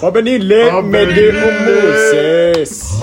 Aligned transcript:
Fabbenille, 0.00 0.70
Fabbe 0.70 0.88
Meddi 0.88 1.30
och. 1.30 1.62
Moses. 1.66 3.02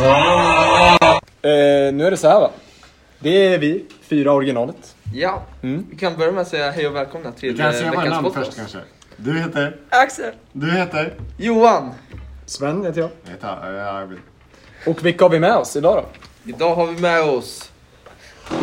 Eh, 1.42 1.94
nu 1.94 2.06
är 2.08 2.12
det 2.12 2.18
så 2.18 2.28
här 2.28 2.40
va. 2.40 2.52
Det 3.20 3.54
är 3.54 3.58
vi, 3.58 3.86
fyra 4.10 4.32
originalet. 4.34 4.96
Ja, 5.14 5.42
Mm. 5.64 5.86
vi 5.92 5.98
kan 5.98 6.18
börja 6.18 6.32
med 6.32 6.42
att 6.42 6.48
säga 6.48 6.72
hej 6.72 6.88
och 6.88 6.96
välkomna 6.96 7.32
till 7.32 7.52
Du 7.52 7.58
kan 7.58 7.66
eh, 7.68 7.74
säga 7.74 7.90
veckans 7.92 8.10
namn 8.10 8.24
podcast. 8.24 8.46
först 8.48 8.58
kanske. 8.58 8.78
Du 9.18 9.40
heter? 9.40 9.76
Axel! 9.90 10.32
Du 10.52 10.72
heter? 10.72 11.14
Johan! 11.38 11.92
Sven 12.46 12.86
heter 12.86 13.02
jag. 13.02 13.10
Jag 13.24 13.32
heter 13.32 13.78
äh, 13.80 13.96
Arvid. 13.96 14.18
Och 14.86 15.06
vilka 15.06 15.26
har 15.26 15.30
vi 15.30 15.40
med 15.40 15.56
oss 15.56 15.76
idag 15.76 15.96
då? 16.04 16.06
Idag 16.50 16.76
har 16.76 16.86
vi 16.88 17.02
med 17.02 17.22
oss 17.22 17.72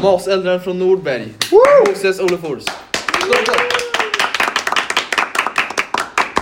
Maseldaren 0.02 0.60
från 0.60 0.78
Nordberg, 0.78 1.28
Moses 1.88 2.20
Olofors. 2.20 2.64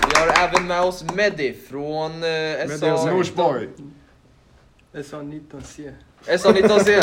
Vi 0.09 0.19
har 0.19 0.48
även 0.48 0.66
med 0.66 0.80
oss 0.80 1.05
Medi 1.15 1.57
från 1.69 2.23
eh, 2.23 2.79
SA... 2.79 3.07
Norsborg. 3.07 3.69
SA19C. 4.93 5.93
SA19C. 6.27 7.02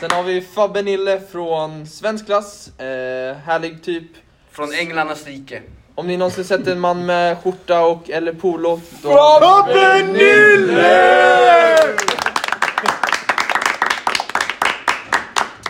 Sen 0.00 0.10
har 0.10 0.22
vi 0.22 0.40
Fabbe 0.40 0.82
Nille 0.82 1.20
från 1.20 1.86
svensk 1.86 2.26
klass, 2.26 2.68
eh, 2.78 3.36
härlig 3.36 3.82
typ. 3.82 4.10
Från 4.50 4.72
Änglarnas 4.72 5.26
rike. 5.26 5.62
Om 5.94 6.06
ni 6.06 6.16
någonsin 6.16 6.44
sett 6.44 6.66
en 6.66 6.80
man 6.80 7.06
med 7.06 7.38
skjorta 7.42 7.80
och 7.80 8.10
eller 8.10 8.32
polo, 8.32 8.80
då... 9.02 9.08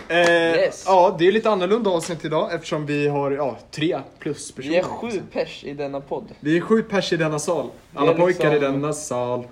Eh, 0.09 0.17
Yes. 0.55 0.83
Ja, 0.85 1.15
det 1.19 1.27
är 1.27 1.31
lite 1.31 1.49
annorlunda 1.49 1.89
avsnitt 1.89 2.25
idag 2.25 2.53
eftersom 2.53 2.85
vi 2.85 3.07
har 3.07 3.31
ja, 3.31 3.57
tre 3.71 3.99
plus 4.19 4.51
personer. 4.51 4.71
Vi 4.73 4.77
är 4.79 4.83
sju 4.83 5.21
pers 5.33 5.63
i 5.63 5.73
denna 5.73 6.01
podd. 6.01 6.25
Vi 6.39 6.57
är 6.57 6.61
sju 6.61 6.81
pers 6.83 7.13
i 7.13 7.17
denna 7.17 7.39
sal. 7.39 7.69
Alla 7.93 8.11
är 8.11 8.15
pojkar 8.15 8.47
i 8.47 8.53
liksom- 8.53 8.73
denna 8.81 8.93
sal. 8.93 9.47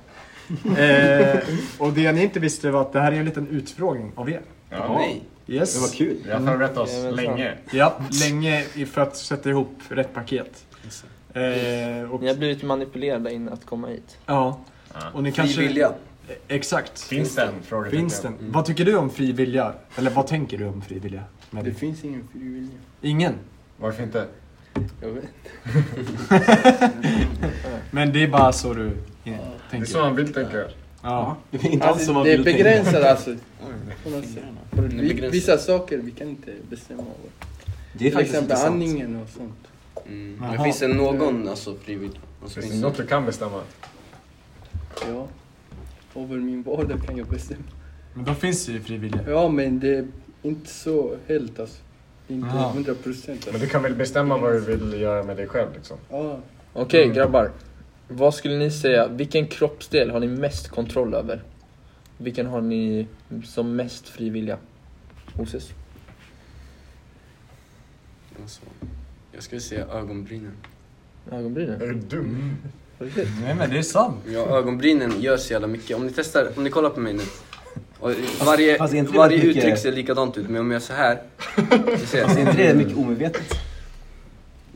eh, 0.77 1.37
och 1.77 1.93
det 1.93 2.11
ni 2.11 2.23
inte 2.23 2.39
visste 2.39 2.71
var 2.71 2.81
att 2.81 2.93
det 2.93 2.99
här 2.99 3.11
är 3.11 3.15
en 3.15 3.25
liten 3.25 3.47
utfrågning 3.47 4.11
av 4.15 4.29
er. 4.29 4.41
Ja. 4.69 4.93
Nej. 4.97 5.21
Yes. 5.47 5.73
Det 5.75 5.81
var 5.81 5.87
kul. 5.87 6.17
Vi 6.25 6.31
har 6.31 6.39
förberett 6.39 6.77
oss 6.77 6.91
Jajamensan. 6.93 7.25
länge. 7.25 7.53
Ja, 7.71 7.93
länge 8.23 8.65
i- 8.75 8.85
för 8.85 9.01
att 9.01 9.17
sätta 9.17 9.49
ihop 9.49 9.75
rätt 9.89 10.13
paket. 10.13 10.65
Eh, 11.33 12.11
och, 12.11 12.21
Ni 12.21 12.27
har 12.27 12.35
blivit 12.35 12.63
manipulerade 12.63 13.33
in 13.33 13.49
att 13.49 13.65
komma 13.65 13.87
hit. 13.87 14.17
ja. 14.25 14.59
och 15.13 15.23
ni 15.23 15.31
kanske... 15.31 15.55
Fri 15.55 15.67
vilja. 15.67 15.91
Exakt. 16.47 16.99
Finns 17.01 17.35
den? 17.35 17.53
Frågetecken. 17.63 17.99
Finns 17.99 18.21
den? 18.21 18.33
Vad 18.39 18.65
tycker 18.65 18.85
du 18.85 18.95
om 18.95 19.09
fri 19.09 19.31
vilja? 19.31 19.73
Eller 19.95 20.11
vad 20.11 20.27
tänker 20.27 20.57
du 20.57 20.65
om 20.65 20.81
fri 20.81 20.99
vilja? 20.99 21.23
Det 21.51 21.63
Med 21.63 21.77
finns 21.77 22.03
ingen 22.03 22.27
fri 22.31 22.39
vilja. 22.41 22.69
Ingen? 23.01 23.33
Varför 23.77 24.03
inte? 24.03 24.27
Jag 25.01 25.09
vet. 25.09 25.25
Men 27.91 28.13
det 28.13 28.23
är 28.23 28.27
bara 28.27 28.51
så 28.53 28.73
du 28.73 28.85
eh, 28.87 28.91
Det 29.23 29.29
är 29.31 29.39
tänker? 29.71 29.87
så 29.87 29.99
man 29.99 30.15
vill 30.15 30.33
tänka. 30.33 30.63
Ja. 31.01 31.37
Det 31.51 31.57
är 31.67 31.71
inte 31.71 31.85
alls 31.87 32.05
som 32.05 32.13
man 32.13 32.23
det 32.23 32.33
är 32.33 32.37
vill 32.37 32.45
tänka. 32.45 32.63
begränsat 32.63 33.03
alltså. 33.03 33.29
Det 33.29 34.77
är 34.77 34.81
Vi- 34.81 34.97
begränsat. 35.07 35.33
Vissa 35.35 35.57
saker 35.57 35.97
vi 35.97 36.11
kan 36.11 36.29
inte 36.29 36.53
bestämma 36.69 37.01
över. 37.01 37.31
Det 37.93 38.07
är 38.07 38.11
Till 38.11 38.19
exempel 38.19 38.57
andningen 38.57 39.15
och 39.21 39.29
sånt. 39.29 39.55
Mm. 40.07 40.35
Men 40.39 40.63
finns 40.63 40.79
det 40.79 40.87
någon 40.87 41.47
alltså, 41.49 41.75
frivillig? 41.75 42.19
Alltså, 42.43 42.61
finns 42.61 42.73
det 42.73 42.79
något 42.81 42.97
du 42.97 43.07
kan 43.07 43.25
bestämma? 43.25 43.61
Ja. 45.07 45.27
Över 46.15 46.37
min 46.37 46.63
vardag 46.63 47.03
kan 47.05 47.17
jag 47.17 47.27
bestämma. 47.27 47.63
Men 48.13 48.25
då 48.25 48.33
finns 48.33 48.65
det 48.65 48.71
ju 48.71 48.81
fri 48.81 48.97
vilja. 48.97 49.19
Ja 49.27 49.49
men 49.49 49.79
det 49.79 49.95
är 49.97 50.07
inte 50.43 50.69
så 50.69 51.15
helt 51.27 51.59
alltså. 51.59 51.81
Inte 52.27 52.47
hundra 52.47 52.93
procent 52.95 53.27
Men 53.45 53.53
alltså. 53.53 53.65
du 53.65 53.67
kan 53.71 53.83
väl 53.83 53.95
bestämma 53.95 54.37
vad 54.37 54.53
du 54.53 54.59
vill 54.59 55.01
göra 55.01 55.23
med 55.23 55.37
dig 55.37 55.47
själv 55.47 55.69
liksom? 55.75 55.97
Ja. 56.09 56.39
Okej 56.73 57.03
Mm. 57.03 57.15
grabbar. 57.15 57.51
Vad 58.07 58.35
skulle 58.35 58.57
ni 58.57 58.71
säga, 58.71 59.07
vilken 59.07 59.47
kroppsdel 59.47 60.09
har 60.11 60.19
ni 60.19 60.27
mest 60.27 60.67
kontroll 60.69 61.13
över? 61.13 61.43
Vilken 62.17 62.45
har 62.45 62.61
ni 62.61 63.07
som 63.43 63.75
mest 63.75 64.07
frivilliga? 64.09 64.57
Moses? 65.33 65.69
Alltså, 68.41 68.61
jag 69.31 69.43
skulle 69.43 69.61
säga 69.61 69.85
ögonbrynen. 69.87 70.51
Ögonbrynen? 71.31 71.81
Är 71.81 71.87
du 71.87 71.93
dum? 71.93 72.55
Nej 72.99 73.55
men 73.57 73.69
det 73.69 73.77
är 73.77 73.81
sant. 73.81 74.15
Ja, 74.27 74.39
ögonbrynen 74.57 75.21
gör 75.21 75.37
så 75.37 75.53
jävla 75.53 75.67
mycket. 75.67 75.97
Om 75.97 76.05
ni 76.05 76.11
testar, 76.15 76.49
om 76.55 76.63
ni 76.63 76.69
kollar 76.69 76.89
på 76.89 76.99
mig 76.99 77.13
nu. 77.13 77.23
Och 77.99 78.11
varje 78.45 78.77
fast 78.77 78.93
är 78.93 78.97
inte 78.97 79.11
det 79.11 79.17
varje 79.17 79.37
mycket- 79.37 79.57
uttryck 79.63 79.77
ser 79.77 79.91
likadant 79.91 80.37
ut, 80.37 80.49
men 80.49 80.61
om 80.61 80.71
jag 80.71 80.75
gör 80.81 80.87
så 80.87 80.93
här. 80.93 81.21
Så 81.99 82.07
ser 82.07 82.23
Alltså, 82.23 82.39
är 82.39 82.43
jag. 82.43 82.49
inte 82.51 82.63
det 82.67 82.73
mycket 82.73 82.97
omedvetet? 82.97 83.53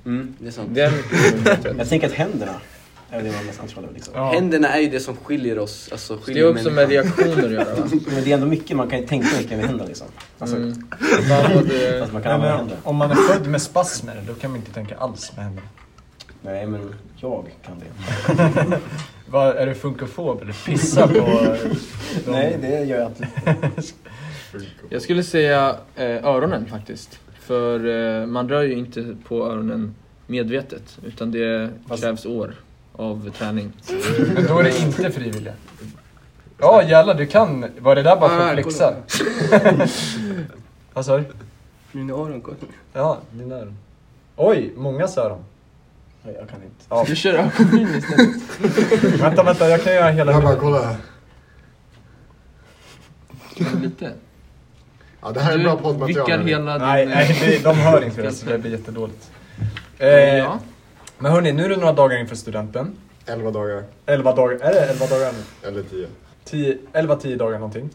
Mm, 0.06 0.35
det 0.40 0.47
är 0.47 0.52
sant. 0.52 0.69
Det 0.72 0.81
är 0.81 0.91
mycket 0.91 1.78
Jag 1.78 1.90
tänker 1.90 2.08
att 2.08 2.13
händerna 2.13 2.52
är 3.12 3.18
det 3.18 3.25
man 3.25 3.35
har 3.35 3.44
mest 3.44 3.59
kontroll 3.59 3.84
över. 3.84 3.94
Liksom. 3.94 4.13
Ja. 4.18 4.31
Händerna 4.31 4.68
är 4.75 4.79
ju 4.79 4.90
det 4.90 5.00
som 5.00 5.16
skiljer 5.18 5.59
oss. 5.59 5.90
Alltså, 5.91 6.16
Det 6.16 6.22
skiljer 6.22 6.44
är 6.46 6.52
också 6.52 6.63
med 6.72 6.90
människan. 6.90 6.90
reaktioner 7.25 7.46
att 7.46 7.52
göra 7.52 7.75
va? 7.75 7.88
Men 8.13 8.24
det 8.24 8.29
är 8.29 8.34
ändå 8.34 8.46
mycket 8.47 8.78
man 8.78 8.90
kan 8.90 9.06
tänka 9.06 9.28
mycket 9.38 9.58
med 9.58 9.66
händerna 9.66 9.85
liksom. 9.88 10.08
Alltså, 10.40 10.56
Mm. 10.58 10.74
Fast 12.00 12.13
man 12.13 12.22
Nej, 12.22 12.24
kan 12.24 12.31
använda 12.31 12.38
men, 12.38 12.58
händerna. 12.58 12.79
om 12.84 12.96
man 12.96 13.12
är 13.12 13.16
född 13.16 13.47
med 13.47 13.62
spasmer, 13.62 14.22
då 14.28 14.34
kan 14.34 14.52
man 14.52 14.59
inte 14.59 14.72
tänka 14.74 14.96
alls 14.97 15.31
med 15.35 15.46
händerna. 15.46 15.68
Nej 16.41 16.66
men 16.67 16.94
jag 17.17 17.45
kan 17.66 17.75
det. 17.79 18.79
Vad, 19.31 19.55
är 19.57 19.66
du 19.66 19.75
funkofob 19.75 20.41
eller 20.41 20.53
pissa 20.66 21.07
på... 21.07 21.13
de- 21.13 21.75
Nej 22.31 22.57
det 22.61 22.83
gör 22.83 23.00
jag 23.00 23.07
inte. 23.11 23.27
Jag 24.89 25.01
skulle 25.01 25.23
säga 25.23 25.75
eh, 25.95 26.25
öronen 26.25 26.66
faktiskt. 26.66 27.19
För 27.39 27.85
eh, 28.22 28.25
man 28.25 28.49
rör 28.49 28.61
ju 28.61 28.73
inte 28.73 29.16
på 29.28 29.45
öronen 29.45 29.95
medvetet. 30.28 30.99
Utan 31.05 31.31
det 31.31 31.69
krävs 31.99 32.25
år 32.25 32.53
av 32.95 33.29
träning. 33.29 33.72
Men 34.35 34.45
då 34.47 34.59
är 34.59 34.63
det 34.63 34.79
inte 34.79 35.11
frivilliga. 35.11 35.53
Ja 36.57 36.83
jävlar, 36.83 37.13
du 37.13 37.25
kan. 37.25 37.66
Var 37.79 37.95
det 37.95 38.01
där 38.03 38.16
bara 38.16 38.29
för 38.29 38.38
Ah, 38.39 38.47
att 38.47 38.53
flexa? 38.53 38.94
Vad 40.94 41.05
sa 41.05 41.17
du? 41.17 41.23
Mina 41.91 42.13
öron 42.13 42.41
kolla. 42.41 42.57
Ja, 42.94 43.17
dina 43.31 43.55
öron. 43.55 43.78
Oj, 44.35 44.73
många 44.75 45.07
öron. 45.17 45.44
Nej, 46.24 46.35
jag 46.40 46.50
kan 46.50 46.63
inte. 46.63 46.85
Ja. 46.90 47.03
Du 47.07 47.16
kör 47.16 47.34
ögonbryn 47.34 47.96
istället. 47.96 49.22
Vänta, 49.22 49.44
vänta, 49.44 49.69
jag 49.69 49.84
kan 49.84 49.94
göra 49.94 50.09
hela 50.09 50.31
Jag 50.31 50.44
bara, 50.44 50.56
kolla 50.56 50.81
här. 50.85 50.96
Lite. 53.81 54.13
Ja, 55.22 55.31
det 55.31 55.40
här 55.40 55.53
är 55.53 55.58
Du 55.58 55.63
bra 55.63 55.78
poddmaterial. 55.78 56.08
vickar 56.25 56.38
hörni. 56.38 56.50
hela 56.52 56.74
din... 56.78 56.81
Nej, 56.88 57.03
eh, 57.03 57.09
nej 57.09 57.38
det, 57.41 57.63
de 57.63 57.75
hör 57.78 58.03
inte 58.03 58.22
det 58.22 58.31
så 58.31 58.46
det 58.46 58.58
blir 58.58 58.72
jättedåligt. 58.72 59.31
Eh, 59.97 60.08
Ja. 60.38 60.59
Men 61.18 61.31
hörni, 61.31 61.52
nu 61.52 61.66
är 61.66 61.69
det 61.69 61.78
några 61.78 61.94
dagar 61.94 62.18
inför 62.18 62.35
studenten. 62.35 62.96
11 63.25 63.52
dagar. 63.52 63.84
11 64.06 64.35
dagar, 64.35 64.56
är 64.56 64.74
det 64.74 64.79
11 64.85 65.06
dagar 65.08 65.31
nu? 65.31 65.68
Eller 65.68 65.84
10. 65.84 66.08
10, 66.46 66.78
11-10 66.94 67.38
dagar 67.38 67.59
någonting. 67.59 67.90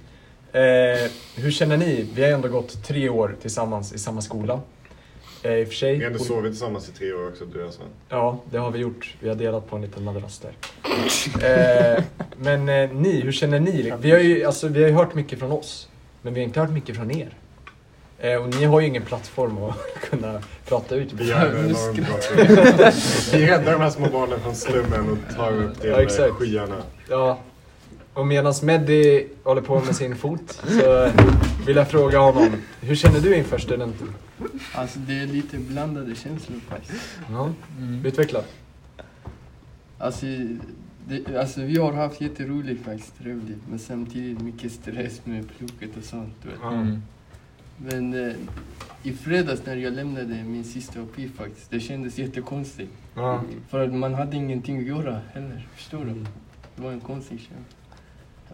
Eh, 0.53 1.11
hur 1.37 1.51
känner 1.51 1.77
ni? 1.77 2.11
Vi 2.15 2.23
har 2.25 2.31
ändå 2.31 2.49
gått 2.49 2.84
tre 2.87 3.09
år 3.09 3.37
tillsammans 3.43 3.93
i 3.93 3.99
samma 3.99 4.21
skola. 4.21 4.61
Eh, 5.44 5.53
I 5.53 5.65
och 5.65 5.69
för 5.69 5.75
sig. 5.75 5.97
Vi 5.97 6.05
har 6.05 6.10
ändå 6.10 6.25
sovit 6.25 6.53
tillsammans 6.53 6.88
i 6.88 6.93
tre 6.93 7.12
år 7.12 7.28
också, 7.28 7.44
du 7.44 7.59
och 7.60 7.66
jag 7.66 7.72
Sven. 7.75 7.87
Ja, 8.09 8.38
det 8.50 8.59
har 8.59 8.71
vi 8.71 8.78
gjort. 8.78 9.15
Vi 9.21 9.28
har 9.28 9.37
delat 9.37 9.71
på 9.71 9.77
en 9.77 9.82
liten 9.82 10.05
madrass 10.05 10.43
där. 10.43 11.97
eh, 11.97 12.03
men 12.37 12.69
eh, 12.69 12.91
ni, 12.91 13.21
hur 13.21 13.32
känner 13.32 13.60
ni? 13.60 13.93
Vi 14.00 14.10
har, 14.10 14.19
ju, 14.19 14.44
alltså, 14.44 14.69
vi 14.69 14.84
har 14.84 14.91
hört 14.91 15.15
mycket 15.15 15.38
från 15.38 15.53
oss, 15.53 15.88
men 16.22 16.34
vi 16.34 16.41
har 16.41 16.44
inte 16.44 16.60
hört 16.60 16.71
mycket 16.71 16.97
från 16.97 17.10
er. 17.10 17.37
Eh, 18.19 18.37
och 18.43 18.49
ni 18.54 18.65
har 18.65 18.81
ju 18.81 18.87
ingen 18.87 19.03
plattform 19.03 19.59
att 19.65 19.77
kunna 20.10 20.41
prata 20.69 20.94
ut 20.94 21.12
Vi 21.12 21.28
gör 21.28 21.53
Nu 21.53 21.59
enormt 21.59 21.97
bra 22.77 22.91
Vi 23.33 23.47
räddar 23.47 23.72
de 23.72 23.81
här 23.81 23.91
små 23.91 24.06
barnen 24.12 24.41
från 24.41 24.54
slummen 24.54 25.10
och 25.10 25.37
tar 25.37 25.53
upp 25.53 25.81
till 25.81 25.91
Ja, 25.91 26.03
exakt. 26.03 26.33
skyarna. 26.34 26.77
Ja. 27.10 27.38
Och 28.15 28.27
medan 28.27 28.55
Meddi 28.63 29.29
håller 29.45 29.63
på 29.63 29.81
med 29.81 29.97
sin 29.97 30.17
fot 30.23 30.63
så 30.67 31.11
vill 31.67 31.77
jag 31.77 31.91
fråga 31.91 32.19
honom, 32.19 32.53
hur 32.81 32.95
känner 32.95 33.21
du 33.21 33.37
inför 33.37 33.59
studenten? 33.59 34.15
Alltså 34.75 34.99
det 34.99 35.21
är 35.21 35.27
lite 35.27 35.59
blandade 35.59 36.15
känslor 36.15 36.61
faktiskt. 36.69 37.19
Ja. 37.31 37.51
Mm. 37.78 38.07
Utveckla. 38.07 38.41
Alltså, 39.99 40.27
det, 41.09 41.37
alltså 41.37 41.61
vi 41.61 41.78
har 41.78 41.93
haft 41.93 42.21
jätteroligt 42.21 42.84
faktiskt, 42.84 43.19
trevligt. 43.19 43.69
Men 43.71 43.78
samtidigt 43.78 44.41
mycket 44.41 44.72
stress 44.72 45.21
med 45.25 45.49
plugget 45.49 45.97
och 45.97 46.05
sånt. 46.05 46.34
Du 46.43 46.49
vet. 46.49 46.63
Mm. 46.63 47.03
Men 47.77 48.28
eh, 48.28 48.34
i 49.03 49.13
fredags 49.13 49.67
när 49.67 49.77
jag 49.77 49.93
lämnade 49.93 50.45
min 50.45 50.65
sista 50.65 51.01
uppgift 51.01 51.37
faktiskt, 51.37 51.71
det 51.71 51.81
kändes 51.81 52.19
jättekonstigt. 52.19 52.93
Ja. 53.15 53.43
För 53.69 53.84
att 53.84 53.95
man 53.95 54.15
hade 54.15 54.37
ingenting 54.37 54.78
att 54.78 54.84
göra 54.84 55.21
heller, 55.33 55.69
förstår 55.75 56.05
du? 56.05 56.27
Det 56.77 56.83
var 56.83 56.93
en 56.93 57.01
konstig 57.01 57.41
känsla. 57.41 57.84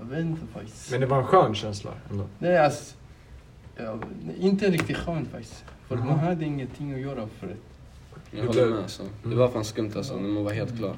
Jag 0.00 0.06
vet 0.06 0.20
inte 0.20 0.46
faktiskt. 0.54 0.90
Men 0.90 1.00
det 1.00 1.06
var 1.06 1.18
en 1.18 1.26
skön 1.26 1.54
känsla 1.54 1.90
ändå. 2.10 2.24
Nej, 2.38 2.58
alltså, 2.58 2.94
ja, 3.76 3.98
inte 4.40 4.70
riktigt 4.70 4.96
skönt 4.96 5.30
faktiskt. 5.30 5.64
För 5.88 5.96
Jaha. 5.96 6.04
man 6.04 6.18
hade 6.18 6.44
ingenting 6.44 6.94
att 6.94 7.00
göra 7.00 7.28
för 7.38 7.46
det. 7.46 7.56
Jag 8.30 8.46
håller 8.46 8.66
med 8.66 8.78
alltså. 8.78 9.02
Det 9.24 9.34
var 9.34 9.48
fan 9.48 9.64
skumt 9.64 9.92
alltså, 9.96 10.16
när 10.16 10.28
man 10.28 10.44
var 10.44 10.52
helt 10.52 10.78
klar. 10.78 10.94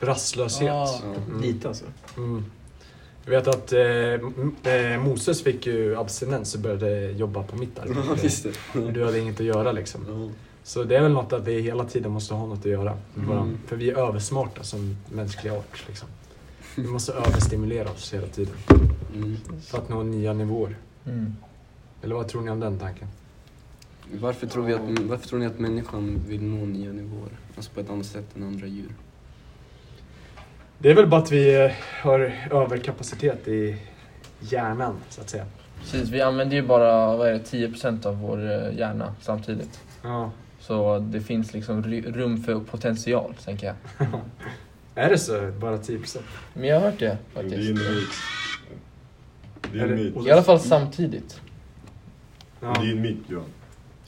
Rastlöshet. 0.00 0.68
Ja. 0.68 1.00
Mm. 1.28 1.40
Lite 1.40 1.68
alltså. 1.68 1.84
Mm. 2.16 2.44
Jag 3.24 3.30
vet 3.30 3.48
att 3.48 3.72
eh, 3.72 4.72
eh, 4.74 5.00
Moses 5.00 5.42
fick 5.42 5.66
ju 5.66 5.96
abstinens 5.96 6.54
och 6.54 6.60
började 6.60 7.10
jobba 7.10 7.42
på 7.42 7.56
mitt 7.56 7.78
arbete. 7.78 8.52
Du 8.92 9.04
hade 9.04 9.18
inget 9.18 9.40
att 9.40 9.46
göra 9.46 9.72
liksom. 9.72 10.00
Ja. 10.08 10.34
Så 10.62 10.84
det 10.84 10.96
är 10.96 11.02
väl 11.02 11.12
något 11.12 11.32
att 11.32 11.46
vi 11.46 11.60
hela 11.60 11.84
tiden 11.84 12.12
måste 12.12 12.34
ha 12.34 12.46
något 12.46 12.58
att 12.58 12.64
göra 12.64 12.96
Mm. 13.16 13.58
För 13.66 13.76
vi 13.76 13.90
är 13.90 13.96
översmarta 13.98 14.62
som 14.62 14.96
mänskliga 15.08 15.58
art. 15.58 15.84
Liksom. 15.88 16.08
Vi 16.76 16.82
måste 16.86 17.12
överstimulera 17.12 17.90
oss 17.90 18.14
hela 18.14 18.26
tiden 18.26 18.54
Mm. 19.14 19.36
för 19.62 19.78
att 19.78 19.88
nå 19.88 20.02
nya 20.02 20.32
nivåer. 20.32 20.76
Mm. 21.06 21.36
Eller 22.02 22.14
vad 22.14 22.28
tror 22.28 22.42
ni 22.42 22.50
om 22.50 22.60
den 22.60 22.78
tanken? 22.78 23.08
Varför, 24.20 24.46
tror 24.46 24.64
vi 24.64 24.74
att, 24.74 24.80
varför 25.00 25.28
tror 25.28 25.38
ni 25.38 25.46
att 25.46 25.58
människan 25.58 26.20
vill 26.28 26.42
nå 26.42 26.66
nya 26.66 26.92
nivåer? 26.92 27.30
Alltså 27.56 27.70
på 27.74 27.80
ett 27.80 27.90
annat 27.90 28.06
sätt 28.06 28.36
än 28.36 28.42
andra 28.42 28.66
djur? 28.66 28.88
Det 30.78 30.90
är 30.90 30.94
väl 30.94 31.06
bara 31.06 31.20
att 31.22 31.32
vi 31.32 31.64
eh, 31.64 31.70
har 32.02 32.20
överkapacitet 32.50 33.48
i 33.48 33.76
hjärnan, 34.40 34.96
så 35.08 35.20
att 35.20 35.30
säga. 35.30 35.46
Precis, 35.80 36.08
vi 36.08 36.20
använder 36.20 36.56
ju 36.56 36.62
bara 36.62 37.16
vad 37.16 37.28
är 37.28 37.32
det, 37.32 37.38
10% 37.68 38.06
av 38.06 38.20
vår 38.20 38.50
eh, 38.50 38.78
hjärna 38.78 39.14
samtidigt. 39.20 39.80
Ja. 40.02 40.30
Så 40.60 40.98
det 40.98 41.20
finns 41.20 41.52
liksom 41.52 41.82
rum 41.82 42.42
för 42.42 42.60
potential, 42.60 43.34
tänker 43.44 43.66
jag. 43.66 43.76
Är 44.94 45.10
det 45.10 45.18
så? 45.18 45.50
Bara 45.60 45.76
10%? 45.76 46.18
Men 46.54 46.64
jag 46.68 46.80
har 46.80 46.90
hört 46.90 46.98
det 46.98 47.06
Det 47.34 47.40
är 47.40 47.42
faktiskt. 47.42 47.68
en 47.70 47.74
myt. 47.94 48.08
Det 49.72 49.78
är 49.78 49.84
Är 49.84 49.88
en 49.88 49.94
myt. 49.96 50.26
I 50.26 50.30
alla 50.30 50.42
fall 50.42 50.60
samtidigt. 50.60 51.40
Ja. 52.60 52.74
Det 52.80 52.86
är 52.88 52.92
en 52.92 53.02
myt 53.02 53.18
Johan. 53.28 53.44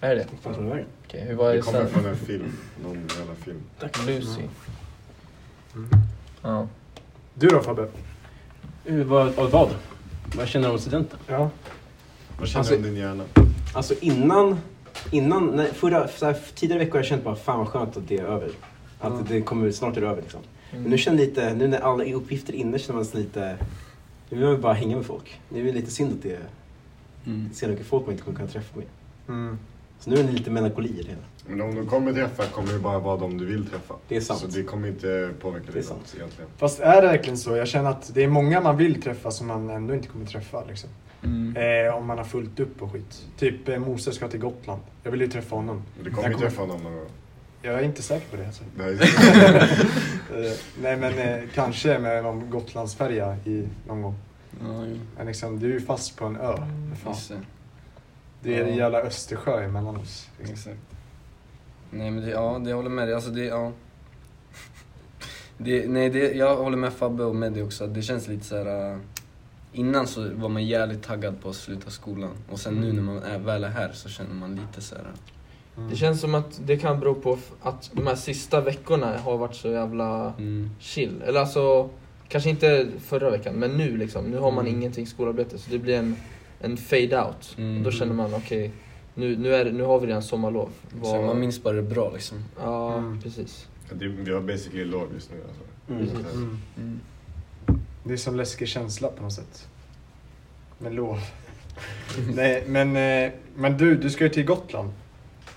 Är 0.01 0.17
det? 0.17 0.27
Fan, 0.43 0.55
tror 0.55 0.65
du 0.65 0.71
det? 0.71 0.85
Okej, 1.07 1.25
hur 1.29 1.35
var 1.35 1.51
Det 1.51 1.57
det 1.57 1.63
kommer 1.63 1.79
sen? 1.79 1.89
från 1.89 2.07
en 2.07 2.17
film. 2.17 2.53
Någon 2.83 2.95
jävla 3.19 3.35
film. 3.35 3.61
Lucy. 4.07 4.41
Mm. 5.75 5.89
Ja. 6.43 6.69
Du 7.35 7.49
då 7.49 7.61
Fabbe? 7.63 7.89
Uh, 8.91 9.05
vad, 9.05 9.33
vad, 9.35 9.51
vad? 9.51 9.69
Vad 10.37 10.49
känner 10.49 10.67
du 10.69 10.73
om 10.75 10.79
studenten? 10.81 11.19
Ja. 11.27 11.51
Vad 12.39 12.49
känner 12.49 12.59
Alltså- 12.59 12.73
du 12.75 12.79
om 12.79 12.85
din 12.85 12.97
hjärna? 12.97 13.25
Alltså 13.75 13.95
innan, 14.01 14.59
innan 15.11 15.47
nej, 15.47 15.71
förra, 15.75 16.09
så 16.09 16.27
här, 16.27 16.37
tidigare 16.55 16.79
veckor 16.79 16.93
har 16.93 16.99
jag 16.99 17.07
känt 17.07 17.25
bara 17.25 17.37
fan 17.37 17.59
vad 17.59 17.69
skönt 17.69 17.97
att 17.97 18.09
det 18.09 18.17
är 18.19 18.25
över. 18.25 18.49
Att 19.01 19.13
Ja. 19.13 19.21
det 19.29 19.43
kommer, 19.43 19.71
snart 19.71 19.97
är 19.97 20.01
det 20.01 20.07
över 20.07 20.23
liksom. 20.23 20.41
Mm. 20.73 20.83
Men 20.83 20.91
nu 20.91 20.99
känner 20.99 21.19
lite, 21.19 21.55
nu 21.55 21.69
när 21.69 21.81
alla 21.81 22.05
uppgifter 22.05 22.53
är 22.53 22.57
inne 22.57 22.79
känner 22.79 22.95
man 22.97 23.05
sig 23.05 23.21
lite, 23.21 23.57
nu 24.31 24.39
vill 24.39 24.47
man 24.47 24.61
bara 24.61 24.73
hänga 24.73 24.97
med 24.97 25.07
folk. 25.07 25.41
Nu 25.49 25.61
är 25.61 25.65
det 25.65 25.73
lite 25.73 25.91
synd 25.91 26.13
att 26.13 26.23
det 26.23 26.33
är 26.33 26.41
Mm. 27.27 27.51
så 27.53 27.69
mycket 27.69 27.87
folk 27.87 28.07
man 28.07 28.13
inte 28.13 28.25
kommer 28.25 28.37
kunna 28.39 28.49
träffa 28.51 28.77
med. 28.79 28.87
Mm. 29.29 29.59
Så 29.99 30.11
nu 30.11 30.17
är 30.17 30.23
det 30.25 30.33
lite 30.33 30.51
melankoli 30.51 30.89
i 30.89 31.03
det 31.03 31.09
hela. 31.09 31.21
Men 31.47 31.61
om 31.61 31.75
du 31.75 31.87
kommer 31.87 32.13
träffa 32.13 32.47
kommer 32.47 32.73
det 32.73 32.79
bara 32.79 32.99
vara 32.99 33.17
de 33.17 33.39
du 33.39 33.47
vill 33.47 33.67
träffa. 33.67 33.95
Det 34.09 34.17
är 34.17 34.21
sant. 34.21 34.41
Så 34.41 34.47
det 34.47 34.63
kommer 34.63 34.89
inte 34.89 35.31
påverka 35.41 35.67
Det 35.67 35.73
dig 35.73 35.81
är 35.81 35.85
sant. 35.85 36.01
alls 36.03 36.15
egentligen. 36.15 36.51
Fast 36.57 36.81
är 36.81 37.03
det 37.03 37.09
verkligen 37.09 37.37
så? 37.39 37.57
Jag 37.57 37.69
känner 37.69 37.91
att 37.91 38.11
det 38.15 38.23
är 38.25 38.29
många 38.29 38.61
man 38.61 38.77
vill 38.77 39.03
träffa 39.03 39.31
som 39.31 39.47
man 39.47 39.71
ändå 39.71 39.95
inte 39.95 40.09
kommer 40.09 40.27
träffa. 40.27 40.65
Liksom. 40.69 40.91
Mm. 41.25 41.87
Eh, 41.87 41.95
om 41.97 42.07
man 42.07 42.19
har 42.19 42.25
fullt 42.25 42.61
upp 42.61 42.83
och 42.83 42.93
skit. 42.93 43.23
Typ 43.39 43.69
eh, 43.69 43.79
Moses 43.79 44.15
ska 44.15 44.29
till 44.29 44.41
Gotland. 44.41 44.81
Jag 45.03 45.11
vill 45.11 45.21
ju 45.21 45.29
träffa 45.29 45.57
honom. 45.57 45.83
Du 46.05 46.11
kommer 46.11 46.23
kommer- 46.33 46.39
träffa 46.45 46.67
någon 46.67 46.83
någon 46.83 46.95
gång. 46.95 47.07
Jag 47.63 47.75
är 47.75 47.83
inte 47.83 48.03
säker 48.03 48.27
på 48.31 48.37
det. 48.37 48.47
Alltså. 48.47 48.65
Är- 48.79 49.93
Eh, 50.37 50.53
nej 50.83 50.97
men 50.97 51.19
eh, 51.19 51.41
kanske 51.55 51.99
med 51.99 52.23
någon 52.23 52.51
Gotlandsfärja 52.51 53.37
i 53.45 53.69
någon 53.89 54.03
gång. 54.03 54.15
Ja, 54.61 54.85
jo. 54.89 54.99
Men 55.17 55.27
liksom, 55.27 55.59
du 55.61 55.67
är 55.71 55.73
ju 55.73 55.81
fast 55.81 56.17
på 56.17 56.25
en 56.25 56.37
ö. 56.37 56.57
Fan. 56.57 57.13
Just 57.13 57.29
det. 57.29 57.41
Det 58.43 58.57
är 58.59 58.63
en 58.65 58.69
Ja. 58.71 58.75
jävla 58.77 58.99
Östersjö 59.01 59.65
emellan 59.65 59.97
oss. 59.97 60.29
Liksom. 60.39 60.55
Exakt. 60.55 60.79
Nej 61.91 62.11
men 62.11 62.25
det, 62.25 62.31
ja, 62.31 62.59
det 62.65 62.71
jag 62.71 62.77
håller 62.77 62.91
med 62.91 63.09
dig. 63.09 63.15
Alltså 63.15 63.31
det, 63.31 63.45
ja. 63.45 63.73
Det, 65.59 65.89
nej, 65.89 66.11
det, 66.11 66.33
jag 66.33 66.57
håller 66.57 66.77
med 66.77 66.93
Fabbe 66.93 67.25
och 67.25 67.37
Meddi 67.37 67.63
också. 67.63 67.87
Det 67.87 68.03
känns 68.03 68.29
lite 68.29 68.45
så 68.45 68.57
här. 68.65 68.93
äh, 68.93 68.99
Innan 69.73 70.07
så 70.07 70.29
var 70.35 70.49
man 70.49 70.67
jävligt 70.67 71.03
taggad 71.03 71.41
på 71.43 71.49
att 71.49 71.57
sluta 71.57 71.91
skolan. 71.91 72.31
Och 72.51 72.61
sen 72.61 72.75
nu 72.75 72.93
när 72.93 73.03
man 73.03 73.23
är, 73.23 73.39
väl 73.39 73.65
är 73.65 73.69
här 73.69 73.93
så 73.93 74.09
känner 74.09 74.35
man 74.35 74.55
lite 74.57 74.81
så 74.81 74.95
här. 74.95 75.05
Mm. 75.77 75.91
Det 75.91 75.97
känns 75.97 76.21
som 76.21 76.35
att 76.35 76.61
det 76.67 76.77
kan 76.77 77.01
bero 77.01 77.15
på 77.15 77.39
att 77.63 77.91
de 77.93 78.07
här 78.07 78.15
sista 78.15 78.61
veckorna 78.61 79.19
har 79.19 79.37
varit 79.39 79.55
så 79.55 79.69
jävla 79.69 80.33
Mm, 80.39 80.71
chill. 80.79 81.23
Eller 81.27 81.41
alltså, 81.41 81.91
kanske 82.29 82.51
inte 82.51 82.89
förra 83.05 83.31
veckan, 83.31 83.55
men 83.55 83.71
nu 83.71 83.97
liksom. 83.97 84.25
Nu 84.25 84.39
har 84.39 84.51
man 84.51 84.67
Mm. 84.67 84.79
ingenting 84.79 85.07
skolarbete, 85.07 85.59
så 85.59 85.71
det 85.71 85.79
blir 85.79 85.95
en, 85.99 86.17
en 86.61 86.77
fade 86.77 87.23
out. 87.25 87.55
Mm. 87.59 87.77
Och 87.79 87.83
då 87.85 87.91
känner 87.91 88.15
man, 88.15 88.35
okej, 88.35 88.71
nu, 89.15 89.37
nu, 89.37 89.55
är 89.55 89.65
det- 89.65 89.73
nu 89.73 89.83
har 89.83 90.01
vi 90.01 90.07
redan 90.07 90.23
sommarlov. 90.23 90.69
så 91.03 91.23
man 91.23 91.41
minns 91.41 91.63
bara 91.63 91.75
det 91.75 91.83
bra 91.83 92.11
liksom. 92.15 92.45
Ja, 92.63 92.95
Mm. 92.99 93.21
precis. 93.23 93.69
det, 93.93 94.09
vi 94.09 94.33
har 94.33 94.41
basically 94.41 94.85
lov 94.85 95.09
just 95.15 95.31
nu 95.31 95.37
alltså. 95.49 95.63
Mm. 95.89 96.27
Mm. 96.35 96.59
Mm. 96.79 97.01
Det 98.05 98.13
är 98.13 98.17
som 98.17 98.37
läskig 98.37 98.69
känsla 98.69 99.09
på 99.09 99.23
något 99.23 99.33
sätt. 99.33 99.69
Med 100.79 100.95
lov. 100.95 101.19
Nej, 102.35 102.65
men, 102.67 102.97
eh, 102.97 103.33
men 103.55 103.77
du, 103.77 103.97
du 103.97 104.11
ska 104.11 104.25
ju 104.25 104.31
till 104.31 104.45
Gotland. 104.45 104.91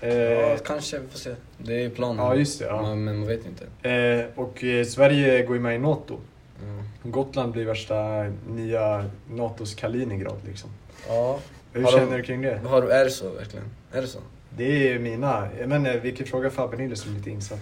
Ja, 0.00 0.06
Eh, 0.08 0.58
kanske, 0.64 0.98
vi 0.98 1.06
får 1.08 1.18
se. 1.18 1.34
Det 1.58 1.84
är 1.84 1.90
planen. 1.90 2.24
ja, 2.24 2.34
just 2.34 2.58
det. 2.58 2.64
Ja. 2.64 2.82
Men, 2.82 3.04
men 3.04 3.18
man 3.18 3.28
vet 3.28 3.40
inte. 3.46 3.88
Eh, 3.90 4.26
och 4.34 4.64
eh, 4.64 4.84
Sverige 4.84 5.42
går 5.42 5.56
ju 5.56 5.62
med 5.62 5.74
i 5.76 5.78
NATO. 5.78 6.18
Ja. 6.60 6.82
Gotland 7.10 7.52
blir 7.52 7.64
värsta 7.64 8.22
nya 8.48 9.10
NATOs 9.30 9.74
Kaliningrad 9.74 10.36
liksom. 10.46 10.70
ja. 11.08 11.38
Hur 11.72 11.82
Har 11.82 11.92
de- 11.92 11.98
känner 11.98 12.16
du 12.16 12.22
kring 12.22 12.42
det? 12.42 12.60
Har 12.66 12.82
du, 12.82 12.90
är 12.90 13.04
det 13.04 13.10
så 13.10 13.30
verkligen? 13.30 13.66
Är 13.92 14.00
det 14.00 14.06
så? 14.06 14.18
Det 14.56 14.92
är 14.92 14.98
mina. 14.98 15.48
Jag 15.60 15.68
menar, 15.68 16.00
vi 16.02 16.12
kan 16.12 16.26
fråga 16.26 16.50
Fabbe 16.50 16.76
Nilsson 16.76 16.96
som 17.04 17.12
är 17.12 17.18
lite 17.18 17.30
insatt. 17.30 17.60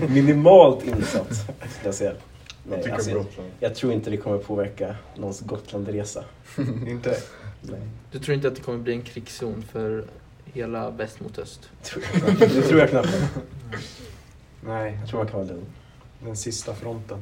Minimalt 0.10 0.84
insatt, 0.86 1.34
skulle 1.34 1.48
jag 1.84 1.94
säga. 1.94 2.12
Nej, 2.68 2.90
alltså, 2.92 3.10
jag, 3.10 3.18
Gotland? 3.18 3.50
jag 3.60 3.74
tror 3.74 3.92
inte 3.92 4.10
det 4.10 4.16
kommer 4.16 4.38
påverka 4.38 4.96
någons 5.16 5.40
Gotlandresa. 5.40 6.24
inte? 6.88 7.16
Nej. 7.60 7.80
Du 8.12 8.18
tror 8.18 8.34
inte 8.34 8.48
att 8.48 8.56
det 8.56 8.62
kommer 8.62 8.78
bli 8.78 8.92
en 8.92 9.02
krigszon 9.02 9.64
för 9.72 10.04
hela 10.52 10.90
väst 10.90 11.20
mot 11.20 11.38
öst? 11.38 11.70
Det 12.38 12.62
tror 12.62 12.80
jag 12.80 12.90
knappt. 12.90 13.08
Nej, 14.60 14.98
Jag 15.00 15.08
tror 15.08 15.18
man 15.18 15.26
kan 15.28 15.38
vara 15.40 15.48
lugn. 15.48 15.66
den 16.24 16.36
sista 16.36 16.74
fronten. 16.74 17.18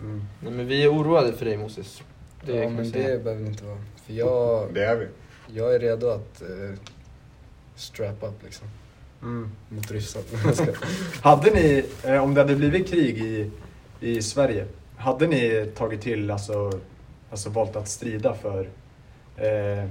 Mm. 0.00 0.24
Nej, 0.42 0.52
men 0.52 0.66
vi 0.66 0.82
är 0.82 0.92
oroade 0.92 1.32
för 1.32 1.44
dig 1.44 1.56
Moses. 1.56 2.02
Det 2.46 2.56
ja, 2.56 2.68
men 2.68 2.90
säga. 2.90 3.08
det 3.08 3.24
behöver 3.24 3.42
det 3.42 3.48
inte 3.48 3.64
vara. 3.64 3.78
För 4.06 4.12
jag, 4.12 4.74
Det 4.74 4.84
är 4.84 4.96
vi. 4.96 5.06
jag 5.58 5.74
är 5.74 5.78
redo 5.80 6.08
att 6.10 6.42
eh, 6.42 6.78
strap 7.74 8.22
up 8.22 8.42
liksom. 8.44 8.68
Mm. 9.22 9.50
Mot 9.68 10.02
ska- 10.54 10.64
Hade 11.22 11.50
ni, 11.50 11.84
eh, 12.04 12.22
om 12.22 12.34
det 12.34 12.40
hade 12.40 12.54
blivit 12.56 12.88
krig 12.90 13.18
i, 13.18 13.50
i 14.00 14.22
Sverige, 14.22 14.66
hade 14.96 15.26
ni 15.26 15.70
tagit 15.76 16.00
till, 16.00 16.30
alltså, 16.30 16.80
alltså 17.30 17.50
valt 17.50 17.76
att 17.76 17.88
strida 17.88 18.34
för, 18.34 18.68
eh, 19.36 19.88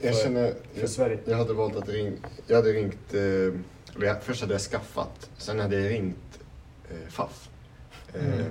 Jag 0.00 0.14
För- 0.14 0.22
känner... 0.22 0.54
för 0.74 0.86
Sverige? 0.86 1.18
Jag 1.24 1.36
hade 1.36 1.52
valt 1.52 1.76
att 1.76 1.88
ringa... 1.88 2.12
Jag 2.46 2.56
hade 2.56 2.72
ringt... 2.72 3.14
Eh, 3.14 4.00
jag, 4.06 4.22
först 4.22 4.40
hade 4.40 4.54
jag 4.54 4.60
skaffat. 4.60 5.30
Sen 5.38 5.60
hade 5.60 5.80
jag 5.80 5.90
ringt 5.92 6.38
eh, 6.90 7.08
Faff. 7.08 7.48
Eh, 8.14 8.20
Mm. 8.24 8.44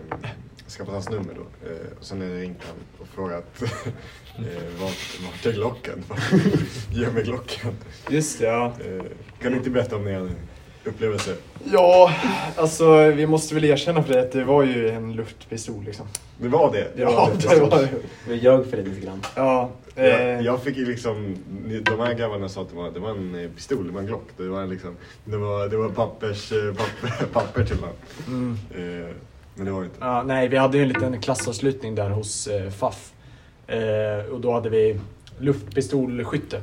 Skaffat 0.67 0.93
hans 0.93 1.09
nummer 1.09 1.33
då. 1.33 1.69
Eh, 1.69 1.97
och 1.99 2.05
sen 2.05 2.21
hade 2.21 2.33
jag 2.33 2.41
ringt 2.41 2.63
honom 2.63 2.83
och 2.99 3.07
frågat 3.07 3.61
eh, 3.61 4.81
vart, 4.81 5.19
vart 5.25 5.45
är 5.45 5.51
Glocken? 5.53 6.03
Ge 6.91 7.09
mig 7.11 7.23
Glocken. 7.23 7.73
Just 8.09 8.39
det, 8.39 8.45
ja. 8.45 8.65
Eh, 8.85 9.03
kan 9.41 9.51
ni 9.51 9.57
inte 9.57 9.69
berätta 9.69 9.95
om 9.95 10.07
er 10.07 10.31
upplevelse? 10.87 11.35
Ja, 11.71 12.11
alltså 12.55 12.97
vi 13.11 13.27
måste 13.27 13.55
väl 13.55 13.65
erkänna 13.65 14.03
för 14.03 14.13
det 14.13 14.19
att 14.21 14.31
det 14.31 14.43
var 14.43 14.63
ju 14.63 14.89
en 14.89 15.13
luftpistol 15.13 15.83
liksom. 15.83 16.05
Det 16.37 16.47
var 16.47 16.71
det? 16.71 16.87
Ja, 16.95 17.29
det 17.39 17.59
var 17.59 17.69
det. 17.69 17.89
Vi 18.27 18.35
ljög 18.35 18.65
för 18.69 18.77
det 18.77 18.83
lite 18.83 19.01
grann. 19.05 19.21
Ja, 19.35 19.69
eh, 19.95 20.05
Jag, 20.05 20.41
jag 20.41 20.63
fick 20.63 20.77
ju 20.77 20.85
liksom, 20.85 21.35
de 21.83 21.99
här 21.99 22.13
grabbarna 22.13 22.49
sa 22.49 22.61
att 22.61 22.69
det 22.69 22.75
var, 22.75 22.91
det 22.91 22.99
var 22.99 23.09
en 23.09 23.35
eh, 23.43 23.49
pistol, 23.49 23.87
det 23.87 23.93
var 23.93 23.99
en 24.01 24.07
Glock. 24.07 24.27
Det 24.37 24.47
var 24.47 24.65
liksom, 24.65 24.95
det 25.25 25.37
var, 25.37 25.67
det 25.67 25.77
var 25.77 25.89
pappers, 25.89 26.51
eh, 26.51 26.73
papper, 26.73 27.25
papper 27.33 27.63
till 27.63 27.77
den. 27.77 27.89
mm. 28.27 28.57
Eh, 28.75 29.09
men 29.55 29.65
det 29.65 29.71
var 29.71 29.79
det 29.79 29.85
inte. 29.85 29.97
Ja, 30.01 30.23
nej, 30.23 30.47
vi 30.47 30.57
hade 30.57 30.77
ju 30.77 30.83
en 30.83 30.89
liten 30.89 31.21
klassavslutning 31.21 31.95
där 31.95 32.09
hos 32.09 32.47
eh, 32.47 32.69
FAF. 32.71 33.11
Eh, 33.67 34.31
och 34.33 34.41
då 34.41 34.53
hade 34.53 34.69
vi 34.69 34.99
luftpistolskytte. 35.39 36.61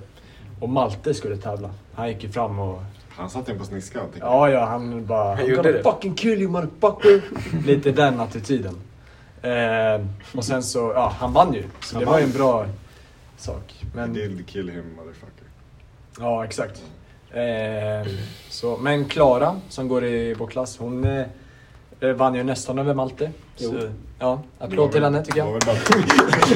Och 0.61 0.69
Malte 0.69 1.15
skulle 1.15 1.37
tävla. 1.37 1.71
Han 1.95 2.09
gick 2.09 2.23
ju 2.25 2.31
fram 2.31 2.59
och... 2.59 2.83
Han 3.17 3.31
satte 3.31 3.53
en 3.53 3.59
på 3.59 3.65
sniskan. 3.65 4.07
Ja, 4.21 4.51
ja, 4.51 4.65
han 4.65 5.07
bara... 5.07 5.35
Han 5.35 5.47
gjorde 5.47 5.73
det. 5.73 5.83
fucking 5.83 6.15
kill 6.15 6.43
you 6.43 6.51
motherfucker! 6.51 7.23
Lite 7.67 7.93
den 7.93 8.21
attityden. 8.21 8.77
Eh, 9.43 10.07
och 10.37 10.45
sen 10.45 10.63
så, 10.63 10.93
ja, 10.95 11.13
han 11.19 11.33
vann 11.33 11.55
ju. 11.55 11.65
Så 11.81 11.95
Han 11.97 12.01
det 12.05 12.11
var 12.11 12.19
ju 12.19 12.25
en 12.25 12.31
vann. 12.31 12.39
bra 12.39 12.67
sak. 13.37 13.85
Men, 13.95 14.13
Did 14.13 14.47
kill 14.47 14.69
him 14.71 14.85
motherfucker. 14.97 15.47
ja, 16.19 16.45
exakt. 16.45 16.83
Eh, 17.31 18.13
så, 18.49 18.77
men 18.77 19.05
Klara, 19.05 19.61
som 19.69 19.89
går 19.89 20.05
i 20.05 20.35
vår 20.35 20.47
klass, 20.47 20.77
hon 20.79 21.05
eh, 21.05 21.27
vann 22.01 22.35
ju 22.35 22.43
nästan 22.43 22.79
över 22.79 22.95
Malte. 22.95 23.31
Så, 23.57 23.89
ja, 24.19 24.43
applåd 24.59 24.93
till 24.93 25.05
henne 25.05 25.25
tycker 25.25 25.39
jag. 25.39 25.61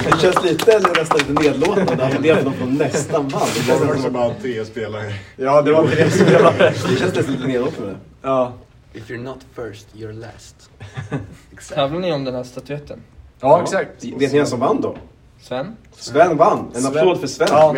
Det 0.04 0.20
känns 0.20 0.44
lite, 0.44 0.72
eller 0.72 0.88
nästan 0.88 1.18
lite 1.18 1.32
nedlåtande 1.32 2.04
att 2.04 2.22
det 2.22 2.30
är 2.30 2.44
någon 2.44 2.54
som 2.58 2.74
nästan 2.74 3.28
vann. 3.28 3.48
Det 3.66 3.86
var 3.86 3.96
som, 3.96 4.12
bara 4.12 4.34
tre 4.34 4.64
spelare. 4.64 5.14
Ja, 5.36 5.62
det 5.62 5.72
var 5.72 5.86
tre 5.86 6.10
spelare. 6.10 6.54
det 6.88 6.98
känns 6.98 7.14
nästan 7.14 7.34
lite 7.34 7.46
nedlåtande. 7.46 7.96
Ja. 8.22 8.52
If 8.92 9.10
you're 9.10 9.22
not 9.22 9.38
first, 9.54 9.86
you're 9.94 10.12
last. 10.12 10.70
Tävlar 11.74 12.00
ni 12.00 12.12
om 12.12 12.24
den 12.24 12.34
här 12.34 12.44
statyetten? 12.44 13.02
Ja, 13.40 13.62
exakt. 13.62 14.04
Vet 14.04 14.32
ni 14.32 14.38
vem 14.38 14.46
som 14.46 14.60
vann 14.60 14.80
då? 14.80 14.96
Sven? 15.40 15.76
Sven 15.92 16.36
vann! 16.36 16.70
En 16.74 16.82
Sven. 16.82 16.98
applåd 16.98 17.20
för 17.20 17.26
Sven! 17.26 17.48
Ja, 17.50 17.74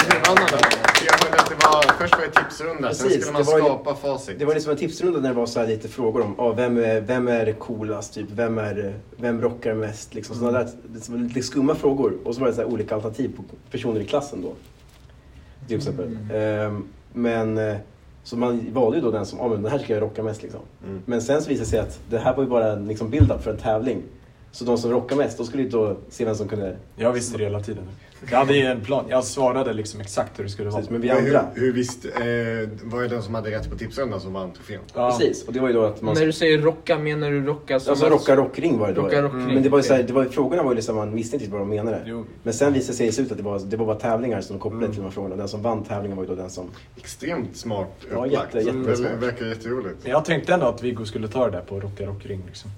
Det 1.50 1.56
var, 1.56 1.82
först 1.98 2.14
var 2.16 2.24
det 2.24 2.44
tipsrunda, 2.44 2.94
sen 2.94 3.06
Precis, 3.06 3.22
skulle 3.22 3.32
man 3.32 3.42
ju- 3.42 3.64
skapa 3.64 3.94
facit. 3.94 4.38
Det 4.38 4.44
var 4.44 4.54
liksom 4.54 4.72
en 4.72 4.78
tipsrunda 4.78 5.20
när 5.20 5.28
det 5.28 5.34
var 5.34 5.46
så 5.46 5.60
här 5.60 5.66
lite 5.66 5.88
frågor 5.88 6.22
om 6.22 6.40
ah, 6.40 6.52
vem, 6.52 6.78
är, 6.78 7.00
vem 7.00 7.28
är 7.28 7.52
coolast, 7.52 8.14
typ, 8.14 8.26
vem, 8.30 8.58
är, 8.58 8.94
vem 9.16 9.40
rockar 9.40 9.74
mest? 9.74 10.14
Liksom, 10.14 10.36
sådana 10.36 10.58
där, 10.58 10.68
det 10.88 11.08
var 11.08 11.18
lite 11.18 11.42
skumma 11.42 11.74
frågor. 11.74 12.18
Och 12.24 12.34
så 12.34 12.40
var 12.40 12.48
det 12.48 12.54
så 12.54 12.60
här 12.60 12.68
olika 12.68 12.94
alternativ 12.94 13.36
på 13.36 13.42
personer 13.70 14.00
i 14.00 14.04
klassen 14.04 14.42
då. 14.42 14.52
Till 15.68 15.76
exempel. 15.76 16.18
Ehm, 16.34 16.84
men 17.12 17.58
eh, 17.58 17.76
så 18.24 18.36
man 18.36 18.66
valde 18.72 18.98
ju 18.98 19.04
då 19.04 19.10
den 19.10 19.26
som, 19.26 19.40
ah, 19.40 19.48
men 19.48 19.62
den 19.62 19.72
här 19.72 19.78
ska 19.78 19.92
jag 19.94 20.02
rocka 20.02 20.22
mest 20.22 20.42
liksom. 20.42 20.60
Mm. 20.86 21.02
Men 21.06 21.22
sen 21.22 21.42
så 21.42 21.48
visade 21.48 21.64
det 21.64 21.70
sig 21.70 21.78
att 21.78 22.00
det 22.10 22.18
här 22.18 22.36
var 22.36 22.42
ju 22.42 22.50
bara 22.50 22.72
en 22.72 22.88
liksom, 22.88 23.10
build-up 23.10 23.42
för 23.42 23.50
en 23.50 23.56
tävling. 23.56 24.02
Så 24.52 24.64
de 24.64 24.78
som 24.78 24.90
rockar 24.90 25.16
mest, 25.16 25.36
de 25.36 25.46
skulle 25.46 25.62
ju 25.62 25.68
då 25.68 25.96
se 26.08 26.24
vem 26.24 26.34
som 26.34 26.48
kunde... 26.48 26.76
Jag 26.96 27.12
visste 27.12 27.38
det 27.38 27.44
hela 27.44 27.60
tiden. 27.60 27.84
Jag 28.30 28.38
hade 28.38 28.56
ju 28.56 28.64
en 28.66 28.80
plan. 28.80 29.04
Jag 29.08 29.24
svarade 29.24 29.72
liksom 29.72 30.00
exakt 30.00 30.38
hur 30.38 30.44
det 30.44 30.50
skulle 30.50 30.68
vara. 30.70 30.76
Precis, 30.80 30.90
men 30.90 31.00
vi 31.00 31.10
andra. 31.10 31.46
hur, 31.54 31.60
hur 31.62 31.72
visst, 31.72 32.04
eh, 32.04 32.10
var 32.82 33.02
det 33.02 33.08
den 33.08 33.22
som 33.22 33.34
hade 33.34 33.50
rätt 33.50 33.70
på 33.70 33.76
tipsrundan 33.78 34.20
som 34.20 34.32
vann 34.32 34.52
trofén? 34.52 34.80
Ja. 34.94 35.10
Precis, 35.18 35.46
och 35.46 35.52
det 35.52 35.60
var 35.60 35.68
ju 35.68 35.74
då 35.74 35.84
att 35.84 36.02
man... 36.02 36.14
När 36.14 36.26
du 36.26 36.32
säger 36.32 36.58
rocka, 36.58 36.98
menar 36.98 37.30
du 37.30 37.44
rocka 37.46 37.80
som 37.80 37.90
Alltså 37.90 38.06
rocka 38.08 38.36
rockring 38.36 38.78
var 38.78 38.88
det 38.88 38.94
då. 38.94 39.02
Rocka 39.02 39.22
rockring. 39.22 39.46
Men 39.54 39.62
det 39.62 39.68
var 39.68 39.78
ju 39.78 39.82
så 39.84 39.94
här, 39.94 40.02
det 40.02 40.12
var, 40.12 40.24
frågorna 40.24 40.62
var 40.62 40.70
ju 40.70 40.74
liksom, 40.76 40.96
man 40.96 41.14
visste 41.14 41.36
inte 41.36 41.44
riktigt 41.44 41.52
vad 41.52 41.60
de 41.62 41.68
menade. 41.68 42.02
Jo. 42.06 42.24
Men 42.42 42.54
sen 42.54 42.72
visade 42.72 42.92
det 43.06 43.12
sig 43.12 43.24
i 43.24 43.30
att 43.30 43.36
det 43.36 43.42
var, 43.42 43.58
det 43.58 43.76
var 43.76 43.86
bara 43.86 43.96
tävlingar 43.96 44.40
som 44.40 44.56
de 44.56 44.60
kopplade 44.62 44.84
Mm. 44.84 44.90
till 44.94 45.00
de 45.00 45.04
här 45.06 45.12
frågorna. 45.12 45.36
Den 45.36 45.48
som 45.48 45.62
vann 45.62 45.84
tävlingen 45.84 46.16
var 46.16 46.24
ju 46.24 46.28
då 46.30 46.34
den 46.36 46.50
som... 46.50 46.66
Extremt 46.96 47.56
smart 47.56 47.88
Ja, 48.12 48.26
upplagt. 48.26 48.54
jätte- 48.54 48.70
Mm. 48.70 48.82
jättesmart. 48.82 49.10
Det 49.20 49.26
verkar 49.26 49.46
jätteroligt. 49.46 49.96
Men 50.02 50.10
jag 50.12 50.24
tänkte 50.24 50.54
ändå 50.54 50.66
att 50.66 50.82
Viggo 50.82 51.04
skulle 51.04 51.28
ta 51.28 51.44
det 51.44 51.50
där 51.52 51.60
på 51.62 51.80
Rocka 51.80 52.06
Rockring 52.06 52.42
liksom. 52.46 52.70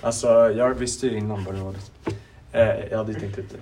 Alltså, 0.00 0.28
jag 0.56 0.74
visste 0.74 1.06
ju 1.06 1.18
innan 1.18 1.44
vad 1.44 1.54
det 1.54 1.60
var. 1.60 1.74
Eh, 2.52 2.86
jag 2.90 2.98
hade 2.98 3.14
tänkt 3.14 3.38
ut 3.38 3.50
det. 3.50 3.58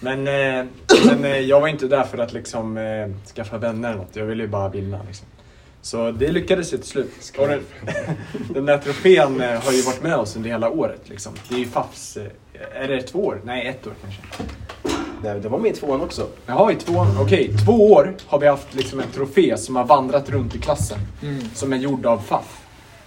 Men, 0.00 0.18
eh, 0.18 0.66
men 1.06 1.24
eh, 1.24 1.38
jag 1.38 1.60
var 1.60 1.68
inte 1.68 1.86
där 1.86 2.02
för 2.04 2.18
att 2.18 2.32
liksom 2.32 2.76
eh, 2.76 3.08
skaffa 3.34 3.58
vänner 3.58 3.88
eller 3.88 3.98
något. 3.98 4.16
Jag 4.16 4.24
ville 4.24 4.42
ju 4.42 4.48
bara 4.48 4.68
vinna 4.68 5.00
liksom. 5.06 5.26
Så 5.82 6.10
det 6.10 6.32
lyckades 6.32 6.72
ju 6.72 6.76
till 6.76 6.86
slut. 6.86 7.32
Och 7.38 7.48
den, 7.48 7.60
den 8.54 8.66
där 8.66 8.78
trofén 8.78 9.40
eh, 9.40 9.62
har 9.62 9.72
ju 9.72 9.82
varit 9.82 10.02
med 10.02 10.16
oss 10.16 10.36
under 10.36 10.50
hela 10.50 10.70
året 10.70 11.08
liksom. 11.08 11.32
Det 11.48 11.54
är 11.54 11.58
ju 11.58 11.66
Fafs... 11.66 12.16
Eh, 12.16 12.82
är 12.82 12.88
det 12.88 13.02
två 13.02 13.26
år? 13.26 13.40
Nej, 13.44 13.66
ett 13.66 13.86
år 13.86 13.92
kanske. 14.02 14.22
Nej, 15.22 15.40
det 15.40 15.48
var 15.48 15.58
med 15.58 15.70
i 15.70 15.74
tvåan 15.74 16.00
också. 16.00 16.26
Jaha, 16.46 16.72
i 16.72 16.74
två, 16.74 17.06
okej, 17.20 17.54
två 17.66 17.92
år 17.92 18.14
har 18.26 18.38
vi 18.38 18.46
haft 18.46 18.74
liksom 18.74 19.00
en 19.00 19.10
trofé 19.10 19.56
som 19.56 19.76
har 19.76 19.84
vandrat 19.84 20.30
runt 20.30 20.54
i 20.54 20.58
klassen. 20.58 20.98
Mm. 21.22 21.40
Som 21.54 21.72
är 21.72 21.76
gjord 21.76 22.06
av 22.06 22.18
Faff. 22.18 22.61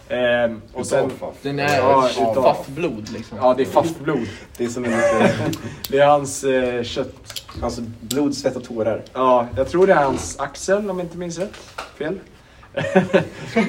Ehm, 0.10 0.62
och 0.74 0.86
sen, 0.88 1.12
Den 1.42 1.60
är 1.60 1.78
Ja, 1.78 2.10
faffblod 2.36 3.10
liksom. 3.10 3.38
ja, 3.38 3.54
det 3.58 3.64
är 3.64 3.66
Faff-blod. 3.66 4.28
Det 4.58 4.64
är 4.64 4.70
som 4.70 4.86
en 4.86 4.92
lite... 4.92 5.32
Det 5.90 6.00
är 6.00 6.08
hans 6.08 6.44
eh, 6.44 6.84
kött. 6.84 7.44
alltså 7.62 7.82
blod, 8.02 8.36
svett 8.36 8.56
och 8.56 8.64
tårar. 8.64 9.04
Ja, 9.14 9.48
jag 9.58 9.70
tror 9.70 9.88
det 9.88 9.94
är 9.94 10.04
hans 10.04 10.40
axel 10.40 10.90
om 10.90 10.98
jag 11.00 11.06
inte 11.06 11.18
minns 11.18 11.38
rätt. 11.40 11.56
Fel? 11.98 12.20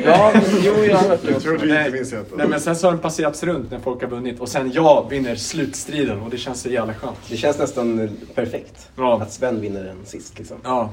Ja, 0.04 0.32
jo 0.62 0.72
jag 0.84 0.96
har 0.96 1.08
hört 1.08 1.22
det 1.22 1.30
Jag 1.30 1.42
tror 1.42 1.58
du 1.58 1.78
inte 1.78 1.90
minns 1.90 2.12
rätt. 2.12 2.32
Nej 2.36 2.48
men 2.48 2.60
sen 2.60 2.76
så 2.76 2.86
har 2.86 2.92
den 2.92 3.00
passerats 3.00 3.42
runt 3.42 3.70
när 3.70 3.78
folk 3.78 4.00
har 4.02 4.08
vunnit 4.08 4.40
och 4.40 4.48
sen 4.48 4.72
jag 4.72 5.06
vinner 5.10 5.34
slutstriden 5.34 6.20
och 6.20 6.30
det 6.30 6.38
känns 6.38 6.60
så 6.60 6.68
jävla 6.68 6.94
skönt. 6.94 7.18
Det 7.28 7.36
känns 7.36 7.58
nästan 7.58 8.00
eh, 8.00 8.10
perfekt. 8.34 8.90
Ja. 8.96 9.22
Att 9.22 9.32
Sven 9.32 9.60
vinner 9.60 9.84
den 9.84 10.06
sist 10.06 10.38
liksom. 10.38 10.56
Ja. 10.64 10.90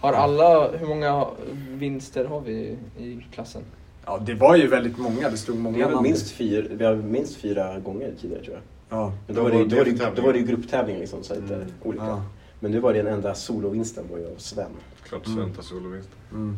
Har 0.00 0.12
alla, 0.12 0.70
hur 0.70 0.86
många 0.86 1.26
vinster 1.68 2.24
har 2.24 2.40
vi 2.40 2.76
i 2.98 3.26
klassen? 3.34 3.62
Ja, 4.06 4.18
det 4.26 4.34
var 4.34 4.56
ju 4.56 4.66
väldigt 4.66 4.98
många. 4.98 5.30
Det 5.30 5.36
stod 5.36 5.56
många 5.58 5.76
Vi 5.76 5.82
har, 5.94 6.02
minst 6.02 6.30
fyra, 6.30 6.66
vi 6.70 6.84
har 6.84 6.94
minst 6.96 7.36
fyra 7.36 7.78
gånger 7.78 8.12
tidigare 8.20 8.42
tror 8.44 8.54
jag. 8.54 8.62
Ja. 8.98 9.12
Men 9.26 9.36
då 9.36 9.42
var 9.42 9.50
det, 9.50 9.64
då 9.64 9.76
var 9.76 9.84
det, 9.84 10.10
då 10.16 10.22
var 10.22 10.32
det 10.32 10.38
ju 10.38 10.46
grupptävling 10.46 10.98
liksom, 10.98 11.22
så 11.22 11.34
lite 11.34 11.54
Mm. 11.54 11.66
olika. 11.82 12.04
Ja. 12.04 12.22
Men 12.60 12.70
nu 12.70 12.80
var 12.80 12.92
det 12.94 13.02
den 13.02 13.12
enda 13.14 13.34
solovinsten 13.34 14.04
var 14.10 14.18
ju 14.18 14.26
av 14.26 14.36
Sven. 14.36 14.70
Klart 15.02 15.26
Mm. 15.26 15.38
Sven 15.38 15.54
tar 15.54 15.62
solovinst. 15.62 16.08
Mm. 16.32 16.56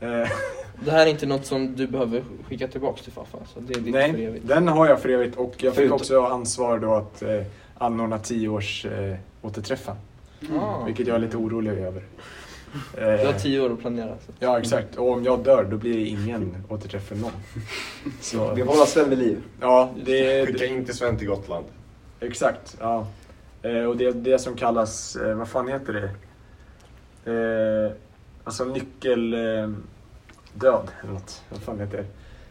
Eh, 0.00 0.28
Det 0.84 0.90
här 0.90 1.06
är 1.06 1.10
inte 1.10 1.26
något 1.26 1.46
som 1.46 1.76
du 1.76 1.86
behöver 1.86 2.22
skicka 2.48 2.68
tillbaks 2.68 3.02
till 3.02 3.12
Faffa. 3.12 3.38
Så 3.54 3.60
det 3.60 3.74
är 3.74 3.80
ditt 3.80 3.84
för 3.94 4.00
nej, 4.12 4.24
evigt. 4.24 4.48
den 4.48 4.68
har 4.68 4.88
jag 4.88 5.00
för 5.00 5.08
evigt 5.08 5.36
och 5.36 5.54
jag 5.58 5.72
fick 5.72 5.74
Förutom- 5.74 5.94
också 5.96 6.22
ansvar 6.22 6.78
då 6.78 6.94
att 6.94 7.22
eh, 7.22 7.42
anordna 7.78 8.18
tio 8.18 8.48
års 8.48 8.86
eh, 8.86 9.16
återträffen. 9.42 9.96
Ah. 10.60 10.84
Vilket 10.84 11.06
jag 11.06 11.14
är 11.16 11.20
lite 11.20 11.36
orolig 11.36 11.70
över. 11.70 12.02
Du 12.94 13.00
har 13.04 13.12
Eh, 13.12 13.36
tio 13.36 13.60
år 13.60 13.72
att 13.72 13.80
planera. 13.80 14.08
Så. 14.26 14.32
Ja, 14.38 14.58
exakt. 14.58 14.96
Och 14.96 15.10
om 15.12 15.24
jag 15.24 15.44
dör, 15.44 15.64
då 15.70 15.76
blir 15.76 15.94
det 15.94 16.04
ingen 16.06 16.56
återträff 16.68 17.06
för 17.08 17.16
någon. 17.16 17.32
Så, 18.20 18.54
Vi 18.54 18.62
håller 18.62 18.84
Sven 18.84 19.10
vid 19.10 19.18
liv. 19.18 19.38
ja, 19.60 19.90
det, 20.04 20.46
Skicka 20.46 20.58
det, 20.58 20.66
inte 20.66 20.92
Sven 20.94 21.18
till 21.18 21.26
Gotland. 21.28 21.64
exakt. 22.20 22.76
Ja. 22.80 23.06
Eh, 23.62 23.84
och 23.84 23.96
det 23.96 24.04
är 24.06 24.12
det 24.12 24.38
som 24.38 24.56
kallas, 24.56 25.16
eh, 25.16 25.34
vad 25.34 25.48
fan 25.48 25.68
heter 25.68 25.92
det? 25.92 26.10
Eh, 27.24 27.92
alltså 28.44 28.64
nyckel... 28.64 29.34
Eh, 29.34 29.70
död, 30.54 30.88
eller 31.02 31.12
något. 31.12 31.42
Vad 31.50 31.60
fan 31.60 31.80
heter 31.80 31.96
det? 31.98 32.04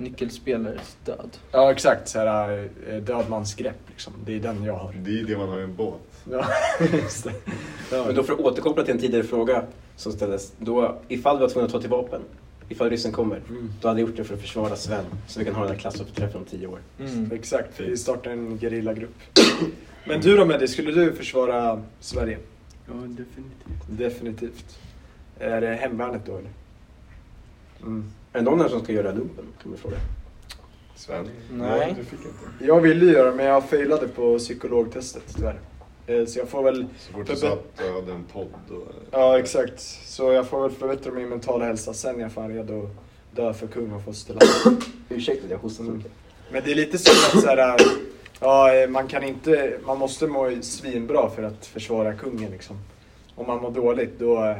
Nyckelspelares 0.03 0.97
död. 1.05 1.29
Ja, 1.51 1.71
exakt. 1.71 2.07
Så 2.09 2.19
här, 2.19 2.69
eh, 2.89 2.95
dödmansgrepp, 2.97 3.77
liksom. 3.87 4.13
Det 4.25 4.35
är 4.35 4.39
den 4.39 4.63
jag 4.63 4.73
har. 4.73 4.93
Det 4.93 5.19
är 5.19 5.23
det 5.23 5.37
man 5.37 5.49
har 5.49 5.59
i 5.59 5.63
en 5.63 5.75
båt. 5.75 5.99
Ja, 6.31 6.45
just 6.91 7.23
det. 7.23 7.33
Ja. 7.91 8.03
Men 8.05 8.15
då 8.15 8.23
för 8.23 8.33
att 8.33 8.39
återkoppla 8.39 8.83
till 8.83 8.93
en 8.93 8.99
tidigare 8.99 9.23
fråga 9.23 9.63
som 10.01 10.11
ställdes. 10.11 10.53
Då, 10.57 10.97
ifall 11.07 11.37
vi 11.37 11.41
var 11.41 11.49
tvungna 11.49 11.65
att 11.65 11.71
ta 11.71 11.81
till 11.81 11.89
vapen, 11.89 12.21
ifall 12.69 12.89
ryssen 12.89 13.11
kommer, 13.11 13.41
Mm. 13.49 13.71
då 13.81 13.87
hade 13.87 13.99
jag 14.01 14.07
gjort 14.09 14.17
det 14.17 14.23
för 14.23 14.33
att 14.35 14.41
försvara 14.41 14.75
Sven. 14.75 15.05
Så 15.27 15.39
vi 15.39 15.45
kan 15.45 15.55
ha 15.55 15.61
den 15.63 15.71
här 15.71 15.79
klassåterträffen 15.79 16.39
om 16.39 16.45
tio 16.45 16.67
år. 16.67 16.79
Mm. 16.99 17.31
Exakt, 17.31 17.79
vi 17.79 17.97
startar 17.97 18.31
en 18.31 18.59
gerillagrupp. 18.59 19.15
Men 20.07 20.21
du 20.21 20.37
då 20.37 20.45
Meddi, 20.45 20.67
skulle 20.67 20.91
du 20.91 21.13
försvara 21.13 21.81
Sverige? 21.99 22.37
Ja, 22.87 22.93
definitivt. 22.93 23.87
Definitivt. 23.89 24.79
Är 25.39 25.61
det 25.61 25.67
hemvärnet 25.73 26.21
då 26.25 26.31
eller? 26.37 26.49
Mm. 27.81 28.03
Är 28.33 28.39
det 28.39 28.45
någon 28.45 28.61
här 28.61 28.69
som 28.69 28.83
ska 28.83 28.93
göra 28.93 29.11
lumpen? 29.11 29.45
Kan 29.61 29.71
man 29.71 29.77
fråga. 29.79 29.97
Sven? 30.95 31.29
Nej. 31.51 31.95
du 31.97 32.03
fick 32.05 32.19
inte. 32.19 32.65
Jag 32.65 32.81
ville 32.81 33.05
göra 33.11 33.35
men 33.35 33.45
jag 33.45 33.69
failade 33.69 34.07
på 34.07 34.37
psykologtestet 34.37 35.23
tyvärr. 35.35 35.59
Eh, 36.19 36.25
Så 36.25 36.39
jag 36.39 36.49
får 36.49 36.63
väl, 36.63 36.85
Så 36.99 37.13
fort 37.13 37.27
du 37.27 37.35
sa 37.35 37.53
att 37.53 37.77
du 37.77 37.91
hade 37.93 38.11
en 38.11 38.23
podd 38.23 38.47
då... 38.69 38.83
ja 39.11 39.39
exakt. 39.39 39.79
Så 40.05 40.31
jag 40.31 40.47
får 40.47 40.61
väl 40.61 40.71
förbättra 40.71 41.11
min 41.11 41.29
mentala 41.29 41.65
hälsa 41.65 41.93
sen 41.93 42.15
är 42.15 42.19
jag 42.19 42.31
fan 42.31 42.49
redo 42.53 42.83
att 42.83 43.35
dö 43.35 43.53
för 43.53 43.67
kung 43.67 43.91
och 43.91 44.03
fosterland. 44.03 44.83
Ursäkta 45.09 45.45
att 45.45 45.51
jag 45.51 45.57
hostar 45.57 45.83
så 45.83 45.91
mycket. 45.91 46.11
Men 46.51 46.63
det 46.63 46.71
är 46.71 46.75
lite 46.75 46.97
som 46.97 47.39
att 47.39 47.43
så 47.43 47.47
här, 47.47 47.77
ja, 48.39 48.73
eh, 48.75 48.89
man 48.89 49.07
kan 49.07 49.23
inte, 49.23 49.79
man 49.85 49.97
måste 49.97 50.27
må 50.27 50.51
svinbra 50.61 51.29
för 51.29 51.43
att 51.43 51.65
försvara 51.65 52.13
kungen 52.13 52.51
liksom. 52.51 52.77
Om 53.35 53.47
man 53.47 53.61
mår 53.61 53.71
dåligt 53.71 54.19
då, 54.19 54.43
eh, 54.45 54.57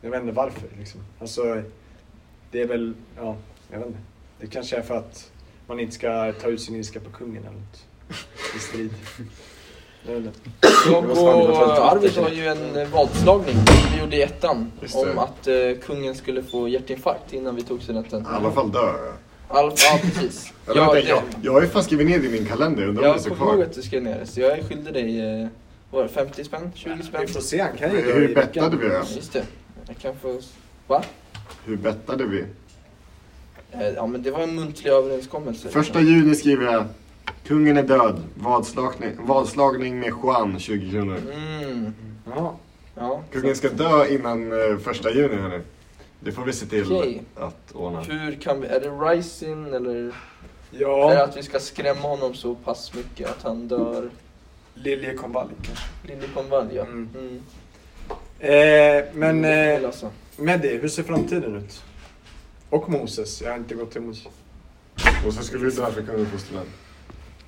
jag 0.00 0.10
vet 0.10 0.20
inte 0.20 0.32
varför 0.32 0.68
liksom. 0.78 1.00
Alltså, 1.20 1.62
det 2.50 2.60
är 2.62 2.66
väl, 2.66 2.94
ja, 3.16 3.36
jag 3.70 3.78
vet 3.78 3.86
inte. 3.86 3.98
Det 4.40 4.46
kanske 4.46 4.76
är 4.76 4.82
för 4.82 4.94
att 4.96 5.30
man 5.66 5.80
inte 5.80 5.94
ska 5.94 6.32
ta 6.32 6.48
ut 6.48 6.60
sin 6.60 6.76
ilska 6.76 7.00
på 7.00 7.10
kungen 7.10 7.42
eller 7.42 7.52
något. 7.56 7.84
I 8.56 8.58
strid. 8.58 8.94
Jag. 10.06 10.22
Jag 10.86 11.04
och 11.04 11.08
väldigt 11.08 11.56
Arvid 11.78 12.16
har 12.16 12.30
ju 12.30 12.46
en 12.46 12.76
eh, 12.76 12.88
vadslagning 12.88 13.54
som 13.54 13.92
vi 13.94 14.00
gjorde 14.00 14.16
i 14.16 14.22
ettan. 14.22 14.72
Om 14.94 15.18
att 15.18 15.46
eh, 15.46 15.54
kungen 15.86 16.14
skulle 16.14 16.42
få 16.42 16.68
hjärtinfarkt 16.68 17.32
innan 17.32 17.56
vi 17.56 17.62
tog 17.62 17.82
studenten. 17.82 18.22
I 18.22 18.26
alla 18.28 18.50
fall 18.50 18.72
dö. 18.72 18.92
All, 19.48 19.72
ja, 19.76 19.98
precis. 20.02 20.52
Eller 20.66 20.80
Ja, 20.80 20.92
vänta, 20.92 21.08
jag, 21.08 21.18
det- 21.30 21.36
jag 21.42 21.52
har 21.52 21.62
ju 21.62 21.68
fan 21.68 21.84
skrivit 21.84 22.06
ner 22.06 22.18
det 22.18 22.26
i 22.26 22.30
min 22.30 22.46
kalender, 22.46 22.86
undrar 22.88 23.08
om 23.10 23.16
det 23.18 23.28
Jag 23.28 23.38
kommer 23.38 23.52
ihåg 23.52 23.62
att 23.62 23.72
du 23.74 23.82
skrev 23.82 24.02
ner 24.02 24.18
det, 24.18 24.26
så 24.26 24.40
jag 24.40 24.58
är 24.58 24.62
skyldig 24.62 24.94
dig 24.94 25.40
eh, 25.42 25.48
vad 25.90 26.02
var 26.02 26.08
det, 26.08 26.14
50 26.14 26.44
spänn? 26.44 26.72
20 26.74 27.02
spänn? 27.02 27.20
Vi 27.26 27.32
får 27.32 27.40
se, 27.40 27.60
han 27.62 27.76
kan 27.76 27.90
ju 27.90 28.02
dö 28.02 28.12
Hur 28.12 28.34
bettade 28.34 28.76
vi? 28.76 28.86
Just 29.16 29.32
det. 29.32 29.44
Jag 29.86 29.96
kan 29.98 30.14
få... 30.22 30.40
Va? 30.86 31.02
Hur 31.64 31.76
bettade 31.76 32.24
vi? 32.24 32.44
Eh, 33.72 33.88
Ja 33.96 34.06
men 34.06 34.22
det 34.22 34.30
var 34.30 34.40
en 34.40 34.54
muntlig 34.54 34.90
överenskommelse. 34.90 35.68
Första 35.68 36.00
juni 36.00 36.34
skriver 36.34 36.72
jag 36.72 36.84
Kungen 37.46 37.76
är 37.76 37.82
död. 37.82 38.22
Vadslagning, 38.34 39.12
vadslagning 39.18 39.98
med 40.00 40.12
Juan, 40.22 40.58
20 40.58 40.90
kronor. 40.90 41.18
Mm. 41.32 41.94
Ja. 42.26 42.56
Ja. 42.94 43.22
Kungen 43.32 43.56
ska 43.56 43.68
dö 43.68 44.06
innan 44.06 44.52
eh, 44.52 44.78
första 44.78 45.10
juni 45.10 45.34
hörni. 45.36 45.60
Det 46.20 46.32
får 46.32 46.42
vi 46.44 46.52
se 46.52 46.66
till 46.66 46.92
Okej. 46.92 47.22
att 47.36 47.72
ordna. 47.72 48.00
Hur 48.02 48.34
kan 48.34 48.60
vi... 48.60 48.66
Är 48.66 48.80
det 48.80 48.88
rising 48.88 49.74
eller? 49.74 49.94
Är 49.94 50.04
det 50.04 50.12
Ja, 50.78 51.24
att 51.24 51.36
vi 51.36 51.42
ska 51.42 51.60
skrämma 51.60 52.00
honom 52.08 52.34
så 52.34 52.54
pass 52.54 52.94
mycket 52.94 53.30
att 53.30 53.42
han 53.42 53.68
dör? 53.68 54.10
liljekonvalj 54.74 55.50
kanske. 55.62 55.84
Liljekonvalj 56.02 56.74
ja. 56.74 56.82
Mm. 56.82 57.08
Mm. 57.18 57.40
Eh, 58.38 59.04
men 59.14 59.42
Det 59.42 59.66
vi 59.66 59.74
eh, 59.74 59.80
lösa. 59.82 60.10
Meddi, 60.36 60.78
hur 60.78 60.88
ser 60.88 61.02
framtiden 61.02 61.56
ut? 61.56 61.82
Och 62.70 62.88
Moses, 62.90 63.42
jag 63.42 63.50
har 63.50 63.56
inte 63.58 63.74
gått 63.74 63.90
till 63.90 64.00
Moses. 64.00 64.28
Och 65.26 65.34
så 65.34 65.42
skulle 65.42 65.64
du 65.64 65.70
dö 65.70 65.90
för 65.92 66.02
kungen 66.02 66.20
och 66.26 66.32
fosterland. 66.32 66.68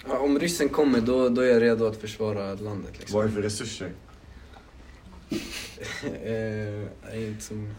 Ja, 0.08 0.18
om 0.18 0.38
ryssen 0.38 0.68
kommer 0.68 1.00
då, 1.00 1.28
då 1.28 1.40
är 1.40 1.46
jag 1.46 1.62
redo 1.62 1.86
att 1.86 1.96
försvara 1.96 2.54
landet 2.54 2.98
liksom. 2.98 3.16
Vad 3.16 3.24
är 3.24 3.28
det 3.28 3.34
för 3.34 3.42
resurser? 3.42 3.90
eh, 6.22 7.12
är 7.14 7.26
inte 7.26 7.44
som... 7.44 7.74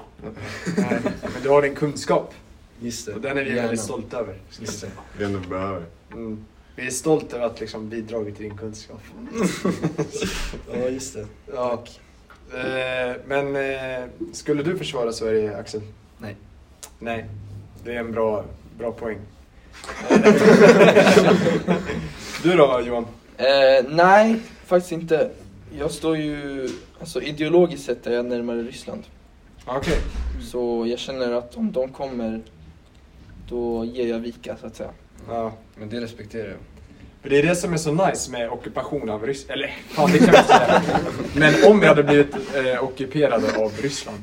Nej, 0.77 0.99
men 1.21 1.43
du 1.43 1.49
har 1.49 1.61
din 1.61 1.75
kunskap. 1.75 2.33
Just 2.79 3.05
det. 3.05 3.13
Och 3.13 3.21
den 3.21 3.37
är 3.37 3.43
vi 3.43 3.49
Gärna. 3.49 3.61
väldigt 3.61 3.79
stolta 3.81 4.17
över. 4.17 4.41
Just 4.59 4.81
det. 4.81 4.91
Det 5.17 5.23
enda 5.25 5.39
vi 5.39 5.47
behöver. 5.47 5.85
Mm. 6.11 6.45
Vi 6.75 6.87
är 6.87 6.91
stolta 6.91 7.35
över 7.35 7.45
att 7.45 7.59
liksom 7.59 7.89
bidragit 7.89 8.35
till 8.35 8.43
din 8.49 8.57
kunskap. 8.57 9.01
Ja, 10.73 10.89
just 10.89 11.13
det. 11.13 11.25
Ja. 11.53 11.83
Eh, 12.53 13.15
men 13.25 13.55
eh, 13.55 14.05
skulle 14.33 14.63
du 14.63 14.77
försvara 14.77 15.11
Sverige, 15.11 15.57
Axel? 15.57 15.81
Nej. 16.17 16.35
Nej, 16.99 17.25
det 17.83 17.93
är 17.95 17.99
en 17.99 18.11
bra, 18.11 18.45
bra 18.77 18.91
poäng. 18.91 19.17
du 22.47 22.57
då 22.57 22.81
Johan? 22.85 23.05
Eh, 23.37 23.85
nej, 23.89 24.39
faktiskt 24.65 24.91
inte. 24.91 25.29
Jag 25.77 25.91
står 25.91 26.17
ju, 26.17 26.69
alltså 26.99 27.21
ideologiskt 27.21 27.85
sett 27.85 28.07
är 28.07 28.11
jag 28.11 28.25
närmare 28.25 28.63
Ryssland. 28.63 29.03
Okej. 29.65 29.97
Så 30.51 30.85
jag 30.87 30.99
känner 30.99 31.31
att 31.31 31.57
om 31.57 31.71
de 31.71 31.89
kommer, 31.89 32.41
då 33.49 33.85
ger 33.85 34.07
jag 34.07 34.19
vika 34.19 34.57
så 34.61 34.67
att 34.67 34.75
säga. 34.75 34.89
Ja. 35.27 35.51
Men 35.75 35.89
det 35.89 36.01
respekterar 36.01 36.47
jag. 36.47 36.57
För 37.21 37.29
det 37.29 37.39
är 37.39 37.43
det 37.43 37.55
som 37.55 37.73
är 37.73 37.77
så 37.77 37.91
nice 37.91 38.31
med 38.31 38.49
ockupation 38.49 39.09
av 39.09 39.25
Ryssland. 39.25 39.51
Eller 39.51 39.75
fan 39.89 40.11
det 40.11 40.17
kan 40.17 40.27
jag 40.27 40.43
inte 40.43 40.53
säga. 40.53 40.81
Men 41.35 41.71
om 41.71 41.79
vi 41.79 41.87
hade 41.87 42.03
blivit 42.03 42.35
eh, 42.55 42.83
ockuperade 42.83 43.57
av 43.57 43.71
Ryssland. 43.81 44.19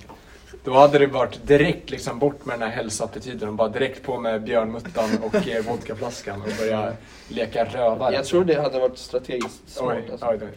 Då 0.64 0.72
hade 0.72 0.98
det 0.98 1.06
varit 1.06 1.46
direkt 1.46 1.90
liksom 1.90 2.18
bort 2.18 2.44
med 2.46 2.58
den 2.60 2.68
här 2.68 2.76
hälsoattityden 2.76 3.48
och 3.48 3.54
bara 3.54 3.68
direkt 3.68 4.02
på 4.02 4.18
med 4.20 4.42
björnmuttan 4.44 5.10
och 5.22 5.34
eh, 5.48 5.64
vodkaflaskan 5.64 6.42
och 6.42 6.48
börja 6.58 6.92
leka 7.28 7.64
rövare. 7.64 8.14
Jag 8.14 8.24
tror 8.24 8.44
det 8.44 8.54
hade 8.62 8.78
varit 8.80 8.98
strategiskt 8.98 9.60
smart. 9.66 9.96
Oj, 10.04 10.10
Alltså. 10.12 10.26
oj, 10.26 10.38
oj. 10.42 10.48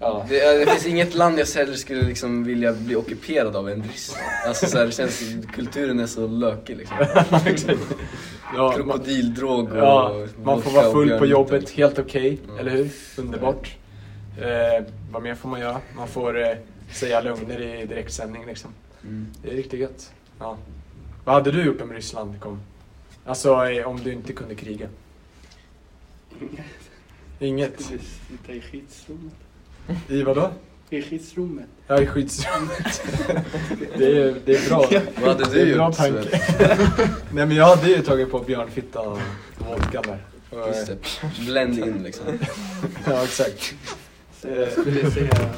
Ja. 0.00 0.26
Det, 0.28 0.58
det 0.58 0.66
finns 0.70 0.86
inget 0.86 1.14
land 1.14 1.38
jag 1.38 1.46
hellre 1.46 1.76
skulle 1.76 2.02
liksom 2.02 2.44
vilja 2.44 2.72
bli 2.72 2.96
ockuperad 2.96 3.56
av 3.56 3.68
än 3.68 3.82
Ryssland. 3.82 4.24
Alltså 4.46 4.66
så 4.66 4.78
här, 4.78 4.86
det 4.86 4.92
känns, 4.92 5.22
kulturen 5.54 6.00
är 6.00 6.06
så 6.06 6.26
lökig 6.26 6.76
liksom. 6.76 6.96
Ja, 8.56 8.62
man, 8.62 8.72
Krokodildrog 8.74 9.70
och 9.72 9.78
ja, 9.78 10.26
man 10.44 10.62
får 10.62 10.70
vara 10.70 10.92
full 10.92 11.18
på 11.18 11.26
jobbet, 11.26 11.70
helt 11.70 11.98
okej, 11.98 12.38
Ja. 12.48 12.60
eller 12.60 12.70
hur? 12.70 12.90
Underbart. 13.18 13.76
Eh, 14.40 14.84
vad 15.12 15.22
mer 15.22 15.34
får 15.34 15.48
man 15.48 15.60
göra? 15.60 15.80
Man 15.96 16.08
får 16.08 16.42
eh, 16.42 16.48
säga 16.92 17.20
lögner 17.20 17.60
i 17.82 17.86
direktsändning 17.86 18.46
liksom. 18.46 18.70
Mm. 19.04 19.26
Det 19.42 19.50
är 19.50 19.54
riktigt 19.54 19.80
gött. 19.80 20.12
Ja. 20.38 20.58
Vad 21.24 21.34
hade 21.34 21.50
du 21.52 21.64
gjort 21.64 21.80
om 21.80 21.92
Ryssland 21.92 22.40
kom? 22.40 22.60
Alltså 23.24 23.64
eh, 23.66 23.86
om 23.86 24.00
du 24.04 24.12
inte 24.12 24.32
kunde 24.32 24.54
kriga? 24.54 24.88
Inget? 27.38 27.80
Sitta 27.80 28.52
i 28.52 28.60
skyddsrummet. 28.60 29.34
I 30.08 30.22
vadå? 30.22 30.50
I 30.90 31.02
skyddsrummet. 31.02 31.66
Ja, 31.86 32.00
i 32.02 32.06
skyddsrummet. 32.06 33.02
det, 33.98 34.18
är, 34.22 34.34
det 34.44 34.56
är 34.56 34.68
bra. 34.68 34.86
Vad 35.20 35.28
hade 35.28 35.50
Det 35.54 35.60
är 35.60 35.66
du 35.66 35.72
en 35.72 35.76
bra 35.78 35.86
gjort? 35.88 35.96
tanke. 35.96 36.40
Nej 37.32 37.46
men 37.46 37.50
jag 37.56 37.76
hade 37.76 37.88
ju 37.88 38.02
tagit 38.02 38.30
på 38.30 38.38
björnfitta 38.38 39.00
och 39.00 39.18
vodkan 39.58 40.02
där. 40.06 40.24
Just 40.66 40.86
det. 40.86 40.98
Blend 41.46 41.78
in 41.78 42.02
liksom. 42.02 42.26
Ja 43.06 43.24
exakt. 43.24 43.74
Så 44.40 44.48
jag 44.48 44.72
skulle 44.72 45.10
säga... 45.10 45.50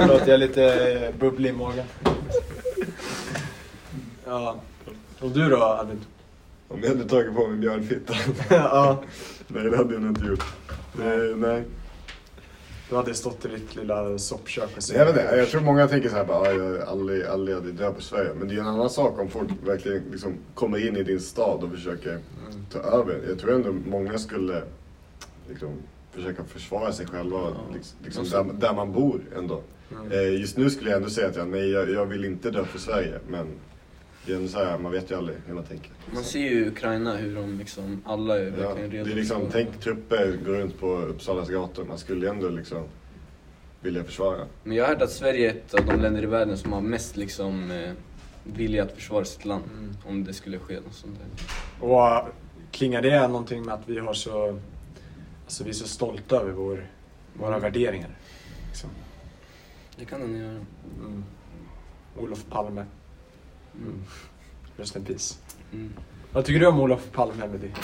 Förlåt, 0.00 0.20
jag 0.20 0.28
är 0.28 0.38
lite 0.38 0.64
eh, 0.92 1.14
bubblig 1.20 1.50
i 1.50 1.52
magen. 1.52 1.84
Ja. 4.26 4.56
Och 5.20 5.30
du 5.30 5.48
då 5.48 5.56
Albin? 5.56 6.00
Om 6.68 6.80
jag 6.82 6.88
hade 6.88 7.04
tagit 7.04 7.34
på 7.34 7.46
mig 7.46 7.56
björnfittan. 7.58 8.16
ja. 8.50 9.02
Nej, 9.48 9.62
det 9.64 9.76
hade 9.76 9.94
jag 9.94 10.02
nog 10.02 10.10
inte 10.10 10.26
gjort. 10.26 10.44
Det, 10.92 11.36
nej. 11.36 11.64
Du 12.88 12.96
hade 12.96 13.14
stått 13.14 13.44
i 13.44 13.48
ditt 13.48 13.76
lilla 13.76 14.18
soppkök 14.18 14.64
och 14.76 14.82
Jag 14.94 15.06
vet 15.06 15.16
inte, 15.16 15.36
jag 15.36 15.48
tror 15.48 15.60
många 15.60 15.88
tänker 15.88 16.08
så 16.08 16.14
här 16.16 16.24
bara, 16.24 16.38
"Ah, 16.38 16.50
jag 16.52 16.76
är 16.76 16.86
aldrig, 16.86 17.24
aldrig 17.26 17.56
hade 17.56 17.72
dö 17.72 17.92
på 17.92 18.02
Sverige. 18.02 18.30
Men 18.38 18.48
det 18.48 18.52
är 18.52 18.56
ju 18.56 18.60
en 18.60 18.66
annan 18.66 18.90
sak 18.90 19.18
om 19.20 19.28
folk 19.30 19.48
verkligen 19.66 20.02
liksom 20.10 20.34
kommer 20.54 20.86
in 20.88 20.96
i 20.96 21.02
din 21.02 21.20
stad 21.20 21.64
och 21.64 21.70
försöker 21.70 22.10
Mm. 22.10 22.66
ta 22.72 22.78
över. 22.78 23.20
Jag 23.28 23.38
tror 23.38 23.52
ändå 23.54 23.72
många 23.90 24.18
skulle 24.18 24.62
liksom 25.48 25.68
försöka 26.12 26.44
försvara 26.44 26.92
sig 26.92 27.06
själva 27.06 27.38
liksom, 27.74 27.96
liksom 28.04 28.24
där, 28.30 28.44
där 28.68 28.74
man 28.74 28.92
bor 28.92 29.20
ändå. 29.36 29.62
Mm. 29.90 30.12
Eh, 30.12 30.40
Just 30.40 30.56
nu 30.56 30.70
skulle 30.70 30.90
jag 30.90 30.96
ändå 30.96 31.10
säga 31.10 31.28
att 31.28 31.36
jag, 31.36 31.48
nej, 31.48 31.70
jag, 31.70 31.90
jag 31.90 32.06
vill 32.06 32.24
inte 32.24 32.50
dö 32.50 32.64
för 32.64 32.78
Sverige. 32.78 33.18
Men 33.28 33.46
det 34.26 34.32
är 34.32 34.36
ändå 34.36 34.48
så 34.48 34.58
här, 34.64 34.78
man 34.78 34.92
vet 34.92 35.10
ju 35.10 35.14
aldrig 35.14 35.36
hur 35.46 35.54
man 35.54 35.64
tänker. 35.64 35.90
Man 36.14 36.24
ser 36.24 36.38
ju 36.40 36.64
i 36.64 36.68
Ukraina 36.68 37.16
hur 37.16 37.34
de 37.34 37.58
liksom, 37.58 38.02
alla 38.04 38.38
är 38.38 38.44
Ja, 38.44 38.50
verkligen 38.68 38.90
det 38.90 38.96
redo. 38.96 39.10
är 39.10 39.14
liksom, 39.14 39.42
tänk 39.52 39.80
trupper 39.80 40.36
går 40.46 40.52
runt 40.52 40.80
på 40.80 40.96
Uppsalas 40.96 41.48
gator. 41.48 41.84
Man 41.84 41.98
skulle 41.98 42.20
ju 42.26 42.30
ändå 42.30 42.48
liksom 42.48 42.84
vilja 43.80 44.04
försvara. 44.04 44.46
Men 44.64 44.76
jag 44.76 44.84
har 44.84 44.94
hört 44.94 45.02
att 45.02 45.10
Sverige 45.10 45.46
är 45.50 45.54
ett 45.54 45.74
av 45.74 45.86
de 45.86 46.00
länder 46.00 46.22
i 46.22 46.26
världen 46.26 46.56
som 46.58 46.72
har 46.72 46.80
mest 46.80 47.16
liksom 47.16 47.70
eh, 47.70 47.90
vilja 48.44 48.82
att 48.82 48.92
försvara 48.92 49.24
sitt 49.24 49.44
land. 49.44 49.64
Mm. 49.78 49.92
Om 50.06 50.24
det 50.24 50.32
skulle 50.32 50.58
ske 50.58 50.74
något 50.74 50.94
sånt 50.94 51.18
där. 51.18 51.86
Och 51.88 52.28
klingar 52.70 53.02
det 53.02 53.28
någonting 53.28 53.64
med 53.64 53.74
att 53.74 53.82
vi 53.88 53.98
har 53.98 54.14
så, 54.14 54.58
alltså 55.44 55.64
vi 55.64 55.70
är 55.70 55.74
så 55.74 55.88
stolta 55.88 56.36
över 56.36 56.52
vår, 56.52 56.86
våra 57.34 57.48
Mm. 57.48 57.60
värderingar? 57.62 58.10
Liksom. 58.68 58.90
Det 60.00 60.06
kan 60.06 60.20
den 60.20 60.36
göra. 60.36 60.60
Mm. 61.00 61.24
Olof 62.16 62.44
Palme. 62.50 62.84
Mm. 63.76 64.02
Rest 64.76 64.96
in 64.96 65.04
peace. 65.04 65.34
Mm. 65.72 65.92
Vad 66.32 66.44
tycker 66.44 66.60
du 66.60 66.66
om 66.66 66.80
Olof 66.80 67.10
Palme, 67.12 67.44
Emelie? 67.44 67.70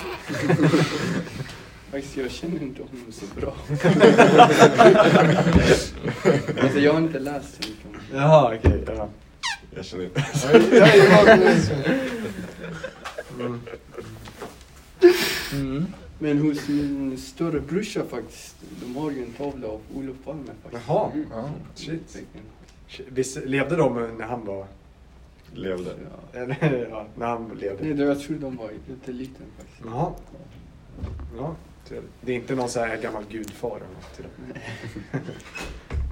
Faktiskt, 1.91 2.17
jag 2.17 2.31
känner 2.31 2.63
inte 2.63 2.83
honom 2.83 3.13
så 3.13 3.25
bra. 3.41 3.55
alltså, 6.63 6.79
jag 6.79 6.93
har 6.93 7.01
inte 7.01 7.19
läst 7.19 7.65
så 7.65 7.69
mycket 7.69 7.87
om 7.87 7.93
honom. 7.93 8.07
Jaha, 8.13 8.55
okej. 8.59 8.85
ja. 8.87 9.09
Jag 9.75 9.85
känner 9.85 10.05
inte. 10.05 10.25
Mm. 13.39 13.61
Mm. 15.53 15.87
Men 16.19 16.39
hos 16.39 16.69
min 16.69 17.19
större 17.19 17.61
brorsa 17.61 18.05
faktiskt, 18.11 18.57
de 18.81 18.97
har 18.97 19.11
ju 19.11 19.23
en 19.23 19.33
tavla 19.33 19.69
av 19.69 19.81
Olof 19.95 20.17
Palme 20.25 20.43
faktiskt. 20.63 20.83
Jaha, 20.89 21.11
Mm. 21.15 21.27
Ja. 21.33 21.51
shit. 21.75 22.19
Visst 23.09 23.37
levde 23.45 23.77
de 23.77 23.95
när 24.19 24.25
han 24.27 24.45
var... 24.47 24.67
Levde. 25.55 25.91
Ja. 26.33 26.39
Eller, 26.41 26.87
ja, 26.91 27.07
när 27.17 27.27
han 27.27 27.49
levde? 27.61 27.85
Nej, 27.85 27.95
det- 27.95 28.05
jag 28.05 28.21
tror 28.21 28.37
de 28.37 28.57
var 28.57 28.71
jätteliten 28.89 29.47
faktiskt. 29.59 29.81
Jaha. 29.85 30.13
Ja. 31.39 31.55
Det 32.21 32.33
är 32.33 32.37
inte 32.37 32.55
någon 32.55 32.69
så 32.69 32.81
här 32.81 32.97
gammal 32.97 33.23
gudfar 33.31 33.69
eller 33.77 33.79
något 33.95 34.15
till 34.17 34.25
det. 34.25 35.21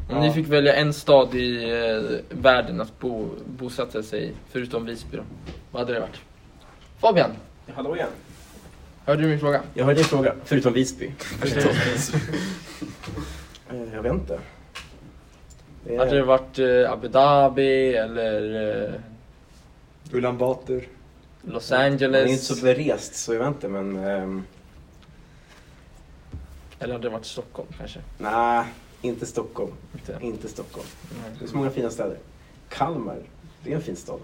Om 0.15 0.21
ni 0.21 0.33
fick 0.33 0.49
välja 0.49 0.75
en 0.75 0.93
stad 0.95 1.35
i 1.35 1.71
eh, 1.71 2.39
världen 2.39 2.81
att 2.81 3.01
bo, 3.01 3.29
bosätta 3.47 4.03
sig 4.03 4.25
i, 4.29 4.33
förutom 4.51 4.85
Visby 4.85 5.17
då, 5.17 5.23
vad 5.73 5.83
hade 5.83 5.93
det 5.95 6.01
varit? 6.01 6.21
Fabian, 6.99 7.31
Hallå 7.75 7.97
igen. 7.97 8.09
Hörde 9.05 9.23
du 9.23 9.29
min 9.29 9.41
fråga? 9.41 9.63
Jag 9.75 9.85
har 9.85 9.93
en 9.95 10.05
fråga, 10.05 10.35
förutom 10.45 10.73
Visby. 10.73 11.13
Eh, 13.71 13.95
Jag 13.95 14.03
vet 14.03 14.13
inte. 14.13 14.41
Det 15.85 15.95
är- 15.95 15.99
Hade 15.99 16.11
det 16.17 16.23
varit 16.23 16.59
eh, 16.59 16.93
Abu 16.93 17.09
Dhabi 17.09 17.95
eller 17.95 18.85
eh, 18.89 18.95
Ulan 20.13 20.39
Bator. 20.39 20.85
Los 21.43 21.71
Jag 21.71 21.81
är 21.81 21.91
inte 21.91 22.05
Angeles? 22.07 22.47
så 22.47 22.65
berest 22.65 23.15
så 23.17 23.35
jag 23.35 23.39
vet 23.39 23.49
inte 23.49 23.69
men... 23.69 23.97
ehm, 23.97 24.43
Eller 26.79 26.93
hade 26.95 27.09
det 27.09 27.13
varit 27.13 27.25
Stockholm 27.27 27.69
kanske? 27.79 28.01
Nej, 28.19 28.65
inte 29.03 29.27
Stockholm. 29.27 29.73
Inte. 29.93 30.19
Inte 30.21 30.49
Stockholm. 30.49 30.87
Nej. 31.23 31.31
Det 31.39 31.45
är 31.45 31.49
så 31.49 31.57
många 31.57 31.71
fina 31.71 31.91
städer. 31.91 32.19
Kalmar, 32.69 33.17
det 33.65 33.73
är 33.73 33.77
en 33.77 33.83
fin 33.83 33.97
stad. 33.97 34.21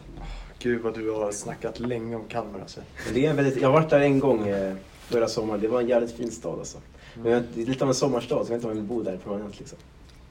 Gud 0.62 0.82
vad 0.82 0.94
du 0.94 1.10
har 1.10 1.32
snackat 1.32 1.80
länge 1.80 2.16
om 2.16 2.24
Kalmar 2.28 2.60
alltså. 2.60 2.80
Men 3.04 3.14
det 3.14 3.26
är 3.26 3.30
en 3.30 3.36
väldigt, 3.36 3.60
jag 3.60 3.68
har 3.68 3.72
varit 3.72 3.90
där 3.90 4.00
en 4.00 4.20
gång 4.20 4.48
eh, 4.48 4.74
förra 5.08 5.28
sommaren. 5.28 5.60
Det 5.60 5.68
var 5.68 5.80
en 5.80 5.88
jävligt 5.88 6.12
fin 6.16 6.30
stad 6.30 6.58
alltså. 6.58 6.78
Men 7.14 7.32
jag, 7.32 7.42
det 7.54 7.62
är 7.62 7.66
lite 7.66 7.84
av 7.84 7.90
en 7.90 7.94
sommarstad 7.94 8.44
så 8.44 8.52
jag 8.52 8.56
vet 8.56 8.64
inte 8.64 8.66
om 8.66 8.70
jag 8.70 8.82
vill 8.82 8.88
bo 8.88 9.02
där 9.02 9.16
permanent 9.16 9.58
liksom. 9.58 9.78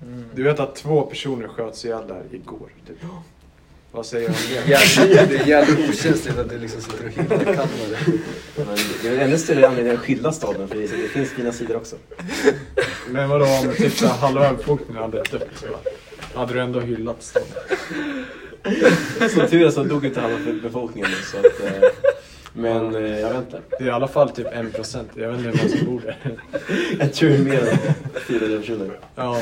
Mm. 0.01 0.25
Du 0.35 0.43
vet 0.43 0.59
att 0.59 0.75
två 0.75 1.01
personer 1.01 1.47
sköts 1.47 1.85
ihjäl 1.85 2.07
där 2.07 2.23
igår? 2.31 2.69
Typ. 2.87 2.97
Vad 3.91 4.05
säger 4.05 4.29
du 4.29 4.33
om 4.33 4.41
det? 5.09 5.25
Det 5.25 5.37
är 5.37 5.47
jävligt 5.47 5.89
okänsligt 5.89 6.37
att 6.39 6.49
du 6.49 6.59
liksom 6.59 6.81
sitter 6.81 7.05
och 7.05 7.11
hyllar 7.11 7.43
Kalmar. 7.43 7.99
Men 8.55 8.77
det 9.03 9.09
är 9.09 9.19
ännu 9.19 9.37
större 9.37 9.67
anledning 9.67 9.93
att 9.93 9.99
skilja 9.99 10.31
staden 10.31 10.67
för 10.67 10.75
det, 10.75 10.81
det 10.81 11.07
finns 11.07 11.29
fina 11.29 11.51
sidor 11.51 11.75
också. 11.75 11.95
Men 13.09 13.29
vadå 13.29 13.45
om 13.45 13.73
typ 13.77 14.01
halva 14.01 14.53
befolkningen 14.53 15.03
hade 15.03 15.17
dött? 15.17 15.65
Hade 16.33 16.53
du 16.53 16.61
ändå 16.61 16.79
hyllat 16.79 17.23
staden? 17.23 17.47
Som 19.33 19.47
tur 19.47 19.65
är 19.65 19.69
så 19.69 19.83
dog 19.83 20.05
inte 20.05 20.21
halva 20.21 20.37
befolkningen 20.63 21.09
så 21.31 21.37
att, 21.37 21.45
eh, 21.45 21.89
Men 22.53 22.95
eh, 22.95 23.19
jag 23.19 23.29
vet 23.29 23.37
inte. 23.37 23.61
Det 23.69 23.83
är 23.83 23.87
i 23.87 23.91
alla 23.91 24.07
fall 24.07 24.29
typ 24.29 24.47
en 24.51 24.71
procent. 24.71 25.09
Jag 25.15 25.29
vet 25.29 25.37
inte 25.37 25.49
hur 25.49 25.57
många 25.57 25.77
som 25.77 25.85
bor 25.85 26.01
där. 26.01 26.17
Jag 26.99 27.13
tror 27.13 27.29
det 27.29 27.35
är 27.35 27.39
mer 27.39 27.67
än 27.67 27.77
400 28.27 28.59
personer. 28.59 28.99
Ja. 29.15 29.41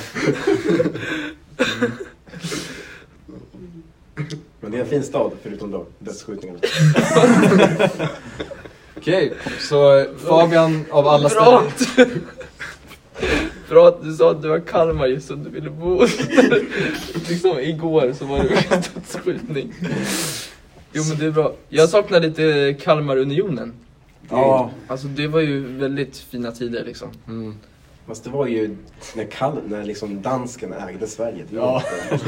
Men 4.60 4.72
det 4.72 4.78
är 4.78 4.82
en 4.82 4.90
fin 4.90 5.04
stad 5.04 5.32
förutom 5.44 5.72
då 5.72 5.86
dödsskjutningarna. 6.00 6.60
Okej, 8.98 9.34
så 9.60 10.06
Fabian 10.28 10.86
av 10.92 11.08
alla 11.08 11.30
ställen. 11.30 11.72
Bra 13.70 13.88
att 13.88 14.04
du 14.04 14.14
sa 14.14 14.32
att 14.32 14.42
du 14.42 14.48
var 14.48 14.60
Kalmar 14.60 15.08
just 15.08 15.28
som 15.28 15.44
du 15.44 15.50
ville 15.50 15.70
bo 15.70 16.02
Liksom 17.30 17.60
igår 17.60 18.14
så 18.14 18.26
var 18.26 18.40
det 18.40 18.92
dödsskjutning. 18.94 19.74
Jo 20.94 21.04
men 21.10 21.20
det 21.20 21.26
är 21.26 21.32
bra. 21.32 21.54
Jag 21.70 21.90
saknar 21.90 22.20
lite 22.20 22.76
Kalmarunionen. 22.82 23.74
Ja. 24.30 24.72
Alltså 24.88 25.08
det 25.08 25.28
var 25.28 25.40
ju 25.40 25.78
väldigt 25.78 26.18
fina 26.18 26.52
tider 26.52 26.86
liksom. 26.86 27.10
Mm. 27.28 27.56
Fast 28.08 28.24
det 28.24 28.30
var 28.30 28.48
ju 28.48 28.78
när, 29.16 29.26
Kall, 29.26 29.60
när 29.66 29.84
liksom 29.84 30.22
dansken 30.22 30.74
ägde 30.74 31.08
Sverige. 31.08 31.46
Det 31.50 31.60
var, 31.60 31.84
Ja. 32.12 32.18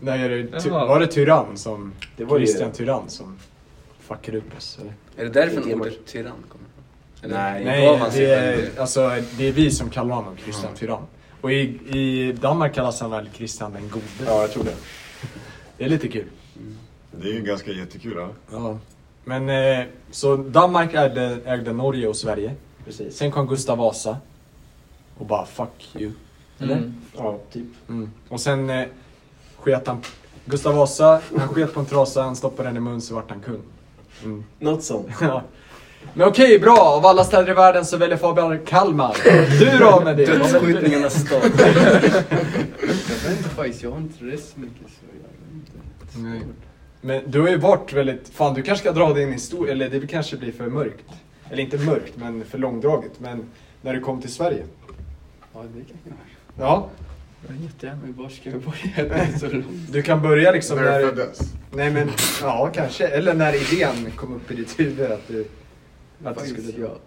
Nej, 0.00 0.22
är 0.22 0.28
det, 0.28 0.60
ty, 0.60 0.70
var 0.70 1.00
det 1.00 1.06
Tyrann 1.06 1.56
som... 1.56 1.92
det 2.16 2.24
var 2.24 2.38
ju... 2.38 2.46
Christian 2.46 2.72
Tyrann 2.72 3.08
som 3.08 3.36
fuckade 4.00 4.38
upp 4.38 4.56
oss? 4.56 4.78
Eller? 4.80 4.92
Är 5.16 5.32
det 5.32 5.42
är 5.42 5.74
ordet 5.74 6.06
tyrann 6.06 6.44
kommer 6.48 6.66
ifrån? 7.26 7.32
Nej. 7.32 7.64
Nej, 7.64 8.00
det 8.12 8.34
är, 8.34 8.80
alltså, 8.80 9.10
det 9.38 9.48
är 9.48 9.52
vi 9.52 9.70
som 9.70 9.90
kallar 9.90 10.14
honom 10.14 10.36
Christian 10.36 10.74
Tyrann. 10.74 11.06
Och 11.40 11.52
i, 11.52 11.60
i 11.98 12.32
Danmark 12.32 12.74
kallas 12.74 13.00
han 13.00 13.10
väl 13.10 13.28
Christian 13.34 13.72
den 13.72 13.88
gode. 13.88 14.04
Ja, 14.26 14.40
jag 14.40 14.52
tror 14.52 14.64
det. 14.64 14.74
Det 15.76 15.84
är 15.84 15.88
lite 15.88 16.08
kul. 16.08 16.26
Det 17.12 17.28
är 17.28 17.32
ju 17.32 17.42
ganska 17.42 17.70
jättekul. 17.70 18.14
Ja. 18.16 18.28
Ja. 18.52 18.78
Men 19.24 19.48
eh, 19.48 19.86
så 20.10 20.36
Danmark 20.36 20.94
ägde, 20.94 21.38
ägde 21.44 21.72
Norge 21.72 22.08
och 22.08 22.16
Sverige. 22.16 22.54
Precis. 22.84 23.16
Sen 23.16 23.32
kom 23.32 23.46
Gustav 23.46 23.78
Vasa. 23.78 24.16
Och 25.18 25.26
bara 25.26 25.46
fuck 25.46 25.88
you. 25.94 26.12
Eller? 26.58 26.76
Mm. 26.76 26.94
Ja, 27.16 27.38
typ. 27.52 27.66
Mm. 27.88 28.10
Och 28.28 28.40
sen 28.40 28.70
eh, 28.70 28.86
sket 29.56 29.86
han... 29.86 30.00
Gustav 30.44 30.74
Vasa, 30.74 31.20
han 31.36 31.48
sket 31.48 31.74
på 31.74 31.80
en 31.80 31.86
trasa, 31.86 32.22
han 32.22 32.36
stoppade 32.36 32.68
den 32.68 32.76
i 32.76 32.80
mun 32.80 33.00
så 33.00 33.14
vart 33.14 33.30
han 33.30 33.40
kung. 33.40 33.62
Mm. 34.24 34.44
Något 34.58 34.82
sånt. 34.82 35.06
Men 36.14 36.28
okej, 36.28 36.58
bra. 36.58 36.78
Av 36.78 37.06
alla 37.06 37.24
städer 37.24 37.50
i 37.50 37.54
världen 37.54 37.84
så 37.84 37.96
väljer 37.96 38.16
Fabian 38.16 38.58
Kalmar. 38.66 39.16
Du 39.58 39.78
då 39.78 40.00
med 40.04 40.16
det? 40.16 40.26
Dödsskjutningarnas 40.26 41.14
stad. 41.26 41.42
Jag 43.22 43.28
vet 43.30 43.38
inte 43.38 43.48
faktiskt, 43.48 43.82
jag 43.82 43.90
har 43.90 43.98
inte 43.98 44.24
rest 44.24 44.52
så 44.54 44.60
mycket 44.60 44.86
så 44.88 45.04
jag 45.06 45.22
vet 45.22 45.54
inte. 45.54 46.28
Nej. 46.28 46.40
Men 47.00 47.30
du 47.30 47.40
har 47.40 47.48
ju 47.48 47.56
varit 47.56 47.92
väldigt... 47.92 48.28
Fan, 48.28 48.54
du 48.54 48.62
kanske 48.62 48.82
ska 48.84 48.92
dra 48.92 49.12
din 49.12 49.32
historia, 49.32 49.72
eller 49.72 49.90
det 49.90 50.06
kanske 50.06 50.36
blir 50.36 50.52
för 50.52 50.66
mörkt. 50.66 51.04
Eller 51.50 51.62
inte 51.62 51.78
mörkt, 51.78 52.12
men 52.16 52.44
för 52.44 52.58
långdraget. 52.58 53.12
Men 53.18 53.44
när 53.82 53.94
du 53.94 54.00
kom 54.00 54.20
till 54.20 54.32
Sverige. 54.32 54.62
Ja, 55.54 55.62
det 55.74 55.84
kan 55.84 55.96
jag. 56.04 56.66
Ja, 56.66 56.88
Jättegärna. 57.62 57.98
Var 58.16 58.28
ska 58.28 58.50
jag 58.50 58.60
börja? 58.60 59.62
Du 59.90 60.02
kan 60.02 60.22
börja 60.22 60.50
liksom 60.50 60.76
När 60.76 60.84
du 60.84 60.90
när... 60.90 61.00
föddes. 61.00 61.40
Nej 61.70 61.90
men, 61.90 62.10
ja 62.42 62.70
kanske. 62.74 63.06
Eller 63.06 63.34
när 63.34 63.72
idén 63.72 64.10
kom 64.16 64.34
upp 64.36 64.50
i 64.50 64.54
ditt 64.54 64.80
huvud 64.80 65.12
att 65.12 65.28
du... 65.28 65.46
Att 66.24 66.38
du 66.38 66.48
skulle 66.48 66.72
dra. 66.72 66.98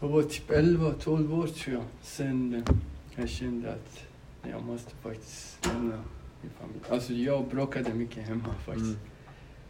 jag, 0.00 0.08
var 0.08 0.22
typ 0.22 0.50
11-12 0.50 1.42
år 1.42 1.46
tror 1.46 1.76
jag. 1.76 1.84
Sen 2.02 2.54
eh, 2.54 2.74
jag 3.16 3.28
kände 3.28 3.72
att 3.72 4.04
jag 4.50 4.62
måste 4.62 4.94
faktiskt 4.94 5.66
lämna 5.66 6.04
min 6.42 6.50
familj. 6.60 6.80
Alltså 6.90 7.12
jag 7.12 7.48
bråkade 7.48 7.94
mycket 7.94 8.28
hemma 8.28 8.54
faktiskt. 8.66 8.86
Mm. 8.86 8.98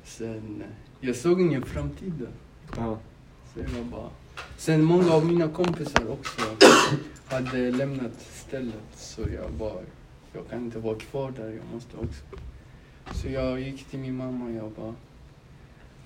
Sen, 0.05 0.63
eh, 0.63 1.07
jag 1.07 1.17
såg 1.17 1.41
ingen 1.41 1.63
framtid 1.63 2.13
där. 2.13 2.33
Ja. 2.77 2.99
Så 3.55 3.61
jag 3.61 3.87
bara... 3.87 4.11
Sen 4.57 4.85
många 4.85 5.13
av 5.13 5.27
mina 5.27 5.49
kompisar 5.49 6.11
också 6.11 6.41
hade 7.27 7.71
lämnat 7.71 8.13
stället. 8.21 8.83
Så 8.95 9.21
jag 9.21 9.53
bara, 9.53 9.81
jag 10.33 10.49
kan 10.51 10.65
inte 10.65 10.79
vara 10.79 10.99
kvar 10.99 11.31
där, 11.31 11.49
jag 11.49 11.75
måste 11.75 11.97
också. 11.97 12.25
Så 13.15 13.29
jag 13.29 13.61
gick 13.61 13.85
till 13.85 13.99
min 13.99 14.17
mamma 14.17 14.45
och 14.45 14.51
jag 14.51 14.71
bara, 14.71 14.95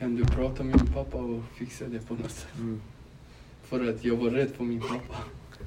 kan 0.03 0.17
du 0.17 0.25
prata 0.25 0.63
med 0.65 0.77
min 0.77 0.93
pappa 0.93 1.19
och 1.19 1.43
fixa 1.55 1.85
det 1.85 2.09
på 2.09 2.15
något 2.15 2.31
sätt? 2.31 2.49
Mm. 2.59 2.81
För 3.63 3.89
att 3.89 4.05
jag 4.05 4.17
var 4.17 4.31
rädd 4.31 4.51
för 4.51 4.65
min 4.65 4.81
pappa. 4.81 5.17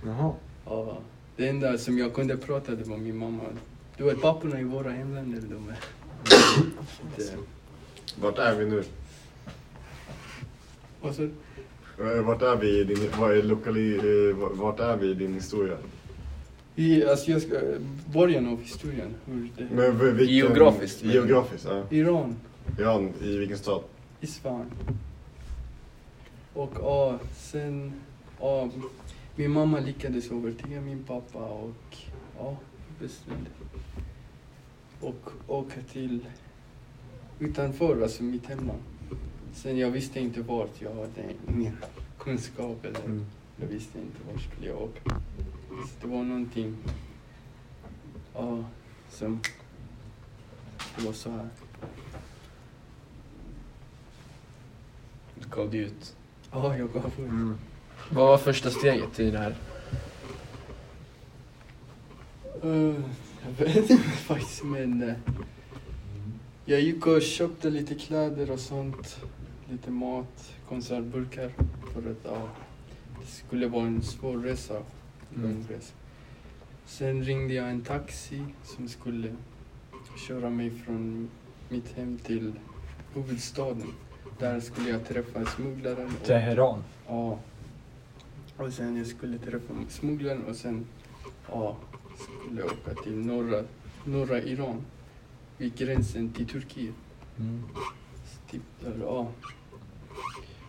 Jaha. 0.06 0.34
Ja, 0.66 0.98
det 1.36 1.48
enda 1.48 1.78
som 1.78 1.98
jag 1.98 2.14
kunde 2.14 2.38
prata 2.38 2.72
det 2.76 2.84
var 2.84 2.98
min 2.98 3.18
mamma. 3.18 3.44
Du 3.98 4.04
vet 4.04 4.22
papporna 4.22 4.60
i 4.60 4.64
våra 4.64 4.90
hemländer, 4.90 5.42
de 5.42 5.70
är... 5.70 5.78
Det, 7.18 7.38
Vart 8.22 8.38
är 8.38 8.56
vi 8.56 8.66
nu? 8.66 8.84
och 11.02 11.16
så, 11.16 11.24
Eh, 12.00 12.22
Vart 12.26 12.42
är 12.42 12.56
vi 12.56 12.80
i 12.80 12.84
din, 12.84 13.10
vad 13.20 13.38
är 13.38 13.44
lokali, 13.44 13.96
eh, 13.96 14.36
vart 14.36 14.80
är 14.80 14.98
vi 14.98 15.08
i 15.10 15.14
din 15.14 15.34
historia? 15.34 15.78
i, 16.76 17.06
alltså 17.06 17.32
jag 17.32 17.42
ska, 17.42 17.56
början 18.14 18.48
av 18.48 18.62
historien, 18.62 19.14
hur 19.26 19.50
det... 19.58 19.68
Men 19.76 20.16
vilken, 20.18 20.36
Geografiskt, 20.36 21.04
men- 21.04 21.12
Geografiskt, 21.14 21.68
ja. 21.70 21.84
Iran. 21.90 22.36
Iran, 22.80 23.14
i 23.24 23.38
vilken 23.38 23.58
stad? 23.58 23.82
Isfahan. 24.26 24.72
Och 26.54 26.72
ja, 26.80 27.20
sen, 27.36 27.94
ja, 28.40 28.70
min 29.36 29.52
mamma 29.52 29.80
lyckades 29.80 30.32
övertyga 30.32 30.82
min 30.82 31.04
pappa 31.04 31.40
och 31.40 31.98
ja, 32.38 32.58
bestämde. 33.00 33.50
Och 35.02 35.30
åka 35.48 35.82
till 35.92 36.26
utanför, 37.40 38.02
alltså 38.02 38.24
mitt 38.24 38.46
hemland. 38.46 38.80
Sen 39.54 39.78
jag 39.78 39.92
visste 39.92 40.20
inte 40.20 40.42
vart, 40.42 40.82
jag 40.82 40.96
hade 40.96 41.34
ingen 41.50 41.78
kunskap 42.20 42.86
eller 42.86 43.00
Mm. 43.06 43.26
jag 43.62 43.68
visste 43.68 44.00
inte 44.00 44.18
vart 44.32 44.42
skulle 44.42 44.68
jag 44.68 44.82
åka. 44.82 45.22
Så 45.70 45.94
det 46.02 46.08
var 46.08 46.24
någonting, 46.24 46.78
ja, 48.34 48.64
som, 49.10 49.40
det 50.98 51.06
var 51.06 51.14
så 51.14 51.30
här. 51.30 51.50
Gav 55.50 55.72
dig 55.72 55.80
ut. 55.80 56.16
Ja, 56.52 56.78
jag 56.78 56.94
gav 56.94 57.06
upp. 57.06 57.20
Mm. 57.20 57.58
Vad 58.10 58.28
var 58.28 58.38
första 58.38 58.70
steget 58.70 59.20
i 59.20 59.32
det 59.32 59.38
här? 59.38 59.56
Eh, 62.64 62.96
jag 63.46 63.66
vet 63.66 63.90
inte 63.90 64.04
faktiskt, 64.04 64.64
men 64.64 65.04
eh, 65.04 65.16
jag 66.66 66.82
gick 66.82 67.08
och 67.08 67.22
köpte 67.22 67.70
lite 67.70 67.96
kläder 67.96 68.52
och 68.52 68.60
sånt. 68.60 69.20
Lite 69.70 69.92
mat, 69.92 70.54
konservburkar. 70.70 71.52
För 71.94 72.12
att 72.12 72.18
ja, 72.24 72.50
det 73.22 73.28
skulle 73.28 73.68
vara 73.68 73.86
en 73.86 74.02
svår 74.02 74.38
resa. 74.38 74.74
Mm. 74.74 75.52
lång 75.52 75.66
resa. 75.70 75.94
Sen 76.86 77.24
ringde 77.24 77.54
jag 77.54 77.70
en 77.70 77.82
taxi 77.82 78.46
som 78.64 78.88
skulle 78.88 79.36
köra 80.28 80.50
mig 80.50 80.72
från 80.72 81.30
mitt 81.70 81.92
hem 81.92 82.18
till 82.18 82.54
huvudstaden. 83.14 83.88
Där 84.40 84.60
skulle 84.60 84.90
jag 84.90 85.08
träffa 85.08 85.46
smugglaren. 85.46 86.06
och- 86.22 86.28
Teheran. 86.28 86.84
Ja. 87.08 87.40
Och 88.58 88.74
sen 88.74 88.98
jag 88.98 89.08
skulle 89.08 89.38
träffa 89.38 89.74
smugglaren 89.90 90.44
och 90.50 90.56
sen 90.56 90.86
ja, 91.52 91.78
skulle 92.46 92.62
jag 92.62 92.66
åka 92.72 93.02
till 93.04 93.16
norra, 93.18 93.64
norra 94.04 94.42
Iran. 94.42 94.82
Vid 95.58 95.76
gränsen 95.78 96.30
till 96.30 96.48
Turkiet. 96.48 96.94
Mm. 97.40 97.64
Typ 98.52 98.62
där, 98.84 98.94
ja. 99.02 99.28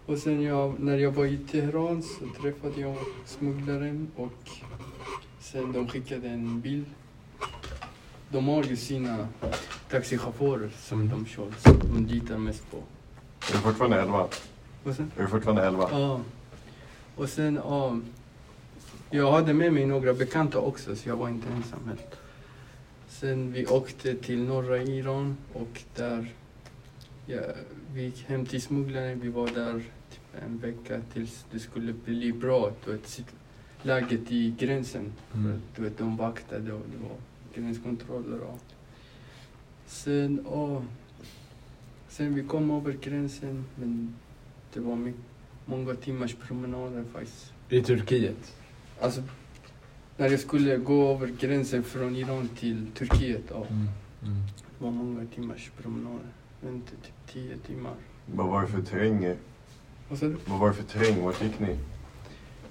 Och 0.06 0.18
sen 0.18 0.42
jag, 0.42 0.80
när 0.80 0.98
jag 0.98 1.10
var 1.12 1.26
i 1.26 1.38
Teheran 1.38 2.02
så 2.02 2.42
träffade 2.42 2.80
jag 2.80 2.96
smugglaren 3.24 4.10
och 4.16 4.50
sen 5.40 5.72
de 5.72 5.88
skickade 5.88 6.28
en 6.28 6.60
bil. 6.60 6.84
De 8.28 8.48
har 8.48 8.64
ju 8.64 8.76
sina 8.76 9.28
taxichaufförer 9.90 10.70
som 10.78 11.08
de 11.08 11.26
kör, 11.26 11.52
som 11.58 11.78
de 11.78 12.06
litar 12.14 12.38
mest 12.38 12.70
på. 12.70 12.76
Är 13.48 13.52
du 13.52 13.58
fortfarande 13.58 14.00
11? 14.00 14.28
Och 14.84 14.94
sen, 14.94 15.12
Är 15.16 15.22
du 15.22 15.28
fortfarande 15.28 15.66
11? 15.66 15.88
Ja. 15.92 16.20
Och 17.16 17.28
sen, 17.28 17.60
ja. 17.64 17.98
Jag 19.10 19.32
hade 19.32 19.54
med 19.54 19.72
mig 19.72 19.86
några 19.86 20.14
bekanta 20.14 20.58
också, 20.58 20.96
så 20.96 21.08
jag 21.08 21.16
var 21.16 21.28
inte 21.28 21.48
ensam 21.48 21.80
helt. 21.86 22.16
Sen 23.08 23.52
vi 23.52 23.66
åkte 23.66 24.14
till 24.14 24.44
norra 24.44 24.82
Iran 24.82 25.36
och 25.52 25.82
där, 25.94 26.32
ja, 27.26 27.40
vi 27.92 28.02
gick 28.02 28.24
hem 28.28 28.46
till 28.46 28.62
smugglaren. 28.62 29.20
Vi 29.20 29.28
var 29.28 29.46
där 29.46 29.74
typ 30.10 30.42
en 30.44 30.58
vecka 30.58 31.00
tills 31.12 31.44
det 31.50 31.58
skulle 31.58 31.92
bli 31.92 32.32
bra. 32.32 32.70
Du 32.84 32.92
vet, 32.92 33.20
läget 33.82 34.32
i 34.32 34.54
gränsen. 34.58 35.12
Mm. 35.34 35.60
du 35.76 35.82
vet, 35.82 35.98
de 35.98 36.16
vaktade 36.16 36.72
och 36.72 36.82
det 36.92 37.08
var 37.08 37.16
gränskontroller. 37.54 38.40
Och. 38.40 38.60
Sen, 39.86 40.46
ja. 40.50 40.82
Sen 42.16 42.34
vi 42.34 42.42
kom 42.42 42.70
över 42.70 42.92
gränsen, 42.92 43.64
men 43.76 44.14
det 44.74 44.80
var 44.80 44.96
mycket, 44.96 45.20
många 45.66 45.94
timmars 45.94 46.34
promenader 46.34 47.04
faktiskt. 47.12 47.52
I 47.68 47.82
Turkiet. 47.82 48.54
Alltså, 49.00 49.22
när 50.16 50.30
jag 50.30 50.40
skulle 50.40 50.76
gå 50.76 51.12
över 51.14 51.26
gränsen 51.40 51.82
från 51.82 52.16
Iran 52.16 52.48
till 52.48 52.86
Turkiet, 52.94 53.42
ja, 53.50 53.66
Mm. 53.70 53.88
Mm. 54.22 54.36
det 54.78 54.84
var 54.84 54.90
många 54.90 55.26
timmars 55.34 55.70
promenader. 55.82 56.26
Inte 56.66 56.90
typ 56.90 57.32
tio 57.32 57.56
timmar. 57.66 57.94
Vad 58.26 58.46
var 58.48 58.62
det 58.62 58.68
för 58.68 58.82
terräng? 58.82 59.34
Och 60.08 60.18
så, 60.18 60.34
Vad 60.46 60.60
var 60.60 60.68
det 60.68 60.74
för 60.74 60.82
terräng? 60.98 61.24
Vart 61.24 61.42
gick 61.42 61.60
ni? 61.60 61.78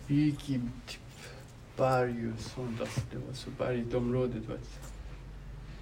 vi 0.08 0.16
gick 0.16 0.50
i 0.50 0.54
typ 0.88 1.00
berg 1.78 2.32
och 2.34 2.40
sånt. 2.40 2.82
Alltså, 2.82 3.02
det 3.12 3.18
var 3.18 3.34
så 3.34 3.50
bergigt 3.58 3.94
område, 3.94 4.34
du 4.34 4.40
vet. 4.54 4.80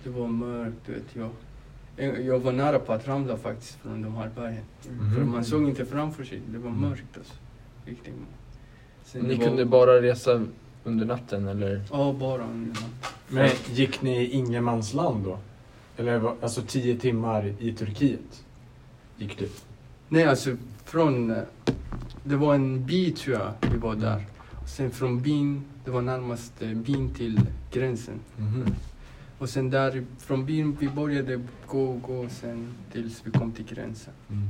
Det 0.03 0.09
var 0.09 0.27
mörkt, 0.27 0.77
du 0.85 0.93
vet. 0.93 1.15
Jag, 1.15 1.29
jag 1.97 2.39
var 2.39 2.51
nära 2.51 2.79
på 2.79 2.93
att 2.93 3.07
ramla 3.07 3.37
faktiskt 3.37 3.75
från 3.81 4.01
de 4.01 4.15
här 4.15 4.29
bergen. 4.35 4.63
Mhm. 4.99 5.15
För 5.15 5.21
man 5.23 5.45
såg 5.45 5.63
inte 5.69 5.85
framför 5.85 6.23
sig. 6.23 6.41
Det 6.47 6.57
var 6.57 6.71
mörkt 6.71 7.17
alltså. 7.17 7.33
Riktigt 7.85 8.13
mörkt. 8.13 8.31
Sen 9.05 9.21
Ni 9.21 9.35
var- 9.35 9.45
kunde 9.45 9.65
bara 9.65 10.01
resa 10.01 10.45
under 10.83 11.05
natten 11.05 11.47
eller? 11.47 11.81
Ja, 11.91 12.15
bara 12.19 12.43
under 12.43 12.67
natten. 12.69 12.89
Men 13.27 13.49
gick 13.71 14.01
ni 14.01 14.21
i 14.21 14.31
ingenmansland 14.31 15.23
då? 15.23 15.37
Eller 15.97 16.17
var- 16.17 16.35
alltså 16.41 16.61
tio 16.61 16.95
timmar 16.99 17.53
i 17.59 17.73
Turkiet? 17.73 18.43
Gick 19.17 19.37
du? 19.39 19.49
Nej, 20.09 20.23
alltså 20.25 20.55
från... 20.85 21.31
eh, 21.31 21.37
Det 22.23 22.35
var 22.35 22.55
en 22.55 22.85
by 22.85 23.11
tror 23.11 23.35
jag, 23.37 23.53
vi 23.71 23.77
var 23.77 23.95
där. 23.95 24.25
Och 24.61 24.69
sen 24.69 24.91
från 24.91 25.21
byn, 25.21 25.63
det 25.85 25.91
var 25.91 26.01
närmast 26.01 26.61
eh, 26.61 26.69
byn 26.73 27.09
till 27.13 27.39
gränsen. 27.71 28.19
Mhm. 28.37 28.65
Och 29.43 29.49
sen 29.49 29.69
där, 29.69 30.05
från 30.17 30.45
byn, 30.45 30.77
vi 30.79 30.89
började 30.89 31.41
gå 31.67 31.85
och 31.85 32.01
gå 32.01 32.29
sen 32.29 32.73
tills 32.91 33.21
vi 33.25 33.31
kom 33.31 33.51
till 33.51 33.65
gränsen. 33.65 34.13
Mm. 34.29 34.43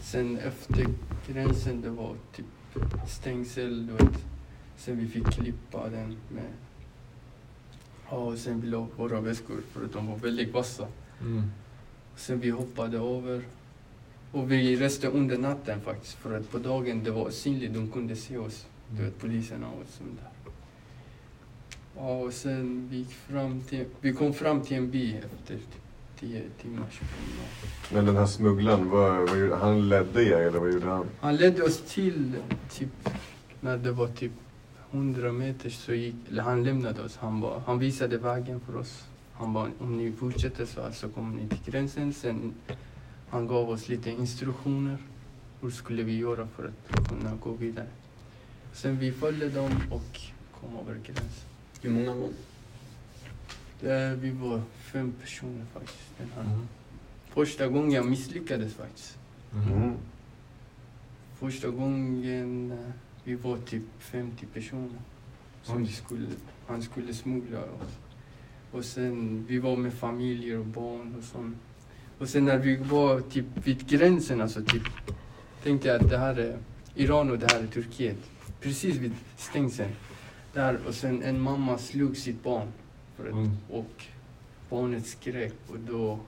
Sen 0.00 0.38
efter 0.38 0.86
gränsen, 1.28 1.80
det 1.80 1.90
var 1.90 2.14
typ 2.36 2.46
stängsel, 3.08 3.86
du 3.86 3.92
vet. 3.92 4.24
Sen 4.76 4.98
vi 4.98 5.06
fick 5.08 5.26
klippa 5.26 5.88
den 5.88 6.16
med... 6.28 6.50
Ja, 8.10 8.16
och 8.16 8.38
sen 8.38 8.60
vi 8.60 8.68
la 8.68 8.86
våra 8.96 9.20
väskor 9.20 9.60
för 9.72 9.84
att 9.84 9.92
de 9.92 10.06
var 10.06 10.16
väldigt 10.16 10.54
vassa. 10.54 10.86
Mm. 11.20 11.42
Sen 12.16 12.40
vi 12.40 12.50
hoppade 12.50 12.98
över. 12.98 13.44
Och 14.32 14.52
vi 14.52 14.76
reste 14.76 15.08
under 15.08 15.38
natten 15.38 15.80
faktiskt, 15.80 16.14
för 16.14 16.38
att 16.38 16.50
på 16.50 16.58
dagen 16.58 17.04
det 17.04 17.10
var 17.10 17.30
synligt, 17.30 17.74
de 17.74 17.90
kunde 17.90 18.16
se 18.16 18.36
oss. 18.36 18.66
Du 18.90 19.02
vet, 19.02 19.18
poliserna 19.18 19.66
och 19.66 19.86
sånt 19.88 20.20
där. 20.20 20.31
Ja, 21.96 22.08
och 22.08 22.32
sen 22.32 22.88
vi 22.90 23.04
fram 23.04 23.60
till, 23.60 23.84
vi 24.00 24.12
kom 24.12 24.34
fram 24.34 24.60
till 24.60 24.76
en 24.76 24.90
by 24.90 25.14
efter 25.16 25.58
10 26.20 26.42
timmars 26.62 26.98
promenad. 26.98 27.48
Men 27.92 28.06
den 28.06 28.16
här 28.16 28.26
smugglaren, 28.26 28.90
vad, 28.90 29.28
vad 29.28 29.38
gjorde, 29.38 29.56
han 29.56 29.88
ledde 29.88 30.24
er 30.24 30.36
eller 30.36 30.58
vad 30.58 30.72
gjorde 30.72 30.86
han? 30.86 31.06
Han 31.20 31.36
ledde 31.36 31.62
oss 31.62 31.82
till 31.88 32.32
typ, 32.70 33.08
när 33.60 33.78
det 33.78 33.92
var 33.92 34.08
typ 34.08 34.32
100 34.90 35.32
meter 35.32 35.70
så 35.70 35.94
gick, 35.94 36.14
eller 36.28 36.42
han 36.42 36.64
lämnade 36.64 37.02
oss. 37.02 37.16
Han, 37.16 37.40
var, 37.40 37.62
han 37.66 37.78
visade 37.78 38.18
vägen 38.18 38.60
för 38.60 38.76
oss. 38.76 39.04
Han 39.32 39.52
bara, 39.52 39.70
om 39.78 39.96
ni 39.96 40.12
fortsätter 40.12 40.66
så 40.66 40.82
alltså 40.82 41.08
kommer 41.08 41.36
ni 41.36 41.48
till 41.48 41.72
gränsen. 41.72 42.12
Sen 42.12 42.54
han 43.30 43.46
gav 43.46 43.70
oss 43.70 43.88
lite 43.88 44.10
instruktioner. 44.10 44.98
Hur 45.60 45.70
skulle 45.70 46.02
vi 46.02 46.16
göra 46.16 46.48
för 46.56 46.64
att 46.64 47.08
kunna 47.08 47.36
gå 47.36 47.50
vidare? 47.50 47.86
Sen 48.72 48.98
vi 48.98 49.12
följde 49.12 49.48
dem 49.48 49.70
och 49.90 50.20
kom 50.60 50.76
över 50.76 50.94
gränsen. 50.94 51.51
Hur 51.82 51.90
många 51.90 52.14
var 52.14 52.28
Där 53.80 54.16
vi 54.16 54.30
var 54.30 54.62
fem 54.92 55.12
personer 55.20 55.64
faktiskt. 55.74 56.18
Den 56.18 56.28
här. 56.36 56.42
Mm. 56.42 56.68
Första 57.28 57.68
gången 57.68 57.90
jag 57.90 58.06
misslyckades 58.06 58.74
faktiskt. 58.74 59.18
Mm. 59.52 59.92
Första 61.38 61.68
gången 61.68 62.72
eh, 62.72 62.78
vi 63.24 63.34
var 63.34 63.56
typ 63.58 63.82
50 63.98 64.46
personer 64.46 65.00
som 65.62 65.86
skulle, 65.86 66.26
han 66.66 66.82
skulle 66.82 67.14
smuggla 67.14 67.58
oss. 67.58 67.98
Och 68.72 68.84
sen 68.84 69.46
vi 69.48 69.58
var 69.58 69.76
med 69.76 69.94
familjer 69.94 70.58
och 70.58 70.66
barn 70.66 71.14
och 71.18 71.24
sånt. 71.24 71.56
Och 72.18 72.28
sen 72.28 72.44
när 72.44 72.58
vi 72.58 72.76
var 72.76 73.20
typ 73.20 73.46
vid 73.54 73.88
gränsen, 73.88 74.40
alltså 74.40 74.64
typ, 74.64 74.82
tänkte 75.62 75.88
jag 75.88 76.02
att 76.02 76.10
det 76.10 76.18
här 76.18 76.38
är 76.38 76.58
Iran 76.94 77.30
och 77.30 77.38
det 77.38 77.52
här 77.52 77.62
är 77.62 77.66
Turkiet. 77.66 78.18
Precis 78.60 78.96
vid 78.96 79.12
stängseln. 79.36 79.90
Där, 80.52 80.86
och 80.86 80.94
sen 80.94 81.22
en 81.22 81.40
mamma 81.40 81.78
slog 81.78 82.16
sitt 82.16 82.42
barn. 82.42 82.68
För 83.16 83.26
att, 83.26 83.32
Mm. 83.32 83.56
Och 83.70 84.04
barnet 84.70 85.06
skrek 85.06 85.54
och 85.68 85.78
då 85.80 86.18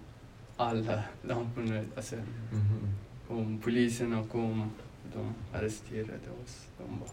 alla 0.57 1.03
lamporna, 1.23 1.85
alltså 1.97 2.17
Mhm. 2.17 2.89
kom, 3.29 3.59
poliserna 3.59 4.27
kom, 4.33 4.71
de 5.15 5.35
arresterade 5.59 6.31
oss. 6.45 6.67
De 6.79 6.99
bara. 7.01 7.11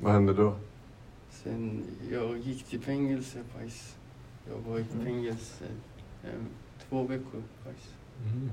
Vad 0.00 0.12
hände 0.12 0.34
då? 0.34 0.56
Sen 1.30 1.84
jag 2.12 2.38
gick 2.38 2.64
till 2.64 2.80
fängelse 2.80 3.38
faktiskt. 3.54 3.96
Jag 4.50 4.58
var 4.70 4.78
i 4.78 4.84
Mm. 4.92 5.04
fängelse 5.04 5.64
eh, 6.24 6.30
två 6.88 7.02
veckor 7.02 7.42
faktiskt. 7.64 7.94
Mhm. 8.24 8.50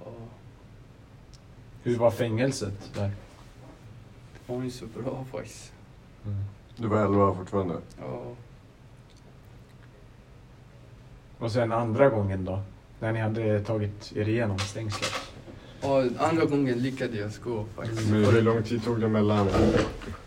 Och 0.00 0.28
Hur 1.82 1.98
var 1.98 2.10
fängelset 2.10 2.90
där? 2.94 3.08
det 4.32 4.52
var 4.52 4.62
inte 4.64 4.76
så 4.76 4.86
bra 4.86 5.24
faktiskt. 5.32 5.72
Mm. 6.26 6.44
Du 6.80 6.88
var 6.88 7.02
11 7.04 7.24
år 7.24 7.34
fortfarande? 7.34 7.74
Ja, 7.98 8.22
Och 11.38 11.52
sen 11.52 11.72
andra 11.72 12.08
gången 12.08 12.44
då? 12.44 12.62
När 13.00 13.12
ni 13.12 13.20
hade 13.20 13.60
tagit 13.64 14.12
er 14.16 14.28
igenom 14.28 14.58
stängslet? 14.58 15.10
och 15.82 16.26
andra 16.28 16.44
gången 16.44 16.78
lyckades 16.78 17.16
jag 17.16 17.30
gå 17.54 17.64
faktiskt. 17.76 18.10
Men 18.10 18.24
hur 18.24 18.42
lång 18.42 18.62
tid 18.62 18.84
tog 18.84 19.00
det 19.00 19.08
mellan, 19.08 19.48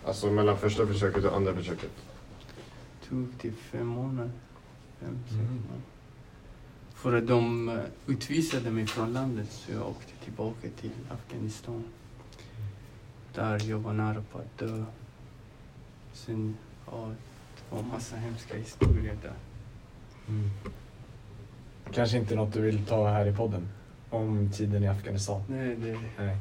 alltså 0.05 0.31
mellan 0.31 0.57
första 0.57 0.87
försöket 0.87 1.25
och 1.25 1.35
andra 1.35 1.53
försöket? 1.53 1.91
Tog 3.09 3.27
typ 3.41 3.59
fem 3.59 3.87
månader. 3.87 4.31
Fem, 4.99 5.19
sex 5.23 5.33
Mm. 5.33 5.45
månader. 5.45 5.81
För 6.93 7.17
att 7.17 7.27
de 7.27 7.69
eh, 7.69 7.75
utvisade 8.07 8.71
mig 8.71 8.87
från 8.87 9.13
landet 9.13 9.51
så 9.51 9.71
jag 9.71 9.87
åkte 9.89 10.13
tillbaka 10.23 10.67
till 10.81 10.91
Afghanistan. 11.09 11.83
Där 13.35 13.61
jag 13.69 13.77
var 13.79 13.93
nära 13.93 14.23
på 14.31 14.37
att 14.39 14.57
dö. 14.57 14.83
Sen, 16.13 16.57
ja, 16.85 17.09
det 17.69 17.75
var 17.75 17.83
massa 17.83 18.15
hemska 18.15 18.57
historier 18.57 19.15
där. 19.21 19.33
Mm. 20.27 20.49
Kanske 21.93 22.17
inte 22.17 22.35
något 22.35 22.53
du 22.53 22.61
vill 22.61 22.85
ta 22.85 23.07
här 23.07 23.25
i 23.27 23.33
podden? 23.35 23.67
Om 24.09 24.49
tiden 24.53 24.83
i 24.83 24.87
Afghanistan? 24.87 25.41
Nej, 25.47 25.75
det, 25.75 25.97
Nej. 26.17 26.37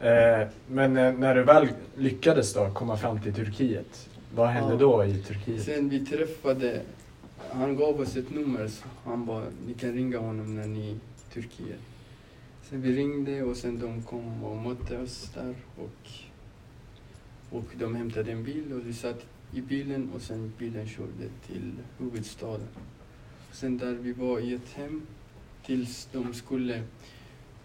Eh, 0.00 0.48
men 0.68 0.96
eh, 0.96 1.12
när 1.12 1.34
du 1.34 1.42
väl 1.42 1.68
lyckades 1.96 2.54
då 2.54 2.70
komma 2.70 2.96
fram 2.96 3.20
till 3.20 3.34
Turkiet, 3.34 4.08
vad 4.34 4.48
hände 4.48 4.72
Ja. 4.72 4.78
då 4.78 5.04
i 5.04 5.22
Turkiet? 5.22 5.62
Sen 5.62 5.88
vi 5.88 6.06
träffade, 6.06 6.80
han 7.50 7.76
gav 7.76 8.00
oss 8.00 8.16
ett 8.16 8.30
nummer 8.34 8.68
så 8.68 8.84
han 9.04 9.26
bara, 9.26 9.44
ni 9.66 9.74
kan 9.74 9.92
ringa 9.92 10.18
honom 10.18 10.54
när 10.56 10.66
ni 10.66 10.90
är 10.90 10.92
i 10.94 10.98
Turkiet. 11.34 11.80
Sen 12.70 12.82
vi 12.82 12.96
ringde 12.96 13.42
och 13.42 13.56
sen 13.56 13.78
de 13.80 14.02
kom 14.02 14.44
och 14.44 14.56
mötte 14.56 14.98
oss 14.98 15.30
där 15.34 15.54
och, 15.76 16.10
och 17.54 17.64
de 17.78 17.94
hämtade 17.94 18.32
en 18.32 18.44
bil 18.44 18.72
och 18.72 18.86
vi 18.86 18.92
satt 18.92 19.26
i 19.52 19.60
bilen 19.60 20.10
och 20.14 20.22
sen 20.22 20.52
bilen 20.58 20.88
körde 20.88 21.28
till 21.46 21.72
huvudstaden. 21.98 22.68
Sen 23.52 23.78
där 23.78 23.92
vi 23.92 24.12
var 24.12 24.40
i 24.40 24.54
ett 24.54 24.72
hem 24.74 25.06
tills 25.66 26.08
de 26.12 26.34
skulle 26.34 26.82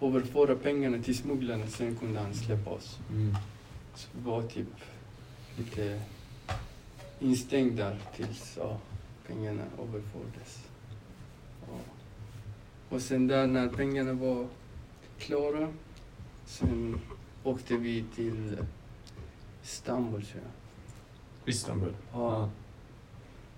överföra 0.02 0.56
pengarna 0.56 1.04
till 1.04 1.18
smugglarna, 1.18 1.68
sen 1.68 1.96
kunde 1.96 2.20
han 2.20 2.34
släppa 2.34 2.70
oss. 2.70 3.00
Mm. 3.10 3.36
Så 3.96 4.08
vi 4.16 4.30
var 4.30 4.42
typ 4.42 4.68
lite 5.58 6.02
instängd 7.20 7.78
där 7.78 8.00
tills 8.16 8.58
ja, 8.58 8.80
pengarna 9.28 9.64
överfördes. 9.80 10.68
Ja. 11.68 11.78
Och 12.90 13.02
sen 13.02 13.28
där 13.28 13.48
när 13.48 13.70
pengarna 13.70 14.14
var 14.14 14.48
klara, 15.18 15.74
sen 16.46 17.00
åkte 17.44 17.78
vi 17.78 18.04
till 18.16 18.58
Istanbul 19.64 20.22
tror 20.26 20.42
jag. 20.44 21.50
Istanbul? 21.50 21.94
Ja. 22.14 22.50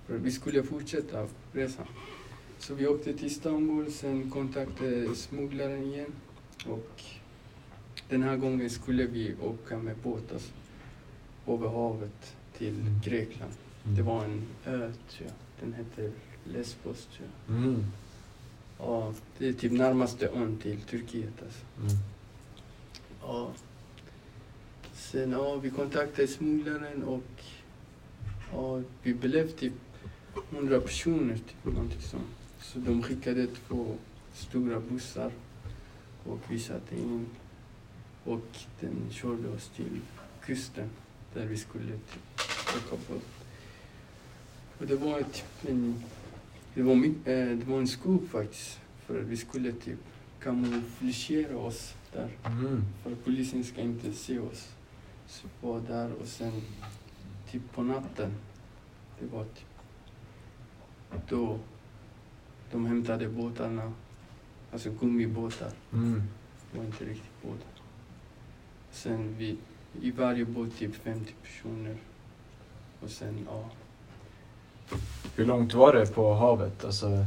För 0.05 0.17
vi 0.17 0.31
skulle 0.31 0.63
fortsätta 0.63 1.27
resan. 1.53 1.85
Så 2.59 2.73
vi 2.73 2.87
åkte 2.87 3.13
till 3.13 3.25
Istanbul, 3.27 3.91
sen 3.91 4.29
kontaktade 4.31 5.15
smugglaren 5.15 5.83
igen. 5.83 6.11
Och 6.67 7.01
den 8.09 8.23
här 8.23 8.37
gången 8.37 8.69
skulle 8.69 9.05
vi 9.05 9.35
åka 9.41 9.77
med 9.77 9.95
båt 10.03 10.31
alltså, 10.33 10.51
över 11.47 11.67
havet 11.69 12.35
till 12.57 12.79
Mm. 12.81 12.99
Grekland. 13.03 13.53
Mm. 13.83 13.95
Det 13.97 14.01
var 14.03 14.23
en 14.25 14.41
ö, 14.65 14.91
tror 15.09 15.27
jag. 15.29 15.35
Den 15.59 15.73
hette 15.73 16.11
Lesbos, 16.43 17.05
tror 17.05 17.29
jag. 17.47 17.55
Mm. 17.57 17.83
Ja, 18.79 19.13
det 19.37 19.47
är 19.47 19.53
typ 19.53 19.71
närmaste 19.71 20.27
ön 20.29 20.57
till 20.57 20.81
Turkiet 20.81 21.33
alltså. 21.43 21.65
Mm. 21.79 21.97
Ja. 23.21 23.51
Sen 25.11 25.31
ja, 25.31 25.55
vi 25.55 25.69
kontaktade 25.69 26.27
smugglaren 26.27 27.03
och 27.03 27.43
ja, 28.51 28.81
vi 29.03 29.13
blev 29.13 29.47
typ 29.47 29.73
100 30.51 30.81
personer, 30.81 31.35
typ, 31.35 31.65
någonting 31.65 32.01
sånt. 32.01 32.23
Så 32.61 32.79
de 32.79 33.03
skickade 33.03 33.47
två 33.47 33.95
stora 34.33 34.79
bussar 34.79 35.31
och 36.25 36.39
vi 36.49 36.59
satte 36.59 36.95
in 36.95 37.25
och 38.23 38.45
den 38.79 38.95
körde 39.11 39.49
oss 39.49 39.71
till 39.75 39.99
kusten 40.45 40.89
där 41.33 41.45
vi 41.45 41.57
skulle 41.57 41.91
typ 41.91 42.39
åka 42.77 43.01
båt. 43.09 43.23
Och 44.77 44.87
det 44.87 44.95
var 44.95 45.21
typ 45.21 45.69
en, 45.69 46.03
det 46.73 46.81
var, 46.81 46.93
eh, 46.95 47.57
det 47.57 47.63
var 47.67 47.77
en 47.77 47.87
skog 47.87 48.29
faktiskt 48.29 48.79
för 49.05 49.21
att 49.21 49.27
vi 49.27 49.37
skulle 49.37 49.71
typ 49.71 49.99
kamouflagera 50.39 51.57
oss 51.57 51.93
där 52.13 52.29
Mm. 52.45 52.83
för 53.03 53.15
polisen 53.15 53.63
ska 53.63 53.81
inte 53.81 54.13
se 54.13 54.39
oss. 54.39 54.67
Så 55.31 55.47
var 55.61 55.79
där 55.79 56.13
och 56.21 56.27
sen 56.27 56.51
typ 57.51 57.61
på 57.73 57.83
natten, 57.83 58.31
det 59.19 59.25
var 59.25 59.43
typ 59.43 59.67
då 61.29 61.59
de 62.71 62.85
hämtade 62.85 63.29
båtarna, 63.29 63.93
alltså 64.71 64.89
gummibåtar. 64.89 65.71
Mm. 65.93 66.23
Det 66.71 66.77
var 66.77 66.85
inte 66.85 67.05
riktigt 67.05 67.41
båtar. 67.41 67.83
Sen 68.91 69.35
vi, 69.37 69.57
i 70.01 70.11
varje 70.11 70.45
båt 70.45 70.77
typ 70.77 70.95
50 70.95 71.33
personer. 71.43 71.97
Och 73.01 73.09
sen, 73.09 73.47
ja. 73.49 73.69
Hur 75.35 75.45
långt 75.45 75.73
var 75.73 75.93
det 75.93 76.15
på 76.15 76.33
havet? 76.33 76.85
Alltså, 76.85 77.25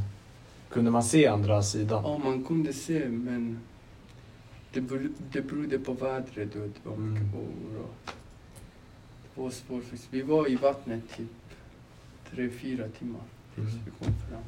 kunde 0.69 0.91
man 0.91 1.03
se 1.03 1.27
andra 1.27 1.63
sidan? 1.63 2.03
Ja, 2.03 2.17
man 2.17 2.45
kunde 2.45 2.73
se 2.73 3.09
men 3.09 3.59
det, 4.75 4.81
bero- 4.81 5.13
det 5.31 5.41
berodde 5.41 5.79
på 5.79 5.93
vädret 5.93 6.55
vet, 6.55 6.73
det 6.83 6.89
var 6.89 6.97
mycket 6.97 7.33
och 7.35 7.85
det 9.35 9.41
var 9.41 9.49
svårt. 9.49 9.83
Vi 10.11 10.21
var 10.21 10.49
i 10.51 10.55
vattnet 10.55 11.03
typ 11.17 11.27
tre, 12.31 12.49
fyra 12.49 12.87
timmar 12.99 13.21
tills 13.55 13.73
Mm. 13.73 13.85
vi 13.85 13.91
kom 14.05 14.13
fram. 14.29 14.41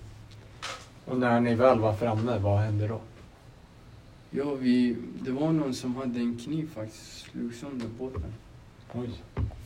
Och 1.06 1.18
när 1.20 1.42
ni 1.42 1.56
väl 1.56 1.80
var 1.80 1.94
framme, 1.94 2.38
vad 2.40 2.60
hände 2.60 2.88
då? 2.88 3.02
Ja, 4.30 4.54
vi, 4.56 4.96
det 5.22 5.32
var 5.32 5.52
någon 5.52 5.74
som 5.74 5.96
hade 5.96 6.20
en 6.20 6.38
kniv 6.38 6.70
faktiskt, 6.74 7.20
slog 7.32 7.54
sönder 7.54 7.88
båten. 8.00 8.34
Oj. 8.94 9.10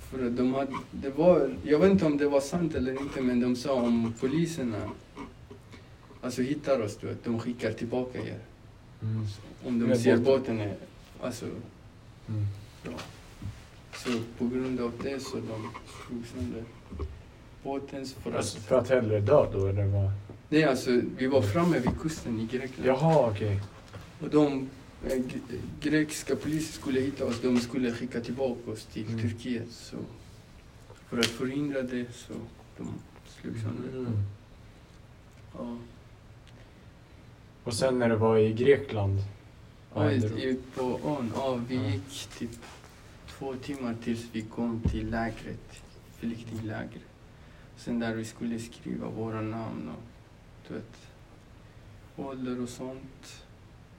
För 0.09 0.29
de 0.29 0.53
hade, 0.53 0.71
det 0.91 1.09
var, 1.09 1.55
jag 1.63 1.79
vet 1.79 1.91
inte 1.91 2.05
om 2.05 2.17
det 2.17 2.27
var 2.29 2.41
sant 2.41 2.75
eller 2.75 3.01
inte, 3.01 3.21
men 3.21 3.39
de 3.39 3.55
sa 3.55 3.73
om 3.73 4.13
poliserna 4.19 4.89
alltså 6.21 6.41
hittar 6.41 6.81
oss, 6.81 6.97
du 6.97 7.07
vet, 7.07 7.23
de 7.23 7.39
skickar 7.39 7.71
tillbaka 7.71 8.19
er. 8.19 8.39
Mm. 9.01 9.25
Om 9.65 9.79
de 9.89 9.95
ser 9.97 10.17
båten. 10.17 10.59
är 10.59 10.75
alltså, 11.21 11.45
Mm. 11.45 12.45
bra. 12.83 12.93
Så 13.95 14.09
på 14.37 14.47
grund 14.47 14.79
av 14.79 14.91
det 15.03 15.19
så 15.19 15.35
de 15.35 15.69
slog 16.07 16.25
sönder 16.33 16.63
båten. 17.63 18.05
För 18.05 18.31
Alltså, 18.33 18.57
att, 18.57 18.63
för 18.63 18.75
att 18.79 18.89
hellre 18.89 19.19
dö 19.19 19.51
då, 19.53 19.67
eller 19.67 19.85
vad? 19.85 20.11
nej, 20.49 20.63
alltså, 20.63 21.01
vi 21.17 21.27
var 21.27 21.41
framme 21.41 21.79
vid 21.79 21.99
kusten 22.01 22.39
i 22.39 22.45
Grekland. 22.45 22.85
Jaha, 22.89 23.29
okej. 23.31 23.61
Och 24.21 24.29
de 24.29 24.69
eh, 25.05 25.09
gre- 25.09 25.59
grekiska 25.81 26.35
poliser 26.35 26.73
skulle 26.73 26.99
hitta 27.01 27.25
oss, 27.25 27.41
de 27.41 27.59
skulle 27.59 27.91
skicka 27.91 28.21
tillbaka 28.21 28.71
oss 28.71 28.85
till 28.85 29.07
Mm. 29.07 29.21
Turkiet. 29.21 29.71
Så 29.71 29.95
för 31.09 31.19
att 31.19 31.25
förhindra 31.25 31.81
det 31.81 32.05
så 32.13 32.33
de 32.77 32.87
slog 33.41 33.53
sönder. 33.55 33.89
Mm. 33.99 34.23
Ja. 35.57 35.77
Och 37.63 37.73
sen 37.73 37.99
när 37.99 38.09
du 38.09 38.15
var 38.15 38.37
i 38.37 38.53
Grekland, 38.53 39.19
Ja, 39.95 40.11
ut 40.11 40.75
på 40.75 40.99
ön. 41.05 41.31
Ja, 41.35 41.55
vi 41.67 41.75
Ja. 41.75 41.81
gick 41.89 42.27
typ 42.39 42.49
två 43.29 43.53
timmar 43.55 43.95
tills 44.03 44.25
vi 44.31 44.41
kom 44.41 44.81
till 44.91 45.09
lägret, 45.09 45.81
flyktinglägret. 46.17 47.01
Sen 47.77 47.99
där 47.99 48.15
vi 48.15 48.25
skulle 48.25 48.59
skriva 48.59 49.07
våra 49.09 49.41
namn 49.41 49.89
och 49.89 50.03
du 50.67 50.73
vet, 50.73 50.97
ålder 52.15 52.61
och 52.61 52.69
sånt. 52.69 53.43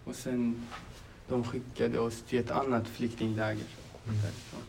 Och 0.04 0.14
sen 0.16 0.66
de 1.28 1.44
skickade 1.44 1.98
oss 1.98 2.22
till 2.22 2.38
ett 2.38 2.50
annat 2.50 2.88
flyktingläger 2.88 3.66
Mm. 4.08 4.16
därifrån. 4.22 4.62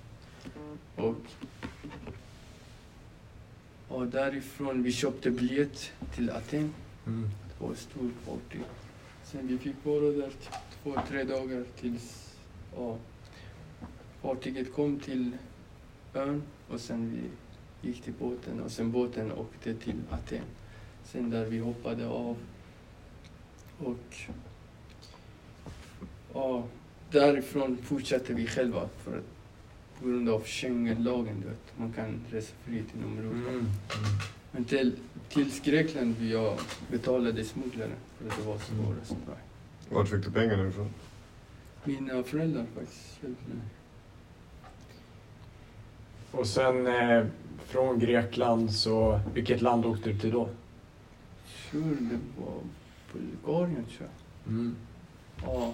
Och, 0.96 1.16
och 3.98 4.08
därifrån 4.08 4.84
vi 4.84 4.92
köpte 4.92 5.32
biljett 5.32 5.92
till 6.16 6.30
Aten. 6.30 6.74
Mm. 7.08 7.30
Det 7.60 7.66
var 7.66 7.74
ett 7.74 7.80
stort 7.80 8.12
fartyg. 8.26 8.62
Sen 9.34 9.48
vi 9.48 9.58
fick 9.58 9.76
vara 9.84 10.12
där 10.12 10.32
två, 10.84 10.96
tre 11.08 11.24
dagar 11.24 11.64
tills 11.80 12.36
ja, 12.76 12.98
fartyget 14.22 14.74
kom 14.74 15.00
till 15.00 15.38
ön 16.14 16.44
och 16.70 16.80
sen 16.80 17.12
vi 17.12 17.88
gick 17.88 18.04
till 18.04 18.14
båten 18.20 18.62
och 18.62 18.72
sen 18.72 18.92
båten 18.92 19.32
åkte 19.32 19.74
till 19.74 20.02
Aten. 20.10 20.44
Sen 21.04 21.30
där 21.30 21.46
vi 21.46 21.60
hoppade 21.60 22.08
av 22.08 22.38
och 23.78 24.16
ja, 26.34 26.64
därifrån 27.12 27.78
fortsatte 27.78 28.34
vi 28.34 28.48
själva 28.48 28.90
för 29.04 29.18
att 29.18 29.24
på 30.00 30.08
grund 30.08 30.30
av 30.30 30.44
Schengenlagen, 30.46 31.42
du 31.42 31.48
vet, 31.48 31.78
man 31.78 31.94
kan 31.94 32.22
resa 32.32 32.54
fritt 32.64 32.96
inom 32.96 33.18
Europa. 33.18 33.50
Mm. 33.50 33.56
mm. 33.56 33.66
Men 34.56 34.66
till, 34.66 34.96
tills 35.30 35.60
Grekland 35.60 36.16
vi 36.20 36.32
jag 36.32 36.60
betalade 36.92 37.44
smugglare 37.44 37.92
för 38.18 38.30
att 38.30 38.38
det 38.38 38.44
var 38.44 38.58
svårast. 38.58 39.12
Mm. 39.12 39.38
Vart 39.90 40.10
fick 40.10 40.26
du 40.26 40.32
pengarna 40.32 40.68
ifrån? 40.68 40.90
Mina 41.84 42.24
föräldrar 42.24 42.66
faktiskt 42.76 43.24
hjälpte 43.24 43.50
mig. 43.50 43.66
Och 46.32 46.48
sen 46.48 46.88
eh, 46.88 47.26
från 47.66 48.00
Grekland 48.00 48.74
så, 48.74 49.20
vilket 49.34 49.62
land 49.62 49.86
åkte 49.86 50.10
du 50.12 50.20
till 50.20 50.32
då? 50.32 50.50
Sure, 51.46 51.96
det 52.00 52.42
var 52.42 52.60
Bulgarien 53.14 53.86
tror 53.86 54.10
jag. 54.10 54.54
Mm. 54.54 54.76
Ja. 55.44 55.74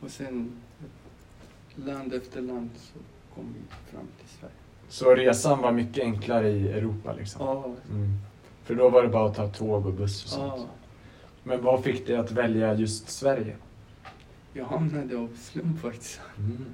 Och 0.00 0.10
sen 0.10 0.52
land 1.74 2.14
efter 2.14 2.42
land 2.42 2.70
så 2.76 2.98
kom 3.34 3.54
vi 3.54 3.90
fram 3.90 4.06
till 4.20 4.28
Sverige. 4.28 4.65
Så 4.88 5.14
resan 5.14 5.62
var 5.62 5.72
mycket 5.72 6.04
enklare 6.04 6.48
i 6.50 6.68
Europa 6.68 7.12
liksom? 7.12 7.46
Ja, 7.46 7.74
Mm. 7.90 8.08
För 8.64 8.74
då 8.74 8.88
var 8.88 9.02
det 9.02 9.08
bara 9.08 9.28
att 9.28 9.36
ta 9.36 9.48
tåg 9.48 9.86
och 9.86 9.92
buss 9.92 10.24
och 10.24 10.30
sånt. 10.30 10.52
ja. 10.56 10.66
Men 11.42 11.62
vad 11.62 11.84
fick 11.84 12.06
dig 12.06 12.16
att 12.16 12.30
välja 12.32 12.74
just 12.74 13.08
Sverige? 13.10 13.56
Jag 14.52 14.64
hamnade 14.64 15.18
av 15.18 15.36
slump 15.36 15.80
faktiskt. 15.80 16.20
Mm. 16.38 16.64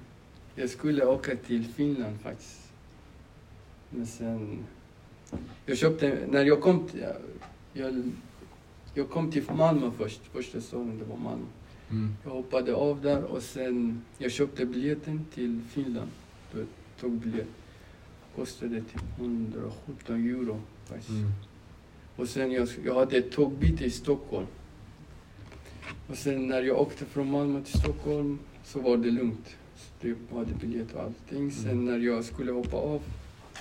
Jag 0.55 0.70
skulle 0.70 1.07
åka 1.07 1.37
till 1.37 1.64
Finland 1.64 2.20
faktiskt. 2.20 2.72
Men 3.90 4.07
sen... 4.07 4.59
Jag 5.66 5.79
köpte... 5.79 6.18
När 6.29 6.44
jag 6.44 6.61
kom 6.61 6.88
till... 6.88 7.05
Jag, 7.72 8.03
jag 8.94 9.11
kom 9.11 9.31
till 9.31 9.44
Malmö 9.57 9.90
först. 9.98 10.20
Första 10.33 10.61
staden 10.61 10.98
det 10.98 11.05
var 11.05 11.16
Malmö. 11.16 11.46
Mm. 11.90 12.16
Jag 12.25 12.31
hoppade 12.31 12.75
av 12.75 13.01
där 13.03 13.25
och 13.25 13.42
sen... 13.42 14.05
Jag 14.18 14.33
köpte 14.33 14.66
biljetten 14.66 15.27
till 15.35 15.61
Finland. 15.70 16.11
Du 16.53 16.59
vet, 16.59 16.68
tågbiljett. 17.01 17.48
Kostade 18.37 18.81
typ 18.81 19.03
117 19.18 20.16
euro 20.29 20.61
faktiskt. 20.85 21.11
Mm. 21.11 21.33
Och 22.16 22.29
sen 22.29 22.53
jag, 22.53 22.68
jag 22.85 22.95
hade 22.95 23.16
ett 23.16 23.33
tågbyte 23.33 23.85
i 23.85 23.90
Stockholm. 23.90 24.47
Och 26.09 26.16
sen 26.16 26.47
när 26.47 26.62
jag 26.62 26.81
åkte 26.81 27.05
från 27.05 27.31
Malmö 27.31 27.62
till 27.62 27.79
Stockholm 27.81 28.38
så 28.64 28.81
var 28.81 28.97
det 28.97 29.11
lugnt. 29.11 29.57
Så 29.77 30.09
jag 30.09 30.38
hade 30.38 30.55
biljett 30.55 30.92
och 30.95 31.03
allting. 31.03 31.51
Sen 31.53 31.71
Mm. 31.71 31.85
när 31.85 31.99
jag 31.99 32.25
skulle 32.25 32.53
hoppa 32.53 32.77
av 32.77 33.03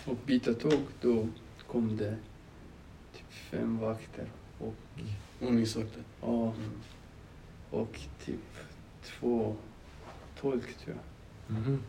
och 0.06 0.18
byta 0.26 0.54
tåg 0.54 0.80
då 1.02 1.28
kom 1.68 1.98
det 1.98 2.16
typ 3.16 3.32
fem 3.32 3.78
vakter. 3.78 4.26
Och, 4.60 4.74
Ordningsvakter. 5.42 6.04
ja, 6.22 6.44
Mm. 6.44 6.72
och 7.70 8.00
typ 8.26 8.40
två 9.04 9.56
tolk 10.42 10.78
tror 10.78 10.96
jag. 10.96 11.58
Mhm. 11.58 11.80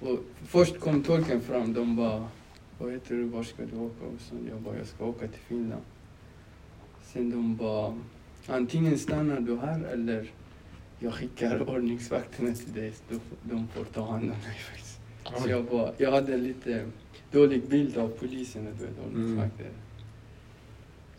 Och 0.00 0.18
först 0.46 0.80
kom 0.80 1.02
tolken 1.02 1.40
fram, 1.40 1.72
de 1.72 1.96
bara 1.96 2.28
Vad 2.78 2.92
heter 2.92 3.14
du, 3.14 3.24
var 3.24 3.42
ska 3.42 3.62
du 3.62 3.76
åka? 3.76 4.04
Och 4.04 4.20
så 4.20 4.34
jag 4.50 4.60
bara, 4.60 4.76
jag 4.76 4.86
ska 4.86 5.04
åka 5.04 5.28
till 5.28 5.40
Finland. 5.40 5.82
Sen 7.02 7.30
de 7.30 7.56
bara, 7.56 7.98
antingen 8.46 8.98
stannar 8.98 9.40
du 9.40 9.56
här 9.58 9.84
eller 9.84 10.30
jag 10.98 11.14
skickar 11.14 11.70
ordningsvakterna 11.70 12.54
till 12.54 12.72
dig. 12.72 12.92
De, 13.08 13.20
de 13.42 13.68
får 13.68 13.84
ta 13.84 14.10
hand 14.10 14.22
om 14.22 14.28
dig 14.28 14.58
faktiskt. 14.70 15.00
Så 15.42 15.50
jag, 15.50 15.64
bara, 15.64 15.92
jag 15.96 16.12
hade 16.12 16.36
lite 16.36 16.86
dålig 17.32 17.68
bild 17.68 17.98
av 17.98 18.08
polisen, 18.08 18.64
du 18.64 18.86
vet, 18.86 19.06
ordningsvakter. 19.06 19.70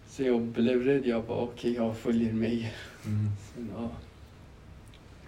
Så 0.08 0.24
jag 0.24 0.42
blev 0.42 0.84
rädd, 0.84 1.06
jag 1.06 1.26
bara 1.26 1.38
okej, 1.38 1.74
jag 1.74 1.98
följer 1.98 2.34
med. 2.34 2.70
Mm. 3.06 3.30
Sen, 3.56 3.72
ja. 3.76 3.92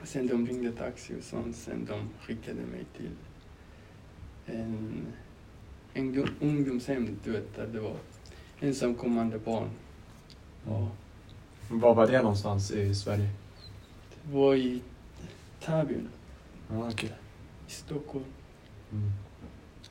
Sen 0.04 0.28
de 0.28 0.48
ringde 0.48 0.72
taxi 0.72 1.14
och 1.20 1.24
sånt. 1.24 1.56
Sen 1.56 1.86
de 1.86 2.26
skickade 2.26 2.62
mig 2.62 2.86
till 2.98 3.10
en, 4.52 5.06
en 5.94 6.28
ungdomshem, 6.42 7.18
du 7.24 7.32
vet, 7.32 7.56
där 7.56 7.68
det 7.68 7.80
var 7.80 7.96
ensamkommande 8.60 9.40
barn. 9.40 9.70
Ja. 10.68 10.88
Var 11.70 11.96
var 11.96 12.08
det 12.08 12.22
någonstans 12.22 12.72
i 12.72 12.96
Sverige? 12.96 13.30
Det 14.26 14.34
var 14.38 14.56
i 14.56 14.82
Täby, 15.60 15.96
Ja, 16.70 16.90
okej. 16.92 17.12
i 17.68 17.72
Stockholm. 17.72 18.26
Mm. 18.92 19.12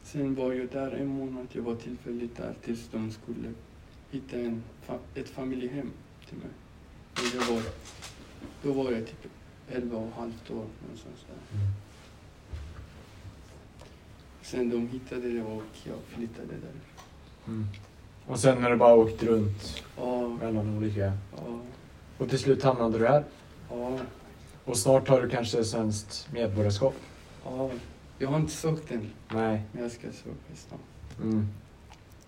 Sen 0.03 0.35
var 0.35 0.53
jag 0.53 0.69
där 0.69 0.91
en 0.91 1.07
månad, 1.07 1.47
jag 1.53 1.63
var 1.63 1.75
tillfälligt 1.77 2.37
där 2.37 2.55
tills 2.65 2.89
de 2.93 3.11
skulle 3.11 3.53
hitta 4.11 4.37
en, 4.37 4.63
ett 5.15 5.29
familjehem 5.29 5.91
till 6.29 6.39
mig. 6.39 6.49
Och 7.13 7.35
jag 7.35 7.55
var, 7.55 7.63
då 8.63 8.73
var 8.83 8.93
jag 8.93 9.07
typ 9.07 9.27
11 9.69 9.97
och 9.97 10.09
ett 10.09 10.15
halvt 10.15 10.51
år 10.51 10.67
någonstans 10.83 11.27
där. 11.29 11.59
Mm. 11.59 11.73
Sen 14.51 14.71
de 14.71 14.89
hittade 14.89 15.33
det 15.33 15.43
och 15.43 15.63
jag 15.85 15.97
flyttade 16.09 16.47
där. 16.49 16.81
Mm. 17.47 17.67
Och 18.27 18.39
sen 18.39 18.63
när 18.63 18.71
du 18.71 18.77
bara 18.77 18.95
åkt 18.95 19.23
runt 19.23 19.83
Ja, 19.97 20.29
mellan 20.29 20.77
olika... 20.77 21.13
ja, 21.37 21.59
Och 22.19 22.29
till 22.29 22.39
slut 22.39 22.63
hamnade 22.63 22.99
du 22.99 23.07
här. 23.07 23.25
ja, 23.71 23.99
Och 24.65 24.77
snart 24.77 25.09
har 25.09 25.23
du 25.23 25.29
kanske 25.29 25.65
svenskt 25.65 26.29
medborgarskap? 26.33 26.95
ja. 27.45 27.71
Jag 28.19 28.29
har 28.29 28.37
inte 28.37 28.53
sökt 28.53 28.91
än, 28.91 29.11
Nej. 29.33 29.63
men 29.73 29.83
jag 29.83 29.93
ska 29.93 30.01
söka 30.07 30.55
snart. 30.55 30.81
Mm. 31.23 31.49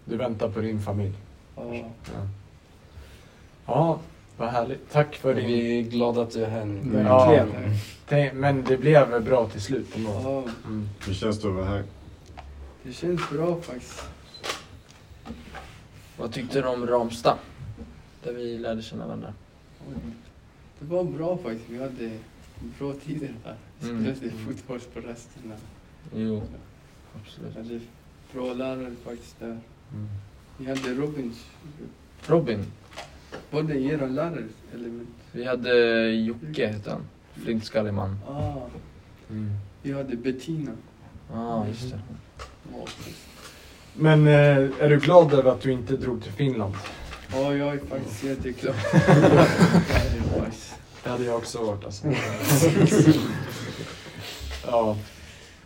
Du 0.04 0.16
väntar 0.16 0.48
på 0.50 0.60
din 0.60 0.80
familj? 0.80 1.14
Ja, 1.56 1.74
Ja. 1.74 2.28
Ja, 3.66 3.98
vad 4.36 4.48
härligt. 4.48 4.90
Tack 4.92 5.14
för 5.16 5.34
din... 5.34 5.46
Vi 5.46 5.78
är 5.78 5.82
glada 5.82 6.22
att 6.22 6.30
du 6.30 6.44
är 6.44 6.50
här 6.50 6.64
nu. 6.64 6.98
Ja. 7.06 7.26
Verkligen. 7.30 7.74
Tänk- 8.08 8.34
Men 8.34 8.64
det 8.64 8.76
blev 8.76 9.24
bra 9.24 9.48
till 9.48 9.60
slut 9.60 9.96
ändå. 9.96 10.10
ja, 10.24 10.44
Mm. 10.66 10.88
Hur 11.06 11.14
känns 11.14 11.40
det 11.40 11.48
att 11.48 11.54
vara 11.54 11.64
här? 11.64 11.84
Det 12.82 12.92
känns 12.92 13.30
bra 13.30 13.60
faktiskt. 13.60 14.02
Vad 16.16 16.32
tyckte 16.32 16.60
du 16.60 16.68
om 16.68 16.86
Ramsta? 16.86 17.38
Där 18.22 18.32
vi 18.32 18.58
lärde 18.58 18.82
känna 18.82 19.06
varandra. 19.06 19.34
Det 20.78 20.86
var 20.86 21.04
bra 21.04 21.36
faktiskt. 21.38 21.70
Vi 21.70 21.78
hade 21.78 22.10
bra 22.78 22.92
tider 22.92 23.34
här. 23.44 23.56
Mm. 23.82 24.14
Spelade 24.16 24.36
fotboll 24.36 24.80
på 24.80 25.00
rasterna. 25.00 25.54
Jo, 26.14 26.42
absolut. 27.22 27.54
Jag 27.56 27.62
hade 27.62 27.80
bra 28.32 28.54
lärare 28.54 28.94
faktiskt 29.04 29.40
där. 29.40 29.46
Mm. 29.92 30.08
Ni 30.58 30.66
hade 30.66 30.94
Robins, 30.94 31.46
Robin, 32.26 32.64
både 33.50 33.80
era 33.80 34.06
lärare 34.06 34.44
element. 34.74 35.08
vi 35.32 35.44
hade 35.44 36.04
Jocke 36.10 36.66
hette 36.66 36.90
han. 36.90 37.02
Flintskallig 37.34 37.94
man. 37.94 38.18
Ah, 38.28 38.56
Mm. 39.30 39.50
vi 39.82 39.92
hade 39.92 40.16
Bettina. 40.16 40.70
Ja, 41.32 41.38
ah, 41.54 41.66
just 41.66 41.90
det. 41.90 42.00
Men 43.94 44.26
eh, 44.26 44.56
är 44.80 44.88
du 44.88 44.98
glad 45.00 45.32
över 45.34 45.50
att 45.50 45.60
du 45.60 45.72
inte 45.72 45.96
drog 45.96 46.22
till 46.22 46.32
Finland? 46.32 46.74
Ja, 47.32 47.54
jag 47.54 47.68
är 47.74 47.78
faktiskt 47.78 48.24
jätteglad. 48.24 48.74
Det 51.04 51.10
hade 51.10 51.24
jag 51.24 51.36
också 51.36 51.62
varit 51.64 51.84
alltså. 51.84 52.06
ja. 54.66 54.96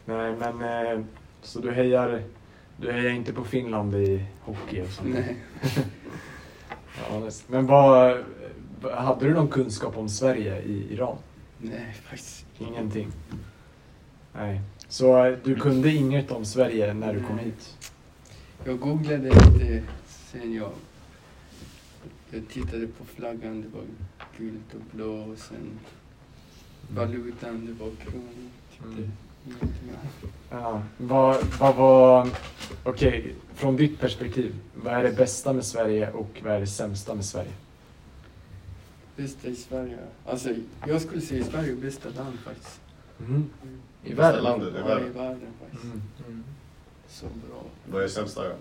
Nej 0.05 0.35
men, 0.39 0.63
eh, 0.63 1.05
så 1.43 1.61
du 1.61 1.73
hejar, 1.73 2.23
du 2.77 2.93
hejar 2.93 3.11
inte 3.11 3.33
på 3.33 3.45
Finland 3.45 3.95
i 3.95 4.25
hockey 4.41 4.83
och 4.83 4.89
sånt? 4.91 5.09
Nej. 5.15 5.37
Ja, 7.11 7.31
men 7.47 7.67
vad- 7.67 8.17
hade 8.95 9.27
du 9.27 9.35
någon 9.35 9.49
kunskap 9.49 9.97
om 9.97 10.09
Sverige 10.09 10.63
i 10.63 10.87
Iran? 10.95 11.17
Nej, 11.59 11.97
faktiskt. 12.05 12.47
Ingenting? 12.59 13.09
Nej. 14.35 14.61
Så 14.89 15.25
eh, 15.25 15.39
du 15.45 15.55
kunde 15.57 15.93
inget 15.93 16.31
om 16.31 16.45
Sverige 16.45 16.95
när 16.95 17.15
du 17.15 17.23
kom 17.23 17.39
hit? 17.39 17.77
Jag 18.65 18.81
googlade 18.81 19.29
lite 19.29 19.83
sen 20.33 20.55
jag, 20.55 20.73
jag 22.31 22.49
tittade 22.49 22.87
på 22.87 23.05
flaggan. 23.05 23.63
Det 23.63 23.69
var 23.69 23.85
gult 24.39 24.75
och 24.75 24.97
blå 24.97 25.33
och 25.33 25.39
sen 25.39 25.79
valutan, 26.95 27.67
det 27.67 27.85
var 27.85 27.91
kronor. 27.91 28.51
Mm. 28.85 29.11
Ja, 30.51 30.83
vad, 30.97 31.45
vad 31.61 31.77
var... 31.77 32.29
Okej, 32.85 33.35
från 33.55 33.77
ditt 33.77 34.01
perspektiv. 34.01 34.55
Vad 34.75 34.95
är 34.95 35.03
det 35.03 35.13
bästa 35.13 35.53
med 35.53 35.65
Sverige 35.65 36.11
och 36.11 36.41
vad 36.45 36.53
är 36.53 36.61
det 36.61 36.67
sämsta 36.67 37.15
med 37.15 37.25
Sverige? 37.25 37.53
Bästa 39.17 39.49
i 39.49 39.57
Sverige? 39.57 39.99
Alltså, 40.27 40.55
jag 40.87 41.03
skulle 41.03 41.21
säga 41.21 41.45
Sverige 41.45 41.73
är 41.73 41.77
bästa 41.77 42.09
land 42.09 42.39
faktiskt. 42.45 42.81
Mm. 43.19 43.51
I 44.07 44.15
världen? 44.15 44.43
landet 44.45 44.75
i 44.75 44.77
Ja, 44.79 44.85
i 44.85 44.89
världen. 44.89 45.13
världen 45.13 45.49
faktiskt. 45.61 45.85
Mm. 45.85 46.03
Mm. 46.29 46.45
Så 47.09 47.27
bra. 47.27 47.63
Vad 47.91 48.03
är 48.03 48.09
sämsta 48.09 48.43
då? 48.49 48.55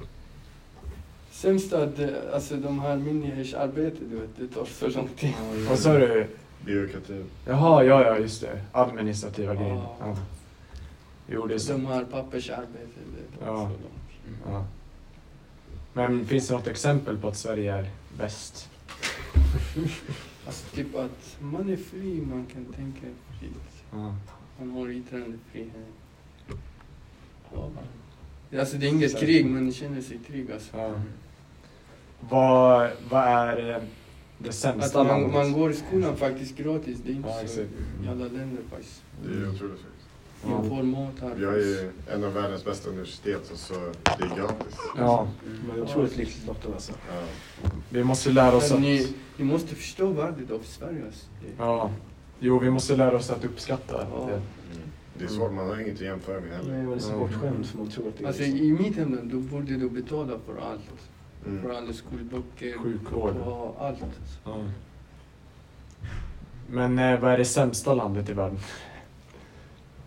Sämsta, 1.32 1.86
det, 1.86 2.34
alltså 2.34 2.56
de 2.56 2.80
här 2.80 2.98
myndighetsarbetet, 2.98 4.00
du 4.10 4.16
vet, 4.20 4.30
det 4.38 4.48
tar 4.48 4.66
så 4.66 4.88
lång 4.88 5.08
tid. 5.08 5.34
Vad 5.70 5.80
sa 5.80 5.98
du? 5.98 6.28
Byråkrati. 6.66 7.24
Jaha, 7.46 7.84
ja, 7.84 8.04
ja, 8.06 8.18
just 8.18 8.42
det. 8.42 8.62
Administrativa 8.72 9.54
Ja. 9.54 9.60
grejer. 9.60 9.86
Ja. 10.00 10.18
Jo, 11.28 11.48
det 11.48 11.54
är 11.54 11.58
så. 11.58 11.72
De 11.72 11.86
här 11.86 12.04
pappersarbetet, 12.06 12.90
det 13.40 13.40
tar 13.46 13.52
Ja. 13.52 13.56
så 13.58 13.64
lång 13.70 13.78
tid. 13.80 14.34
Ja. 14.46 14.66
Men 15.94 16.26
finns 16.26 16.48
det 16.48 16.54
något 16.54 16.68
exempel 16.68 17.18
på 17.18 17.28
att 17.28 17.38
Sverige 17.38 17.74
är 17.76 17.90
bäst? 18.18 18.70
Alltså 20.48 20.76
typ 20.76 20.96
att 20.96 21.38
man 21.40 21.70
är 21.70 21.76
fri, 21.78 22.22
man 22.30 22.46
kan 22.54 22.66
tänka 22.66 23.08
fritt. 23.40 23.52
Ja. 23.92 24.16
Man 24.60 24.72
har 24.72 24.90
yttrandefrihet. 24.90 25.72
Ja. 27.54 27.70
Alltså 28.60 28.78
det 28.78 28.86
är 28.86 28.90
inget 28.90 29.20
krig, 29.20 29.46
men 29.46 29.64
man 29.64 29.74
känner 29.74 30.02
sig 30.02 30.20
trygg 30.28 30.52
alltså. 30.52 30.78
Ja. 30.78 30.94
Vad, 32.30 32.90
vad 33.10 33.24
är 33.24 33.76
eh, 33.76 33.82
det 34.38 34.50
Att 34.50 34.56
sämsta 34.56 34.98
man, 34.98 35.08
landet? 35.08 35.34
man 35.34 35.54
går 35.54 35.72
i 35.72 35.74
skolan 35.74 36.18
faktiskt 36.18 36.58
gratis, 36.58 36.98
det 37.06 37.12
är 37.12 37.16
inte 37.16 37.30
Ja, 37.30 37.48
så 37.48 37.62
i 37.62 37.68
alla 38.08 38.26
länder 38.26 38.64
faktiskt. 38.72 39.04
Det 39.24 39.30
är 39.30 39.50
otroligt 39.50 39.60
faktiskt. 39.80 40.08
Ja. 40.44 40.50
Man 40.50 40.70
får 40.70 40.84
mat 40.84 41.14
här. 41.22 41.36
Vi 41.36 41.46
har 41.46 41.54
ju 41.54 41.92
en 42.14 42.24
av 42.24 42.34
världens 42.34 42.66
bästa 42.66 42.90
universitet 42.90 43.52
och 43.52 43.58
så 43.58 43.74
det 44.04 44.24
är 44.24 44.36
gratis. 44.38 44.78
Ja, 44.98 45.28
Man 45.68 45.78
är 45.78 45.82
otroligt 45.82 46.18
lyckligt 46.18 46.48
lottad 46.48 46.74
alltså. 46.74 46.92
Ja. 46.92 47.22
vi 47.90 48.04
måste 48.04 48.30
lära 48.30 48.56
oss 48.56 48.70
Men 48.70 48.78
att... 48.78 48.84
ni, 48.84 49.14
ni 49.38 49.46
måste 49.46 49.76
förstå 49.76 50.08
värdet 50.08 50.52
av 50.52 50.60
Sverige 50.60 51.06
alltså. 51.06 51.26
Ja. 51.58 51.92
Jo, 52.40 52.60
vi 52.60 52.70
måste 52.70 52.96
lära 52.96 53.16
oss 53.16 53.30
att 53.30 53.46
uppskatta 53.46 54.08
Ja. 54.12 54.26
det. 54.28 54.34
Mm. 54.34 54.42
Det 55.18 55.24
är 55.24 55.28
svårt, 55.28 55.52
man 55.54 55.68
har 55.70 55.80
inget 55.80 55.94
att 55.96 56.02
jämföra 56.02 56.40
med 56.40 56.50
Nej, 56.50 56.58
heller. 56.58 56.84
man 56.84 56.94
är 56.94 57.00
så 57.00 57.18
bortskämd 57.20 57.66
för 57.66 57.78
man 57.78 57.88
tror 57.90 58.08
att 58.08 58.18
det 58.18 58.24
är 58.24 58.28
alltså 58.28 58.44
så. 58.44 58.50
i 58.50 58.72
mitt 58.80 58.96
hemland, 58.98 59.32
då 59.32 59.38
borde 59.40 59.74
du 59.78 59.90
betala 59.90 60.40
för 60.46 60.58
allt. 60.72 60.82
För 61.44 61.50
Mm. 61.52 61.72
alla 61.76 61.94
skolböcker, 61.94 62.78
Sjukvård. 62.78 63.36
och 63.38 63.76
allt. 63.86 64.04
Alltså. 64.04 64.40
Ja. 64.46 64.58
Men 66.68 67.00
eh, 67.00 67.20
vad 67.20 67.32
är 67.34 67.38
det 67.38 67.46
sämsta 67.46 67.94
landet 67.94 68.30
i 68.30 68.34
världen? 68.34 68.60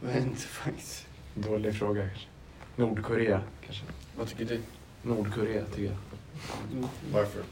Jag 0.01 0.09
vet 0.09 0.25
inte 0.25 0.41
faktiskt. 0.41 1.07
Dålig 1.35 1.75
fråga 1.75 2.01
kanske. 2.09 2.27
Nordkorea 2.77 3.41
kanske? 3.67 3.85
Vad 4.19 4.29
tycker 4.29 4.45
du? 4.45 4.61
Nordkorea 5.03 5.65
tycker 5.65 5.83
jag. 5.85 5.97
Varför? 7.13 7.43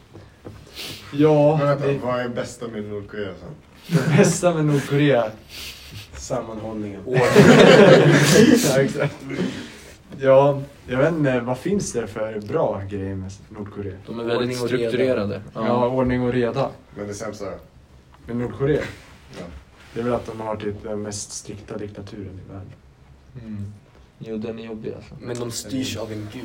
Ja, 1.12 1.56
Men 1.58 1.66
vänta, 1.66 1.86
det, 1.86 1.98
vad 1.98 2.20
är 2.20 2.28
bästa 2.28 2.68
med 2.68 2.84
Nordkorea 2.84 3.34
sen? 3.40 3.48
Det 3.87 4.16
bästa 4.16 4.55
med 4.55 4.64
Nordkorea 4.64 5.30
Sammanhållningen. 6.16 7.01
ja, 7.07 8.80
exakt. 8.80 9.12
Ja, 10.20 10.62
jag 10.87 10.99
vet 10.99 11.12
inte, 11.12 11.41
vad 11.41 11.59
finns 11.59 11.93
det 11.93 12.07
för 12.07 12.41
bra 12.41 12.82
grejer 12.91 13.14
med 13.14 13.32
Nordkorea? 13.49 13.95
De 14.07 14.20
är 14.20 14.24
väldigt 14.24 14.57
strukturerade. 14.59 15.43
Ja, 15.55 15.87
ordning 15.89 16.22
och 16.22 16.32
reda. 16.32 16.70
Men 16.97 17.07
det 17.07 17.14
sämsta 17.14 17.45
då? 17.45 17.57
med 18.26 18.37
Nordkorea? 18.37 18.82
Ja. 19.39 19.45
Det 19.95 20.01
är 20.01 20.05
väl 20.05 20.14
att 20.14 20.26
de 20.26 20.41
har 20.41 20.57
typ 20.57 20.82
den 20.82 21.03
mest 21.03 21.32
strikta 21.32 21.76
diktaturen 21.78 22.41
i 22.47 22.53
världen. 22.53 22.72
Mm. 23.45 23.72
Jo, 24.18 24.37
den 24.37 24.59
är 24.59 24.64
jobbig 24.64 24.93
alltså. 24.97 25.14
Men 25.20 25.39
de 25.39 25.51
styrs 25.51 25.97
av 25.97 26.12
en 26.12 26.28
gud. 26.32 26.45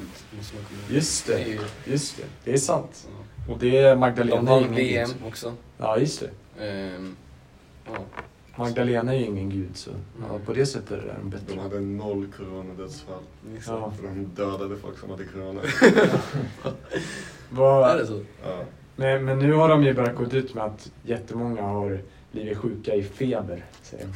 Just 0.89 1.27
Det 1.27 1.33
det, 1.35 1.49
ju- 1.49 1.59
just 1.85 2.17
det. 2.17 2.23
Det 2.43 2.53
är 2.53 2.57
sant. 2.57 3.07
Och 3.49 3.57
det 3.59 3.77
är 3.77 3.89
De 3.89 3.99
Magdalena 3.99 4.41
vann 4.41 4.59
ingen 4.63 4.75
VM 4.75 5.09
också. 5.27 5.53
Ja, 5.77 5.97
just 5.97 6.19
det. 6.19 6.65
Ehm, 6.67 7.15
ja. 7.93 8.23
Magdalena 8.55 9.13
är 9.13 9.19
ju 9.19 9.25
ingen 9.25 9.49
gud 9.49 9.77
så 9.77 9.89
ja, 10.21 10.29
Mm. 10.29 10.45
på 10.45 10.53
det 10.53 10.65
sättet 10.65 10.91
är 10.91 10.97
de 11.23 11.29
De 11.29 11.37
bättre. 11.37 11.59
hade 11.61 11.79
noll 11.79 12.27
coronadödsfall. 12.37 13.23
Ja. 13.67 13.91
För 13.91 14.03
de 14.07 14.25
dödade 14.25 14.77
folk 14.77 14.97
som 14.99 15.09
hade 15.09 15.25
corona. 15.25 15.61
Är 16.63 16.71
Vad, 17.49 17.97
det 17.97 18.07
så? 18.07 18.23
Ja. 18.43 18.63
men, 18.95 19.25
men 19.25 19.39
nu 19.39 19.53
har 19.53 19.69
de 19.69 19.83
ju 19.83 19.93
börjat 19.93 20.15
gå 20.15 20.23
ut 20.25 20.53
med 20.53 20.63
att 20.63 20.91
jättemånga 21.03 21.61
har 21.61 22.01
blivit 22.31 22.57
sjuka 22.57 22.95
i 22.95 23.03
feber, 23.03 23.65
säger 23.83 24.05
de. 24.05 24.13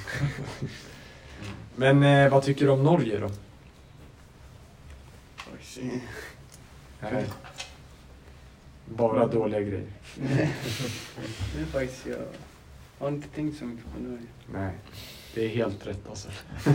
Men 1.75 2.03
eh, 2.03 2.31
vad 2.31 2.43
tycker 2.43 2.65
du 2.65 2.71
om 2.71 2.83
Norge 2.83 3.19
då? 3.19 3.29
Faktiskt. 5.35 5.79
Nej. 7.01 7.25
Bara 8.85 9.27
dåliga 9.27 9.61
grejer. 9.61 9.87
Det 11.55 11.61
är 11.61 11.65
faktiskt, 11.71 12.05
jag 12.05 12.17
har 12.99 13.07
inte 13.07 13.27
tänkt 13.27 13.57
så 13.57 13.65
mycket 13.65 13.85
på 13.93 13.99
Norge. 13.99 14.25
Nej, 14.53 14.71
det 15.33 15.45
är 15.45 15.49
helt 15.49 15.87
rätt 15.87 16.09
alltså. 16.09 16.29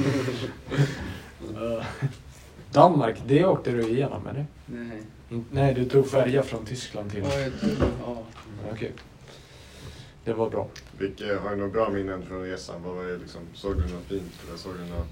Danmark, 2.73 3.16
det 3.27 3.45
åkte 3.45 3.71
du 3.73 3.89
igenom 3.89 4.27
eller? 4.27 4.47
Nej. 4.66 5.03
In- 5.31 5.45
Nej, 5.53 5.75
du 5.75 5.85
tog 5.85 6.09
färja 6.11 6.43
från 6.43 6.64
Tyskland 6.66 7.11
till... 7.11 7.23
Ja, 7.25 7.41
jag 7.41 7.61
tror, 7.61 7.73
ja. 8.03 8.25
Okej. 8.73 8.93
Det 10.25 10.33
var 10.33 10.51
bra. 10.51 10.68
Vilka, 10.99 11.41
har 11.41 11.51
du 11.51 11.57
några 11.57 11.71
bra 11.71 11.89
minnen 11.89 12.23
från 12.23 12.43
resan? 12.43 12.83
Vad 12.83 12.95
var 12.97 13.05
det 13.05 13.18
liksom, 13.18 13.41
såg 13.55 13.77
du 13.77 13.83
något 13.95 14.05
fint? 14.07 14.33
Eller 14.49 14.59
såg 14.59 14.75
du 14.75 14.85
något? 14.85 15.07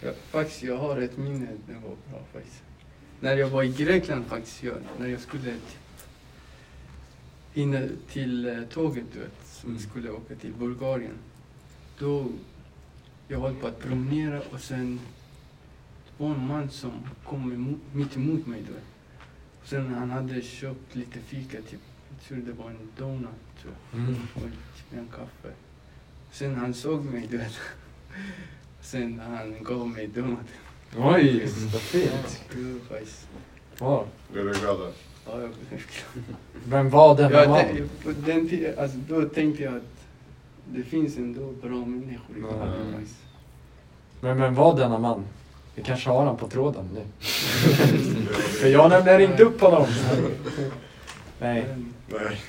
Ja, 0.00 0.10
faktiskt, 0.30 0.62
jag 0.62 0.76
har 0.76 0.96
ett 1.00 1.16
minne. 1.16 1.46
Det 1.66 1.74
var 1.74 1.96
bra 2.10 2.20
faktiskt. 2.32 2.62
När 3.20 3.36
jag 3.36 3.48
var 3.48 3.62
i 3.62 3.68
Grekland 3.68 4.26
faktiskt, 4.26 4.62
jag, 4.62 4.74
när 4.98 5.08
jag 5.08 5.20
skulle 5.20 5.54
hinna 7.52 7.80
till 8.12 8.48
eh, 8.48 8.62
tåget, 8.72 9.04
du 9.12 9.18
vet, 9.18 9.47
som 9.60 9.70
Mm. 9.70 9.82
skulle 9.82 10.10
åka 10.10 10.34
till 10.34 10.52
Bulgarien. 10.52 11.14
Då, 11.98 12.26
jag 13.28 13.40
höll 13.40 13.54
på 13.54 13.66
att 13.66 13.78
promenera 13.80 14.40
och 14.52 14.60
sen 14.60 15.00
det 16.18 16.24
var 16.24 16.34
en 16.34 16.46
man 16.46 16.70
som 16.70 16.92
kom 17.24 17.52
emot, 17.52 17.80
mitt 17.92 18.16
emot 18.16 18.46
mig, 18.46 18.62
du 18.66 18.72
vet. 18.72 18.82
Och 19.62 19.68
sen 19.68 19.94
han 19.94 20.10
hade 20.10 20.42
köpt 20.42 20.94
lite 20.94 21.18
fika, 21.18 21.62
typ, 21.62 21.80
jag 22.10 22.20
tror 22.28 22.38
det 22.38 22.52
var 22.52 22.70
en 22.70 22.88
donut, 22.98 23.28
tror 23.62 23.74
jag. 23.92 24.00
Mm. 24.00 24.14
och 24.34 24.42
typ 24.42 24.98
en 24.98 25.06
kaffe. 25.08 25.54
Sen 26.32 26.54
han 26.56 26.74
såg 26.74 27.04
mig, 27.04 27.26
du 27.30 27.38
vet. 27.44 27.52
Sen 28.80 29.18
han 29.20 29.62
gav 29.64 29.88
mig 29.88 30.06
donut. 30.06 30.38
Oj, 30.96 31.46
vad 31.72 31.80
fint. 31.82 32.44
Det 32.54 32.62
var 32.62 32.80
faktiskt... 32.80 33.28
Ja. 33.80 34.04
Blev 34.32 34.44
du 34.44 34.52
glad 34.60 34.78
då? 34.78 34.92
Ja, 35.28 35.40
jag 35.40 35.50
blev 35.50 35.68
glad. 35.70 36.24
Vem 36.68 36.90
var 36.90 37.16
denna 37.16 37.42
Ja, 37.42 37.48
man? 37.48 37.58
det, 37.58 38.04
på 38.04 38.20
den 38.26 38.48
tiden, 38.48 38.78
alltså, 38.78 38.98
då 39.08 39.22
tänkte 39.28 39.62
jag 39.62 39.76
att 39.76 39.82
det 40.72 40.82
finns 40.82 41.16
ändå 41.16 41.52
bra 41.62 41.76
människor 41.86 42.36
i 42.36 42.40
världen. 42.40 43.06
Men 44.20 44.40
vem 44.40 44.54
var 44.54 44.76
denna 44.76 44.98
man? 44.98 45.24
Vi 45.74 45.82
kanske 45.82 46.10
har 46.10 46.24
han 46.26 46.36
på 46.36 46.48
tråden 46.48 46.84
nu. 46.94 47.02
För 48.60 48.68
jag 48.68 48.90
nämligen 48.90 49.18
ringt 49.18 49.40
upp 49.40 49.60
honom. 49.60 49.86
Nej. 51.40 51.64
Nej. 52.06 52.40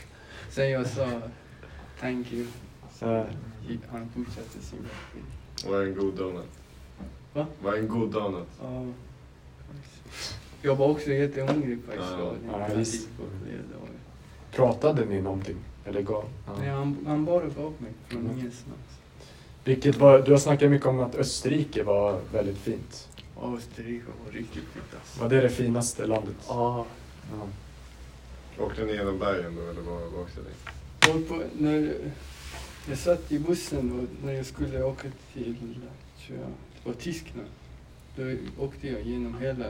Sen 0.49 0.69
jag 0.69 0.87
sa 0.87 1.07
thank 1.99 2.33
you, 2.33 2.45
gick- 3.67 3.79
han 3.91 4.09
fortsatte 4.15 4.59
sin 4.61 4.79
är 5.75 5.85
en 5.85 5.95
god 5.95 6.13
donut? 6.13 6.45
Va? 7.33 7.45
Vad 7.63 7.73
är 7.73 7.77
en 7.77 7.87
god 7.87 8.11
donut? 8.11 8.47
Ja. 8.61 8.85
Jag 10.61 10.75
var 10.75 10.87
också 10.87 11.09
jättehungrig 11.11 11.77
faktiskt. 11.85 12.09
Ja. 12.19 12.33
Ja, 12.51 12.65
jag 12.69 12.75
visst. 12.75 13.09
Pratade 14.51 15.05
ni 15.05 15.21
någonting? 15.21 15.57
Eller 15.85 16.01
gav? 16.01 16.25
Nej, 16.57 16.67
Ja. 16.67 16.73
han, 16.73 16.97
han 17.07 17.25
bara 17.25 17.39
gav 17.45 17.73
mig 17.77 17.91
från 18.07 18.21
Mm. 18.25 18.39
ingenstans. 18.39 18.75
Vilket 19.63 19.95
var, 19.97 20.19
du 20.19 20.31
har 20.31 20.39
snackat 20.39 20.69
mycket 20.71 20.87
om 20.87 20.99
att 20.99 21.15
Österrike 21.15 21.83
var 21.83 22.19
väldigt 22.33 22.57
fint. 22.57 23.09
Och 23.35 23.57
Österrike 23.57 24.05
var 24.25 24.31
riktigt 24.31 24.53
fint 24.63 24.85
alltså. 24.99 25.21
Var 25.21 25.29
det 25.29 25.41
det 25.41 25.49
finaste 25.49 26.05
landet? 26.05 26.35
Ja. 26.47 26.85
Ja. 27.31 27.47
Åkte 28.65 28.85
ni 28.85 28.93
genom 28.93 29.19
bergen 29.19 29.55
då 29.55 29.61
eller 29.61 29.81
vad 29.81 30.01
vad 30.11 30.21
åkte 30.21 30.39
ni? 30.41 31.11
Och 31.21 31.27
på, 31.27 31.41
när 31.57 31.93
jag 32.89 32.97
satt 32.97 33.31
i 33.31 33.39
bussen 33.39 33.99
och 33.99 34.25
när 34.25 34.33
jag 34.33 34.45
skulle 34.45 34.83
åka 34.83 35.07
till 35.33 35.55
tror 36.25 36.39
jag, 36.39 36.47
det 36.83 36.89
var 36.89 36.93
Tyskland. 36.93 37.47
Då 38.15 38.23
åkte 38.63 38.87
jag 38.87 39.01
genom 39.01 39.37
hela 39.37 39.65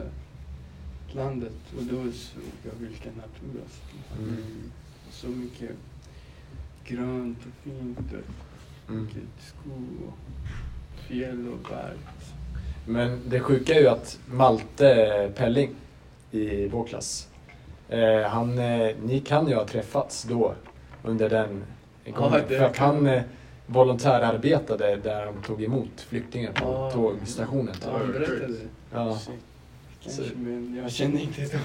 landet 1.16 1.52
och 1.78 1.84
då 1.84 1.96
såg 2.12 2.44
jag 2.64 2.72
vilken 2.88 3.14
natur 3.14 3.62
alltså. 3.64 3.82
Mm. 4.22 4.44
Så 5.12 5.28
mycket 5.28 5.70
grönt 6.86 7.38
och 7.40 7.64
fint 7.64 7.98
och 8.00 8.94
Mm. 8.94 9.04
mycket 9.04 9.24
skog 9.46 9.88
och 10.08 10.14
fjäll 11.08 11.48
och 11.48 11.70
berg. 11.70 11.98
Alltså. 12.16 12.34
Men 12.88 13.20
det 13.28 13.40
sjuka 13.40 13.76
är 13.76 13.80
ju 13.82 13.88
att 13.88 14.20
Malte 14.32 15.32
Pelling 15.36 15.70
i 16.32 16.68
vår 16.68 16.84
klass, 16.88 17.28
eh, 17.90 18.22
han, 18.22 18.60
eh, 18.60 18.96
ni 19.04 19.20
kan 19.20 19.48
ju 19.48 19.56
ha 19.56 19.66
träffats 19.68 20.24
då 20.24 20.54
under 21.04 21.30
den 21.30 21.64
gången. 22.16 22.42
det 22.50 22.58
för 22.58 22.66
att 22.66 22.78
han 22.78 23.08
eh, 23.08 23.22
volontärarbetade 23.66 24.96
där 24.96 25.26
de 25.26 25.42
tog 25.44 25.64
emot 25.64 26.02
flyktingar 26.02 26.52
på 26.52 26.66
Ja. 26.66 26.92
tågstationen. 26.92 27.76
Ja, 27.86 27.98
han 27.98 28.12
berättade. 28.12 28.54
Ja. 28.94 29.20
Så- 30.08 30.22
men 30.36 30.80
jag 30.84 30.92
kände 30.92 31.22
inte 31.22 31.42
dem. 31.42 31.60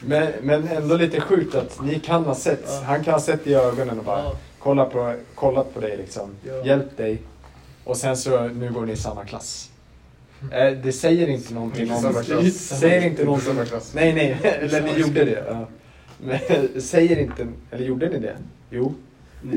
Men, 0.00 0.32
men 0.42 0.68
ändå 0.68 0.96
lite 0.96 1.20
sjukt 1.20 1.54
att 1.54 1.82
ni 1.82 1.98
kan 2.00 2.24
ha 2.24 2.34
sett, 2.34 2.62
Ja. 2.66 2.82
han 2.86 3.04
kan 3.04 3.14
ha 3.14 3.20
sett 3.20 3.46
i 3.46 3.54
ögonen 3.54 3.98
och 3.98 4.04
bara 4.04 4.18
Ja, 4.18 4.36
kolla 4.58 4.84
på, 4.84 5.14
kollat 5.34 5.74
på 5.74 5.80
dig 5.80 5.96
liksom, 5.96 6.30
Ja. 6.46 6.64
hjälpt 6.66 6.96
dig 6.96 7.22
och 7.84 7.96
sen 7.96 8.16
så 8.16 8.48
nu 8.48 8.72
går 8.72 8.86
ni 8.86 8.92
i 8.92 8.96
samma 8.96 9.24
klass. 9.24 9.70
Eh, 10.52 10.72
det 10.72 10.92
säger 10.92 11.28
inte 11.28 11.54
någonting 11.54 11.92
om... 11.92 12.02
samma 12.02 12.22
klass. 12.22 12.54
Säger 12.54 12.96
inte 12.96 13.06
Inte 13.06 13.24
någonting... 13.24 13.48
samma 13.54 13.64
klass. 13.64 13.92
Nej, 13.94 14.12
nej, 14.14 14.38
eller 14.60 14.82
ni 14.82 14.98
gjorde 15.00 15.24
det. 15.24 15.44
Ja. 15.48 15.66
Men 16.18 16.40
säger 16.80 17.16
inte... 17.18 17.46
Eller 17.70 17.84
gjorde 17.86 18.08
ni 18.08 18.18
det? 18.18 18.36
Jo. 18.70 18.94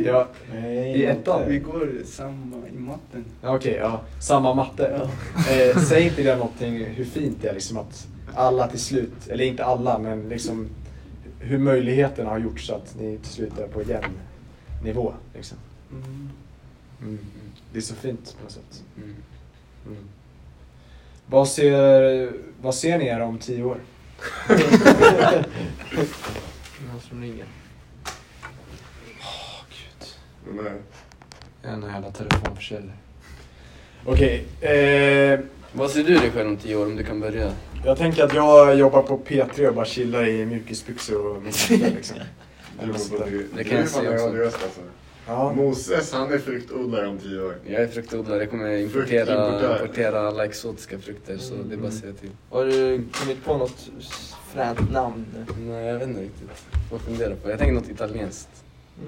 Ja, 0.05 0.27
Nej, 0.53 0.91
I 1.01 1.05
ettan? 1.05 1.41
Vi 1.49 1.59
går 1.59 1.91
samma 2.05 2.67
i 2.73 2.77
matten. 2.77 3.25
ja, 3.41 3.55
okej, 3.55 3.73
ja. 3.73 4.01
Samma 4.21 4.53
matte. 4.53 4.99
Ja. 4.99 5.51
Eh, 5.53 5.77
säger 5.77 6.09
inte 6.09 6.23
det 6.23 6.35
någonting 6.35 6.85
hur 6.85 7.05
fint 7.05 7.37
det 7.41 7.47
är 7.47 7.53
liksom 7.53 7.77
att 7.77 8.07
alla 8.35 8.67
till 8.67 8.79
slut, 8.79 9.27
eller 9.27 9.43
inte 9.43 9.65
alla, 9.65 9.99
men 9.99 10.29
liksom 10.29 10.69
hur 11.39 11.57
möjligheterna 11.57 12.29
har 12.29 12.39
gjort 12.39 12.59
så 12.59 12.75
att 12.75 12.95
ni 12.99 13.17
till 13.17 13.31
slut 13.31 13.59
är 13.59 13.67
på 13.67 13.81
jämn 13.81 14.13
nivå. 14.83 15.13
Liksom. 15.35 15.57
Mm. 15.91 16.29
Mm. 17.01 17.19
Det 17.71 17.77
är 17.77 17.81
så 17.81 17.95
fint 17.95 18.35
på 18.37 18.43
något 18.43 18.51
sätt. 18.51 18.83
Mm. 18.97 19.15
Mm. 19.87 20.03
Vad, 21.25 21.47
ser, 21.47 22.31
vad 22.61 22.75
ser 22.75 22.97
ni 22.97 23.05
er 23.05 23.19
om 23.19 23.37
tio 23.37 23.63
år? 23.63 23.77
Någon 26.91 27.01
som 27.09 27.21
ringer. 27.21 27.45
Nej. 30.51 30.71
En 31.63 31.81
jävla 31.81 32.11
telefonförsäljare. 32.11 32.91
Okej, 34.05 34.45
eh, 34.61 35.39
Vad 35.73 35.91
ser 35.91 36.03
du 36.03 36.13
dig 36.17 36.31
själv 36.31 36.47
om 36.49 36.57
tio 36.57 36.75
år 36.75 36.85
om 36.85 36.95
du 36.95 37.03
kan 37.03 37.19
börja? 37.19 37.51
jag 37.85 37.97
tänker 37.97 38.23
att 38.23 38.33
jag 38.33 38.75
jobbar 38.77 39.01
på 39.01 39.17
P3 39.17 39.67
och 39.67 39.75
bara 39.75 39.85
chillar 39.85 40.27
i 40.27 40.45
mjukisbyxor 40.45 41.25
och 41.35 41.41
mittvändare 41.43 41.89
liksom. 41.95 42.17
Du 42.79 43.37
det. 43.37 43.43
Det 43.57 43.63
kan 43.63 43.77
jag 43.77 43.89
se 43.89 44.01
Du 44.01 44.07
är 44.07 44.13
också. 44.13 44.27
röst 44.33 44.59
alltså. 44.63 44.81
Ja. 45.27 45.53
Moses, 45.53 46.13
han 46.13 46.33
är 46.33 46.37
fruktodlare 46.37 47.07
om 47.07 47.17
tio 47.17 47.41
år. 47.41 47.55
Jag 47.65 47.81
är 47.81 47.87
fruktodlare, 47.87 48.39
jag 48.39 48.49
kommer 48.49 48.77
importera, 48.77 49.25
Fruktimportör. 49.25 49.81
importera 49.83 50.27
alla 50.27 50.45
exotiska 50.45 50.99
frukter 50.99 51.37
så 51.37 51.53
det 51.69 51.75
är 51.75 51.77
bara 51.77 51.87
att 51.87 51.93
säga 51.93 52.13
till. 52.13 52.29
Har 52.49 52.65
du 52.65 53.03
kommit 53.11 53.45
på 53.45 53.57
något 53.57 53.89
fränt 54.53 54.91
namn? 54.91 55.25
Nej, 55.59 55.85
jag 55.85 55.99
vet 55.99 56.07
inte 56.07 56.21
riktigt. 56.21 56.49
Får 56.89 56.97
fundera 56.99 57.35
på. 57.35 57.49
Jag 57.49 57.59
tänker 57.59 57.73
något 57.73 57.89
italienskt. 57.89 58.49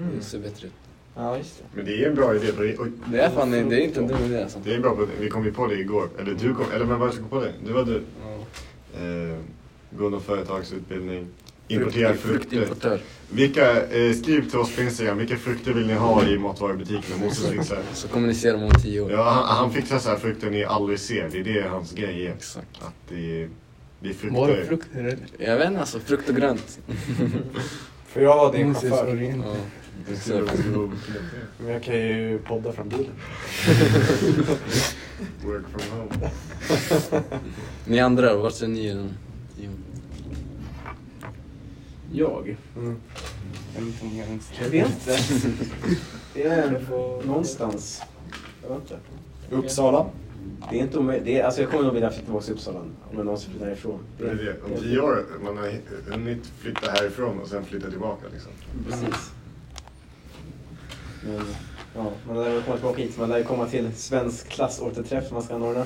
Mm. 0.00 0.10
Det 0.18 0.24
ser 0.24 0.38
bättre 0.38 0.66
ut. 0.66 0.72
Ja, 1.14 1.36
just 1.36 1.58
det. 1.58 1.64
Men 1.76 1.84
det 1.84 2.04
är 2.04 2.08
en 2.08 2.14
bra 2.14 2.34
idé. 2.34 2.52
På, 2.52 2.62
oj. 2.62 2.90
Det 3.06 3.20
är 3.20 3.30
fan 3.30 3.50
det 3.50 3.58
är 3.58 3.80
inte 3.80 4.00
en 4.00 4.06
dum 4.06 4.24
idé 4.24 4.42
alltså. 4.42 4.58
Det 4.64 4.74
är 4.74 4.80
bra 4.80 4.96
på 4.96 5.06
Vi 5.20 5.30
kom 5.30 5.44
ju 5.44 5.52
på 5.52 5.66
det 5.66 5.74
igår. 5.74 6.08
Eller 6.18 6.34
du 6.34 6.54
kom, 6.54 6.64
eller 6.74 6.84
men 6.84 6.98
vad 6.98 7.16
kom 7.18 7.28
på 7.28 7.40
det? 7.40 7.52
Du 7.66 7.72
var 7.72 7.84
du. 7.84 8.02
Ja. 8.22 9.00
Eh, 9.00 9.38
gå 9.90 10.08
någon 10.08 10.20
företagsutbildning. 10.20 11.26
Importera 11.68 12.14
frukter. 12.14 12.48
Fruktimportör. 12.48 13.00
Vilka, 13.30 13.86
eh, 13.86 14.12
skriv 14.12 14.50
till 14.50 14.58
oss 14.58 14.76
på 14.76 14.82
Instagram. 14.82 15.18
Vilka 15.18 15.36
frukter 15.36 15.72
vill 15.72 15.86
ni 15.86 15.94
ha 15.94 16.26
i 16.26 16.38
matvarubutiken? 16.38 17.20
Moses 17.20 17.50
fixar. 17.50 17.78
Så 17.92 18.08
kommunicerar 18.08 18.56
man 18.56 18.64
om 18.64 18.70
tio 18.82 19.00
år. 19.00 19.12
Ja, 19.12 19.30
han, 19.30 19.56
han 19.56 19.72
fixar 19.72 19.98
så 19.98 20.08
här 20.08 20.16
frukter 20.16 20.50
ni 20.50 20.64
aldrig 20.64 20.98
ser. 20.98 21.28
Det 21.28 21.40
är 21.40 21.44
det 21.44 21.68
hans 21.68 21.92
grej 21.92 22.26
är. 22.26 22.32
Exakt. 22.32 22.66
Att 22.80 22.94
det 23.08 23.42
är, 23.42 23.48
det 24.00 24.08
är 24.08 24.12
frukter. 24.14 24.40
Var 24.40 24.48
det 24.48 24.64
frukter 24.64 24.98
eller? 24.98 25.18
Jag 25.38 25.56
vet 25.56 25.66
inte 25.66 25.80
alltså, 25.80 26.00
frukt 26.00 26.28
och 26.28 26.36
grönt. 26.36 26.78
För 28.06 28.20
jag 28.20 28.36
var 28.36 28.52
din 28.52 28.74
chaufför. 28.74 29.16
Ja. 29.16 29.56
Det 30.06 30.28
Men 31.58 31.68
jag 31.68 31.82
kan 31.82 31.94
ju 31.94 32.38
podda 32.38 32.72
från 32.72 32.88
bilen. 32.88 33.06
Work 35.44 35.64
from 35.68 35.98
home. 35.98 36.30
Ni 37.84 38.00
andra 38.00 38.34
då, 38.34 38.42
vart 38.42 38.52
ser 38.52 38.68
ni? 38.68 39.08
Jag? 42.12 42.56
Mm. 42.76 42.96
Jag 43.74 43.80
vet 44.70 44.86
inte 44.86 45.10
jag. 45.10 45.18
Det 46.34 46.42
är 46.42 46.86
någonstans. 47.26 48.02
Jag 48.62 48.68
vet 48.68 48.80
inte. 48.80 48.98
Uppsala? 49.50 50.06
Det 50.70 50.78
är 50.78 50.82
inte 50.82 50.98
omöjligt. 50.98 51.24
Det 51.24 51.38
är, 51.40 51.44
alltså 51.44 51.60
jag 51.60 51.70
kommer 51.70 51.84
nog 51.84 51.94
vilja 51.94 52.10
flytta 52.10 52.24
tillbaka 52.24 52.44
till 52.44 52.54
Uppsala 52.54 52.78
om 52.80 53.16
jag 53.16 53.24
någonsin 53.24 53.50
flyttar 53.50 53.66
härifrån. 53.66 53.98
Det 54.18 54.24
är 54.28 54.34
det. 54.34 54.56
Om 54.64 54.80
tio 54.80 55.00
år, 55.00 55.24
man 55.44 55.56
har 55.56 55.72
hunnit 56.10 56.52
flytta 56.58 56.90
härifrån 56.90 57.40
och 57.40 57.48
sen 57.48 57.64
flytta 57.64 57.90
tillbaka 57.90 58.26
liksom. 58.32 58.52
Precis. 58.88 59.32
Men, 61.24 61.44
ja, 61.96 62.06
man 62.26 62.36
lär 62.36 62.50
väl 62.54 62.62
komma 62.62 62.76
tillbaka 62.76 63.02
hit. 63.02 63.18
Man 63.18 63.28
lär 63.28 63.42
komma 63.42 63.66
till 63.66 63.94
svensk 63.94 64.48
klassåterträff 64.48 65.30
man 65.32 65.42
ska 65.42 65.54
anordna. 65.54 65.84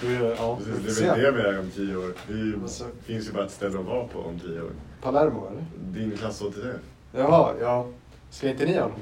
Du, 0.00 0.12
ja, 0.38 0.58
Precis, 0.84 0.98
det 0.98 1.06
är 1.06 1.32
väl 1.32 1.42
det 1.42 1.50
vi 1.50 1.56
är 1.56 1.60
om 1.60 1.70
tio 1.70 1.96
år. 1.96 2.12
Det 2.28 2.62
Alltså. 2.62 2.84
finns 3.04 3.28
ju 3.28 3.32
bara 3.32 3.44
ett 3.44 3.50
ställe 3.50 3.78
att 3.78 3.84
vara 3.84 4.04
på 4.08 4.18
om 4.18 4.38
tio 4.40 4.62
år. 4.62 4.70
Palermo 5.02 5.46
eller? 5.50 5.64
Din 6.00 6.16
klassåterträff. 6.16 6.76
Jaha, 7.12 7.52
ja. 7.60 7.86
Ska 8.30 8.48
inte 8.48 8.64
ni 8.64 8.74
ha 8.74 8.80
någon? 8.80 9.00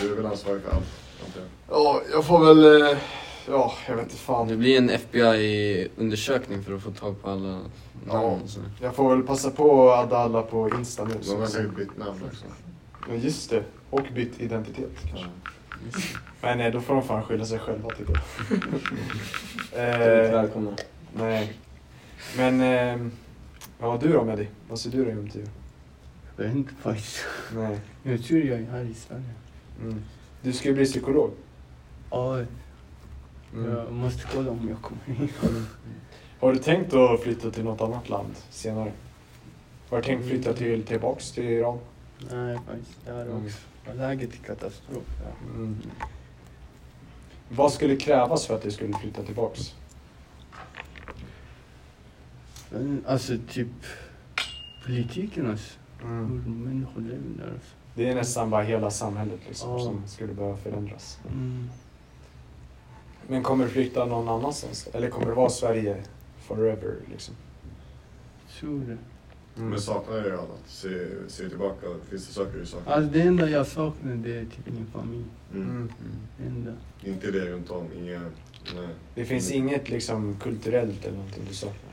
Du 0.00 0.12
är 0.12 0.16
väl 0.16 0.26
ansvarig 0.26 0.62
för 0.62 0.70
allt, 0.70 0.86
antar 1.26 1.40
jag? 1.40 1.48
Ja, 1.78 2.00
jag 2.12 2.24
får 2.24 2.44
väl... 2.54 2.82
eh, 2.92 2.98
Ja, 3.48 3.72
jag 3.88 3.94
vet 3.96 4.02
inte 4.04 4.14
Det 4.14 4.18
fan. 4.18 4.58
blir 4.58 4.78
en 4.78 4.90
FBI-undersökning 4.90 6.62
för 6.64 6.74
att 6.76 6.82
få 6.82 6.90
tag 6.90 7.22
på 7.22 7.30
alla 7.30 7.60
Ja. 8.08 8.20
namn 8.22 8.48
så. 8.48 8.60
Jag 8.82 8.94
får 8.94 9.16
väl 9.16 9.26
passa 9.26 9.50
på 9.50 9.90
att 9.92 10.04
adda 10.04 10.16
alla 10.16 10.42
på 10.42 10.68
Insta 10.78 11.04
nu. 11.04 11.14
De 11.24 11.40
har 11.40 11.46
säkert 11.46 11.76
bytt 11.76 11.96
namn 11.98 12.20
också. 12.30 12.44
Ja, 13.08 13.14
just 13.14 13.50
det. 13.50 13.62
Och 13.90 14.06
bytt 14.14 14.40
identitet 14.40 14.90
kanske. 15.08 15.26
Men 16.40 16.58
nej, 16.58 16.70
då 16.70 16.80
får 16.80 16.94
de 16.94 17.02
fan 17.02 17.22
skylla 17.22 17.44
sig 17.44 17.58
själva 17.58 17.88
tycker 17.90 18.12
jag. 18.12 18.58
Eh, 19.76 20.00
eh, 20.00 20.32
Välkomna. 20.32 20.76
nej. 21.14 21.52
Men... 22.36 22.60
Eh, 22.60 23.06
ja, 23.80 23.98
du 24.02 24.12
då 24.12 24.24
Mehdi? 24.24 24.48
Vad 24.68 24.78
ser 24.78 24.90
du 24.90 25.04
dig 25.04 25.18
om 25.18 25.28
tio 25.28 25.42
år? 25.42 25.48
Jag 26.36 26.44
vet 26.44 26.54
inte 26.54 26.74
faktiskt. 26.74 27.24
Nej. 27.54 27.80
Jag 28.02 28.24
tror 28.24 28.40
jag 28.40 28.58
är 28.60 28.70
här 28.70 28.84
i 28.84 28.94
Sverige. 28.94 29.22
Mm. 29.82 30.02
Du 30.42 30.52
ska 30.52 30.68
ju 30.68 30.74
bli 30.74 30.84
psykolog. 30.84 31.30
Ja, 32.10 32.44
Mm. 33.54 33.70
jag 33.70 33.92
måste 33.92 34.22
kolla 34.34 34.50
om 34.50 34.68
jag 34.68 34.82
kommer 34.82 35.20
hit. 35.20 35.34
Har 36.40 36.52
du 36.52 36.58
tänkt 36.58 36.94
att 36.94 37.20
flytta 37.22 37.50
till 37.50 37.64
något 37.64 37.80
annat 37.80 38.08
land 38.08 38.34
senare? 38.50 38.92
Har 39.90 39.96
du 39.96 40.02
tänkt 40.04 40.28
flytta 40.28 40.52
till, 40.52 40.82
tillbaks 40.82 41.32
till 41.32 41.44
Iran? 41.44 41.78
Nej, 42.18 42.58
faktiskt. 42.66 42.98
Det 43.04 43.10
är 43.10 43.22
Mm. 43.26 43.44
också. 43.46 43.58
Läget 43.94 44.32
är 44.32 44.36
katastrof. 44.36 45.04
Ja. 45.24 45.50
Mm. 45.54 45.76
Vad 47.48 47.72
skulle 47.72 47.96
krävas 47.96 48.46
för 48.46 48.54
att 48.56 48.62
du 48.62 48.70
skulle 48.70 48.94
flytta 48.98 49.22
tillbaks? 49.22 49.74
Alltså 53.06 53.32
typ 53.48 53.68
politiken 54.86 55.50
alltså. 55.50 55.78
Mm. 56.02 56.42
Hur 56.46 56.52
människor 56.52 57.00
lever 57.00 57.22
där 57.38 57.52
alltså. 57.54 57.74
Det 57.94 58.08
är 58.10 58.14
nästan 58.14 58.50
bara 58.50 58.62
hela 58.62 58.90
samhället 58.90 59.40
liksom, 59.48 59.70
Ja. 59.70 59.78
som 59.78 60.02
skulle 60.06 60.32
behöva 60.34 60.56
förändras. 60.56 61.18
Mm. 61.32 61.68
Men 63.28 63.42
kommer 63.42 63.64
du 63.64 63.70
flytta 63.70 64.04
någon 64.04 64.28
annanstans? 64.28 64.86
Eller 64.92 65.10
kommer 65.10 65.26
det 65.26 65.32
vara 65.32 65.50
Sverige 65.50 66.02
forever? 66.38 66.94
Liksom? 67.10 67.34
Tror 68.60 68.80
det. 68.80 68.98
Mm. 69.58 69.68
Men 69.70 69.80
saknar 69.80 70.20
du 70.20 70.32
annat? 70.32 70.62
Se, 70.66 70.88
se 71.28 71.48
tillbaka, 71.48 71.86
finns 72.10 72.26
det 72.28 72.32
saker 72.34 72.58
du 72.58 72.66
saknar? 72.66 72.92
Alltså 72.92 73.10
det 73.12 73.22
enda 73.22 73.50
jag 73.50 73.66
saknar 73.66 74.14
det 74.14 74.36
är 74.36 74.44
typ 74.44 74.66
min 74.66 74.86
familj. 74.92 75.24
Mm. 75.54 75.68
Mm. 75.70 75.88
Det 76.38 76.44
enda. 76.46 76.72
Inte 77.04 77.30
det 77.30 77.50
runt 77.52 77.70
om, 77.70 77.86
inga... 77.98 78.20
Nej. 78.76 78.88
Det 79.14 79.24
finns 79.24 79.50
inget 79.52 79.88
liksom 79.90 80.36
kulturellt 80.36 81.04
eller 81.04 81.16
någonting 81.16 81.44
du 81.48 81.54
saknar? 81.54 81.92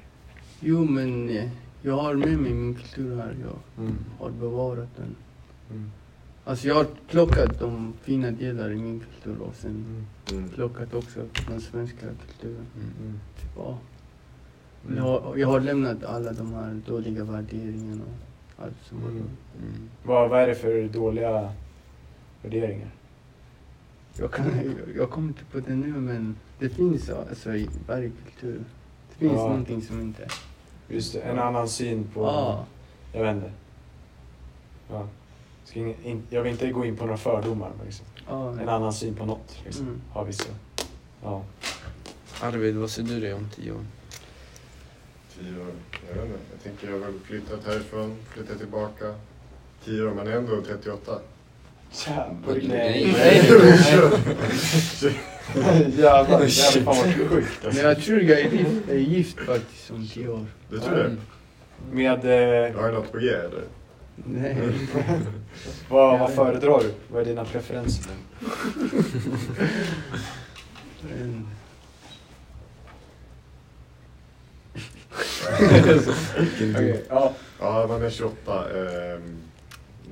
Jo 0.59 0.83
men 0.85 1.29
eh, 1.29 1.49
jag 1.81 1.93
har 1.97 2.13
med 2.13 2.37
mig 2.39 2.53
min 2.53 2.75
kultur 2.75 3.17
här. 3.17 3.35
Jag 3.41 3.85
Mm. 3.85 3.95
har 4.19 4.29
bevarat 4.29 4.89
den. 4.95 5.15
Mm. 5.71 5.91
Alltså 6.45 6.67
jag 6.67 6.75
har 6.75 6.87
plockat 7.09 7.59
de 7.59 7.93
fina 8.01 8.31
delar 8.31 8.71
i 8.71 8.75
min 8.75 8.99
kultur 8.99 9.41
och 9.41 9.55
sen 9.55 9.71
Mm. 9.71 10.05
Mm. 10.43 10.49
plockat 10.49 10.93
också 10.93 11.19
den 11.49 11.61
svenska 11.61 11.97
kulturen. 12.27 12.65
Mm. 12.75 13.19
Typ, 13.41 13.49
ja. 13.57 13.77
Mm. 14.87 14.97
Jag, 14.97 15.03
har, 15.21 15.37
jag 15.37 15.47
har 15.47 15.59
lämnat 15.59 16.03
alla 16.03 16.31
de 16.33 16.53
här 16.53 16.81
dåliga 16.87 17.23
värderingarna 17.23 18.03
och 18.57 18.63
allt 18.63 18.73
som 18.89 19.01
var 19.01 19.07
Mm. 19.09 19.19
dåligt. 19.21 19.89
Vad, 20.03 20.29
vad 20.29 20.41
är 20.41 20.47
det 20.47 20.55
för 20.55 20.83
dåliga 20.87 21.49
värderingar? 22.41 22.89
Jag, 24.17 24.31
kan, 24.31 24.45
jag, 24.55 24.95
jag 24.95 25.09
kommer 25.09 25.27
inte 25.27 25.43
på 25.51 25.59
det 25.59 25.75
nu 25.75 25.87
men 25.87 26.35
det 26.59 26.69
finns 26.69 27.09
alltså 27.09 27.55
i 27.55 27.69
varje 27.87 28.09
kultur. 28.25 28.59
Det 29.09 29.15
finns 29.19 29.33
Ja. 29.33 29.47
någonting 29.47 29.81
som 29.81 30.01
inte... 30.01 30.27
Just 30.89 31.13
det, 31.13 31.19
en 31.21 31.39
annan 31.39 31.69
syn 31.69 32.03
på... 32.13 32.21
Ja. 32.21 32.65
Jag 33.13 33.23
vet 33.23 33.35
inte. 33.35 33.51
Ja. 34.89 35.07
Ska 35.65 35.79
ingen, 35.79 36.03
in, 36.05 36.23
jag 36.29 36.41
vill 36.43 36.51
inte 36.51 36.71
gå 36.71 36.85
in 36.85 36.95
på 36.97 37.05
några 37.05 37.17
fördomar, 37.17 37.71
men 37.77 37.85
liksom. 37.85 38.05
Ja, 38.27 38.51
en 38.59 38.69
annan 38.69 38.93
syn 38.93 39.15
på 39.15 39.25
något. 39.25 39.61
Liksom. 39.65 39.85
Mm. 39.87 40.01
Har 40.11 40.25
vissa. 40.25 40.53
Ja. 41.23 41.43
Arvid, 42.41 42.75
vad 42.75 42.89
ser 42.89 43.03
du 43.03 43.19
dig 43.19 43.33
om 43.33 43.47
tio 43.55 43.71
år? 43.71 43.85
Tio 45.39 45.61
år, 45.61 45.67
jag 46.09 46.15
vet 46.15 46.25
inte. 46.25 46.39
Jag 46.51 46.63
tänker 46.63 46.87
jag 46.87 46.93
har 46.93 46.99
väl 46.99 47.19
flyttat 47.23 47.65
härifrån, 47.67 48.15
flyttat 48.33 48.57
tillbaka. 48.57 49.15
Tio 49.85 50.03
år, 50.07 50.13
men 50.13 50.27
ändå 50.27 50.61
38. 50.61 51.19
Jävlar. 52.07 52.61
Nej. 52.67 53.13
Jävlar, 55.97 56.39
det 56.39 56.49
fan 56.49 56.85
varit 56.85 57.29
sjukt. 57.29 57.59
Men 57.63 57.77
jag 57.77 58.01
tror 58.03 58.21
jag 58.21 58.39
är 58.39 58.49
gift, 58.51 58.89
är 58.89 58.95
gift 58.95 59.39
faktiskt 59.39 59.91
om 59.91 60.07
tio 60.07 60.27
år. 60.27 60.45
Du 60.69 60.79
tror 60.79 60.95
det? 60.95 61.15
Med... 61.91 62.25
Eh, 62.25 62.75
Har 62.75 62.87
du 62.87 62.93
något 62.93 63.11
på 63.11 63.17
G 63.17 63.29
eller? 63.29 63.63
Nej. 64.15 64.57
vad, 65.89 66.19
vad 66.19 66.33
föredrar 66.33 66.79
du? 66.79 66.91
Vad 67.07 67.21
är 67.21 67.25
dina 67.25 67.45
preferenser? 67.45 68.11
Okej, 76.75 77.03
ja. 77.09 77.33
Ja, 77.59 77.85
man 77.89 78.01
är 78.03 78.09
28. 78.09 78.69
ehm, 78.69 79.21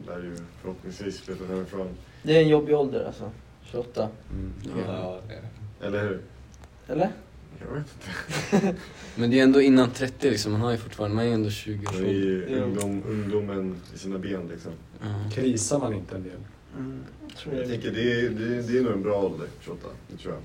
Där 0.08 0.14
är 0.14 0.24
ju 0.24 0.36
förhoppningsvis 0.62 1.20
flyttat 1.22 1.48
hemifrån. 1.48 1.88
Det 2.24 2.38
är 2.38 2.42
en 2.42 2.50
jobbig 2.50 2.76
ålder 2.76 3.06
alltså. 3.06 3.32
28. 3.64 4.10
Ja. 4.88 5.20
Eller 5.82 6.02
hur? 6.04 6.22
Eller? 6.88 7.12
Jag 7.60 7.74
vet 7.76 7.86
inte. 8.54 8.76
Men 9.16 9.32
det 9.32 9.40
är 9.40 9.44
ändå 9.44 9.62
innan 9.62 9.92
30 9.92 10.30
liksom, 10.30 10.52
man 10.52 10.62
har 10.62 10.72
ju 10.72 10.78
fortfarande, 10.78 11.16
man 11.16 11.26
är 11.26 11.32
ändå 11.34 11.50
20 11.50 11.84
Man 11.86 11.96
år. 11.96 12.08
är 12.08 12.12
ju 12.14 12.48
Ja. 12.50 12.58
ungdom, 12.64 13.04
ungdomen 13.08 13.76
i 13.96 13.98
sina 13.98 14.18
ben 14.20 14.48
liksom. 14.52 14.72
Ja. 15.02 15.08
Krisar 15.34 15.80
man 15.80 15.94
inte 15.94 16.16
en 16.16 16.24
del? 16.24 16.32
mm. 16.78 17.00
Tror 17.38 17.56
Jag 17.56 17.68
tänker 17.68 17.92
det 17.92 18.12
är, 18.14 18.30
det, 18.30 18.44
är, 18.58 18.62
det 18.62 18.78
är 18.78 18.82
nog 18.84 18.94
en 18.94 19.04
bra 19.04 19.22
ålder, 19.24 19.48
28. 19.62 19.88
Det 20.08 20.18
tror 20.18 20.34
jag. 20.34 20.44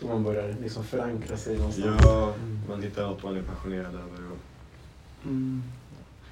Då 0.00 0.06
man 0.06 0.22
börjar 0.24 0.56
liksom 0.62 0.84
förankra 0.84 1.36
sig 1.36 1.56
någonstans. 1.58 2.00
Ja, 2.04 2.34
man 2.68 2.82
hittar 2.82 3.02
något 3.06 3.22
man 3.22 3.36
är 3.36 3.42
passionerad 3.42 3.94
över. 3.94 4.30
Och, 4.32 4.36
Mm. 5.24 5.62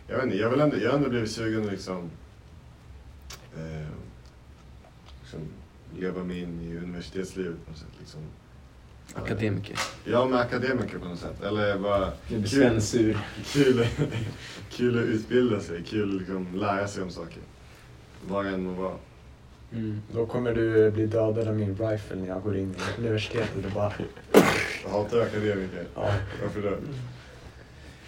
jag 0.08 0.16
vet 0.16 0.24
inte, 0.24 0.36
jag, 0.36 0.50
vill 0.50 0.60
ändå, 0.60 0.76
jag 0.76 0.90
har 0.90 0.96
ändå 0.96 1.08
blivit 1.10 1.30
sugen 1.30 1.64
att 1.64 1.70
liksom, 1.72 2.10
eh, 3.56 3.86
liksom 5.20 5.40
leva 5.98 6.24
mig 6.24 6.40
in 6.42 6.60
i 6.60 6.76
universitetslivet 6.76 7.64
på 7.64 7.70
något 7.70 7.78
sätt. 7.78 7.88
Liksom. 8.00 8.20
Akademiker. 9.14 9.78
Ja, 10.04 10.26
med 10.28 10.40
akademiker 10.40 10.98
på 10.98 11.04
något 11.08 11.18
sätt. 11.18 11.42
Eller 11.42 11.78
bara 11.78 12.10
kul, 12.28 12.48
Sven 12.48 12.82
sur. 12.82 13.18
kul, 13.52 13.86
kul 14.70 14.98
att 14.98 15.04
utbilda 15.04 15.60
sig, 15.60 15.82
kul 15.84 16.08
att 16.14 16.18
liksom 16.20 16.46
lära 16.54 16.88
sig 16.88 17.02
om 17.02 17.10
saker. 17.10 17.42
Vad 18.28 18.46
än 18.46 18.64
må 18.64 18.72
vara. 18.72 18.96
Mm. 19.74 20.02
Då 20.12 20.26
kommer 20.26 20.54
du 20.54 20.90
bli 20.90 21.06
dödad 21.06 21.48
av 21.48 21.54
min 21.54 21.76
rifle 21.76 22.16
när 22.16 22.28
jag 22.28 22.42
går 22.42 22.56
in 22.56 22.74
i 22.74 23.00
universitetet 23.00 23.64
och 23.64 23.70
bara... 23.70 23.92
Jag 24.84 24.90
hatar 24.90 25.20
akademiker. 25.20 25.84
Ja. 25.94 26.10
Varför 26.42 26.62
då? 26.62 26.76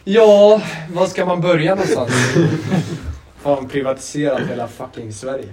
Ja, 0.05 0.63
var 0.91 1.07
ska 1.07 1.27
man 1.27 1.41
börja 1.41 1.75
någonstans? 1.75 2.13
Fan 3.37 3.69
privatiserat 3.69 4.41
hela 4.41 4.69
fucking 4.69 5.13
Sverige. 5.13 5.49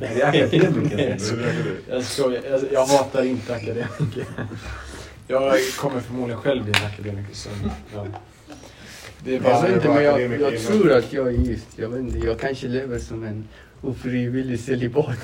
Nej. 0.00 0.10
Det 0.14 0.22
är 0.22 0.28
akademiker. 0.28 0.96
Det 0.96 1.36
det. 1.36 1.94
Jag 1.94 2.04
skojar, 2.04 2.42
jag, 2.50 2.60
jag 2.72 2.86
hatar 2.86 3.22
inte 3.22 3.54
akademiker. 3.54 4.24
Jag 5.26 5.54
kommer 5.78 6.00
förmodligen 6.00 6.40
själv 6.40 6.64
bli 6.64 6.72
en 6.80 6.86
akademiker 6.86 7.34
sen. 7.34 7.70
Ja. 7.94 8.06
Det 9.24 9.30
är 9.30 9.34
Jag, 9.34 9.42
bara... 9.42 9.62
vet 9.62 9.74
inte, 9.74 9.88
men 9.88 10.04
jag, 10.04 10.40
jag 10.40 10.60
tror 10.60 10.92
att 10.92 11.12
jag 11.12 11.26
är 11.26 11.32
gift. 11.32 11.66
Jag, 11.76 11.88
vet 11.88 12.00
inte, 12.00 12.18
jag 12.18 12.40
kanske 12.40 12.68
lever 12.68 12.98
som 12.98 13.24
en 13.24 13.48
ofrivillig 13.82 14.60
celibat. 14.60 15.18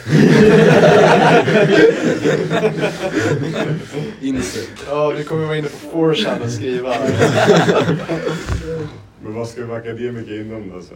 Insert. 4.21 4.71
Ja, 4.89 5.11
vi 5.11 5.25
kommer 5.25 5.47
vara 5.47 5.57
inne 5.57 5.69
på 5.69 6.13
4chan 6.13 6.43
och 6.43 6.51
skriva. 6.51 6.95
Men 9.21 9.35
vad 9.35 9.49
ska 9.49 9.67
vara 9.67 9.79
akademiker 9.79 10.41
inom 10.41 10.71
då? 10.71 10.83
Så? 10.83 10.95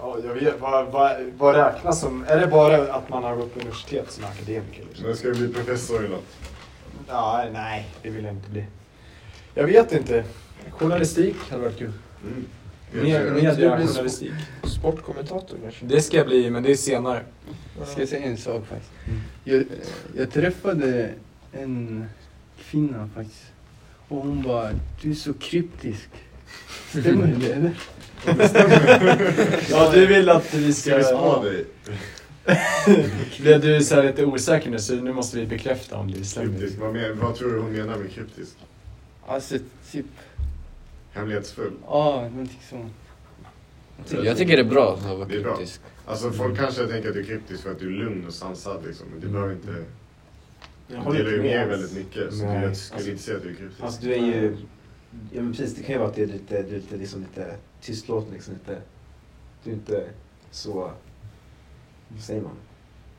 Ja, 0.00 0.16
jag 0.24 0.34
vet, 0.34 0.60
vad, 0.60 0.86
vad, 0.86 1.16
vad 1.38 1.56
räknas 1.56 2.00
som... 2.00 2.24
Är 2.28 2.40
det 2.40 2.46
bara 2.46 2.92
att 2.92 3.08
man 3.08 3.24
har 3.24 3.36
gått 3.36 3.54
på 3.54 3.60
universitet 3.60 4.10
som 4.10 4.24
akademiker? 4.24 4.84
Liksom? 4.88 5.06
Men 5.06 5.16
ska 5.16 5.28
du 5.28 5.34
bli 5.34 5.48
professor 5.48 6.04
i 6.04 6.08
något? 6.08 6.36
Ja, 7.08 7.44
nej, 7.52 7.88
det 8.02 8.10
vill 8.10 8.24
jag 8.24 8.34
inte 8.34 8.50
bli. 8.50 8.64
Jag 9.54 9.64
vet 9.64 9.92
inte. 9.92 10.24
Journalistik 10.70 11.36
hade 11.50 11.62
varit 11.62 11.78
kul. 11.78 11.92
Mm. 12.22 12.44
Blir 12.92 13.56
journalistik. 13.56 14.32
Sportkommentator 14.64 15.58
kanske? 15.62 15.86
Det 15.86 16.02
ska 16.02 16.16
jag 16.16 16.26
bli, 16.26 16.50
men 16.50 16.62
det 16.62 16.70
är 16.70 16.76
senare. 16.76 17.22
Ska 17.86 18.00
jag 18.00 18.08
säga 18.08 18.26
en 18.26 18.36
sak 18.36 18.66
faktiskt? 18.66 18.92
Jag, 19.44 19.64
jag 20.16 20.30
träffade 20.30 21.10
en 21.52 22.04
kvinna 22.58 23.08
faktiskt. 23.14 23.52
Och 24.08 24.16
hon 24.18 24.42
bara, 24.42 24.70
du 25.02 25.10
är 25.10 25.14
så 25.14 25.32
kryptisk. 25.32 26.08
Stämmer 26.88 27.36
det 27.40 27.52
eller? 27.52 27.72
Ja, 29.70 29.90
du 29.94 30.06
vill 30.06 30.28
att 30.28 30.54
vi 30.54 30.72
Ska 30.72 30.96
vi 30.96 31.04
spara 31.04 31.42
dig? 31.42 31.64
Blev 33.40 33.60
du 33.60 33.80
så 33.84 33.94
här 33.94 34.02
lite 34.02 34.24
osäker 34.24 34.70
nu, 34.70 34.78
så 34.78 34.94
nu 34.94 35.12
måste 35.12 35.38
vi 35.38 35.46
bekräfta 35.46 35.96
om 35.96 36.10
det 36.12 36.24
stämmer. 36.24 36.58
Kryptisk. 36.58 36.78
Vad, 36.80 36.92
men, 36.92 37.18
vad 37.18 37.34
tror 37.34 37.50
du 37.52 37.58
hon 37.60 37.72
menar 37.72 37.98
med 37.98 38.10
kryptisk? 38.12 38.52
Alltså 39.26 39.58
typ, 39.92 40.06
Hemlighetsfull? 41.12 41.72
ja 41.86 42.28
någonting 42.30 42.60
sånt. 42.70 42.92
Jag 44.24 44.36
tycker 44.36 44.56
det 44.56 44.62
är 44.62 44.70
bra 44.70 44.94
att 44.94 45.02
vara 45.02 45.24
Det 45.24 45.36
är 45.36 45.42
bra. 45.42 45.56
kryptisk. 45.56 45.80
Alltså 46.06 46.30
folk 46.30 46.58
kanske 46.58 46.86
tänker 46.86 47.08
att 47.08 47.14
du 47.14 47.20
är 47.20 47.24
kryptisk 47.24 47.62
för 47.62 47.70
att 47.70 47.78
du 47.78 47.86
är 47.86 48.04
lugn 48.04 48.26
och 48.26 48.34
sansad 48.34 48.86
liksom. 48.86 49.06
Men 49.08 49.20
det 49.20 49.26
Mm. 49.26 49.32
behöver 49.32 49.54
inte... 49.54 49.84
Jag 50.88 51.04
Du 51.06 51.12
delar 51.18 51.30
ju 51.30 51.36
inte 51.36 51.48
med 51.48 51.60
alls. 51.62 51.70
väldigt 51.72 51.96
mycket. 51.96 52.34
Så 52.34 52.44
Nej. 52.44 52.62
jag 52.62 52.76
skulle 52.76 53.10
inte 53.10 53.22
säga 53.22 53.36
att 53.36 53.42
du 53.42 53.50
är 53.50 53.54
kryptisk. 53.54 53.82
Alltså 53.82 54.02
du 54.02 54.12
är 54.14 54.18
ju... 54.18 54.56
Ja 55.32 55.42
men 55.42 55.52
precis, 55.52 55.74
det 55.74 55.82
kan 55.82 55.92
ju 55.92 55.98
vara 55.98 56.08
att 56.08 56.14
du 56.16 56.22
är 56.22 56.26
lite, 56.26 56.62
du 56.62 56.68
är 56.68 56.80
lite, 56.80 56.96
liksom 56.96 57.20
lite 57.20 57.56
tystlåten 57.80 58.32
liksom 58.34 58.54
lite... 58.54 58.78
Du 59.64 59.70
är 59.70 59.74
inte 59.74 60.08
så... 60.50 60.90
Vad 62.08 62.20
säger 62.20 62.42
man? 62.42 62.56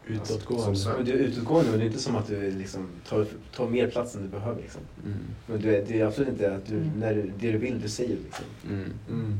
Utåtgående. 0.07 0.75
Som. 0.75 0.93
Men 0.93 1.05
du 1.05 1.11
är 1.11 1.17
utåtgående 1.17 1.69
men 1.69 1.79
det 1.79 1.85
är 1.85 1.87
inte 1.87 1.99
som 1.99 2.15
att 2.15 2.27
du 2.27 2.51
liksom 2.51 2.87
tar, 3.09 3.25
tar 3.55 3.69
mer 3.69 3.87
plats 3.87 4.15
än 4.15 4.21
du 4.21 4.27
behöver 4.27 4.61
liksom. 4.61 4.81
Mm. 5.05 5.17
Men 5.47 5.61
du 5.61 5.85
det 5.87 5.99
är 5.99 6.05
absolut 6.05 6.29
inte 6.29 6.55
att 6.55 6.65
du, 6.65 6.75
Mm. 6.75 6.89
när 6.99 7.13
du, 7.15 7.31
det 7.39 7.51
du 7.51 7.57
vill 7.57 7.81
du 7.81 7.89
säger 7.89 8.17
liksom. 8.23 8.45
Mm. 8.69 8.91
Mm. 9.09 9.37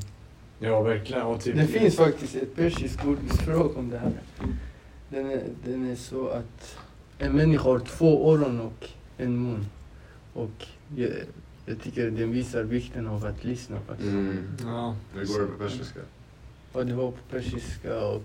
Ja, 0.60 0.82
verkligen. 0.82 1.22
Och 1.24 1.42
typ... 1.42 1.56
Det 1.56 1.68
finns 1.68 1.96
faktiskt 1.96 2.36
ett 2.36 2.56
persiskt 2.56 3.06
ordspråk 3.06 3.78
om 3.78 3.90
det 3.90 3.98
här. 3.98 4.12
Den 5.10 5.32
är, 5.32 5.44
den 5.66 5.92
är 5.92 5.96
så 5.96 6.28
att 6.28 6.78
en 7.18 7.34
människa 7.36 7.64
har 7.64 7.80
två 7.80 8.34
öron 8.34 8.60
och 8.62 8.90
en 9.18 9.44
mun. 9.44 9.66
Och 10.34 10.66
jag, 10.96 11.10
jag 11.66 11.82
tycker 11.82 12.12
den 12.12 12.32
visar 12.32 12.64
vikten 12.64 13.08
av 13.08 13.26
att 13.26 13.44
lyssna 13.44 13.80
faktiskt. 13.88 14.10
Mm. 14.10 14.38
Ja. 14.64 14.96
Nu 15.16 15.26
går 15.26 15.40
det 15.42 15.48
på 15.48 15.58
persiska. 15.58 16.00
Och 16.72 16.86
det 16.86 16.94
var 16.94 17.12
på 17.12 17.18
persiska 17.32 18.00
och 18.08 18.24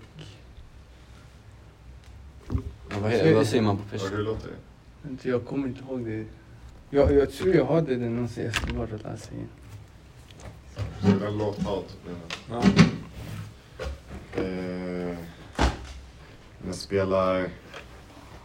Ja, 2.89 2.95
vad, 3.01 3.11
heter, 3.11 3.35
vad 3.35 3.47
säger 3.47 3.63
man 3.63 3.77
på 3.77 3.83
persiska? 3.83 4.15
hur 4.15 4.23
låter 4.23 4.47
det? 4.47 5.09
inte, 5.09 5.29
jag 5.29 5.45
kommer 5.45 5.67
inte 5.67 5.81
ihåg 5.83 6.05
det. 6.05 6.25
Jag, 6.89 7.13
jag 7.13 7.31
tror 7.31 7.55
jag 7.55 7.65
hade 7.65 7.95
den 7.95 8.13
någonstans, 8.15 8.45
jag 8.45 8.55
ska 8.55 8.73
bara 8.73 9.11
läsa 9.11 9.33
igen. 9.33 9.47
Så 11.01 11.25
en 11.25 11.37
låthat. 11.37 11.97
Ja. 12.49 12.63
Eh, 14.41 15.17
jag 16.65 16.75
spelar 16.75 17.49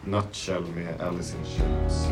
Nutshell 0.05 0.63
med 0.75 1.01
Alice 1.01 1.37
in 1.37 1.45
Chains. 1.45 2.07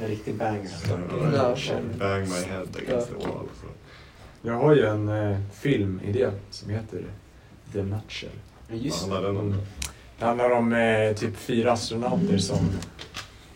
En 0.00 0.08
riktig 0.08 0.34
banger. 0.34 0.70
Ja. 1.34 1.56
Bang 1.98 2.28
my 2.28 2.34
head 2.34 2.66
against 2.76 3.08
the 3.08 3.14
wall. 3.14 3.48
Så. 3.60 3.66
Jag 4.42 4.54
har 4.54 4.74
ju 4.74 4.86
en 4.86 5.08
eh, 5.08 5.38
filmidé 5.52 6.30
som 6.50 6.70
heter 6.70 7.04
The 7.72 7.82
Nutshell. 7.82 8.30
Just 8.70 9.02
Vad 9.02 9.12
handlar 9.12 9.32
den 9.32 9.40
om? 9.40 9.54
Det 10.18 10.24
handlar 10.24 10.50
om 10.50 10.72
eh, 10.72 11.12
typ 11.16 11.36
fyra 11.36 11.72
astronauter 11.72 12.38
som 12.38 12.70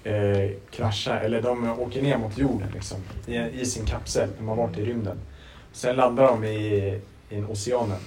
eh, 0.05 0.51
kraschar, 0.71 1.21
eller 1.21 1.43
de 1.43 1.81
åker 1.81 2.03
ner 2.03 2.19
mot 2.19 2.39
jorden 2.39 2.69
liksom, 2.75 2.99
i, 3.27 3.37
i 3.37 3.67
sin 3.67 3.87
kapsel. 3.87 4.29
De 4.39 4.49
har 4.49 4.57
varit 4.57 4.79
i 4.79 4.85
rymden. 4.85 5.19
Sen 5.73 5.97
landar 5.97 6.25
de 6.25 6.45
i, 6.45 7.01
i 7.31 7.37
en 7.37 7.47
oceanen. 7.47 7.99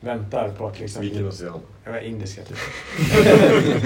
Väntar 0.00 0.48
på 0.48 0.66
att 0.66 0.80
liksom... 0.80 1.02
Vilken 1.02 1.28
ocean? 1.28 1.60
Ja, 1.84 2.00
indiska 2.00 2.42
typ. 2.42 2.56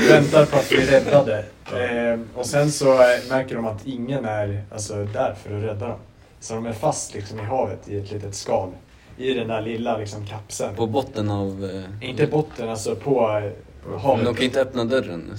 Väntar 0.10 0.46
på 0.46 0.56
att 0.56 0.68
bli 0.68 0.86
räddade. 0.86 1.44
Eh, 1.66 2.20
och 2.34 2.46
sen 2.46 2.72
så 2.72 2.92
eh, 2.92 3.28
märker 3.28 3.54
de 3.54 3.66
att 3.66 3.86
ingen 3.86 4.24
är 4.24 4.64
alltså, 4.72 4.94
där 5.04 5.34
för 5.42 5.56
att 5.58 5.64
rädda 5.64 5.88
dem. 5.88 5.98
Så 6.40 6.54
de 6.54 6.66
är 6.66 6.72
fast 6.72 7.14
liksom, 7.14 7.40
i 7.40 7.42
havet 7.42 7.88
i 7.88 7.98
ett 7.98 8.10
litet 8.10 8.34
skal. 8.34 8.68
I 9.16 9.34
den 9.34 9.48
där 9.48 9.62
lilla 9.62 9.98
liksom, 9.98 10.26
kapseln. 10.26 10.74
På 10.74 10.86
botten 10.86 11.30
av... 11.30 11.70
Eh, 12.00 12.08
Inte 12.08 12.26
botten, 12.26 12.68
alltså 12.68 12.96
på 12.96 13.28
eh, 13.44 13.50
Men 13.90 13.98
havet. 14.00 14.24
de 14.24 14.34
kan 14.34 14.44
inte 14.44 14.60
öppna 14.60 14.84
dörren. 14.84 15.34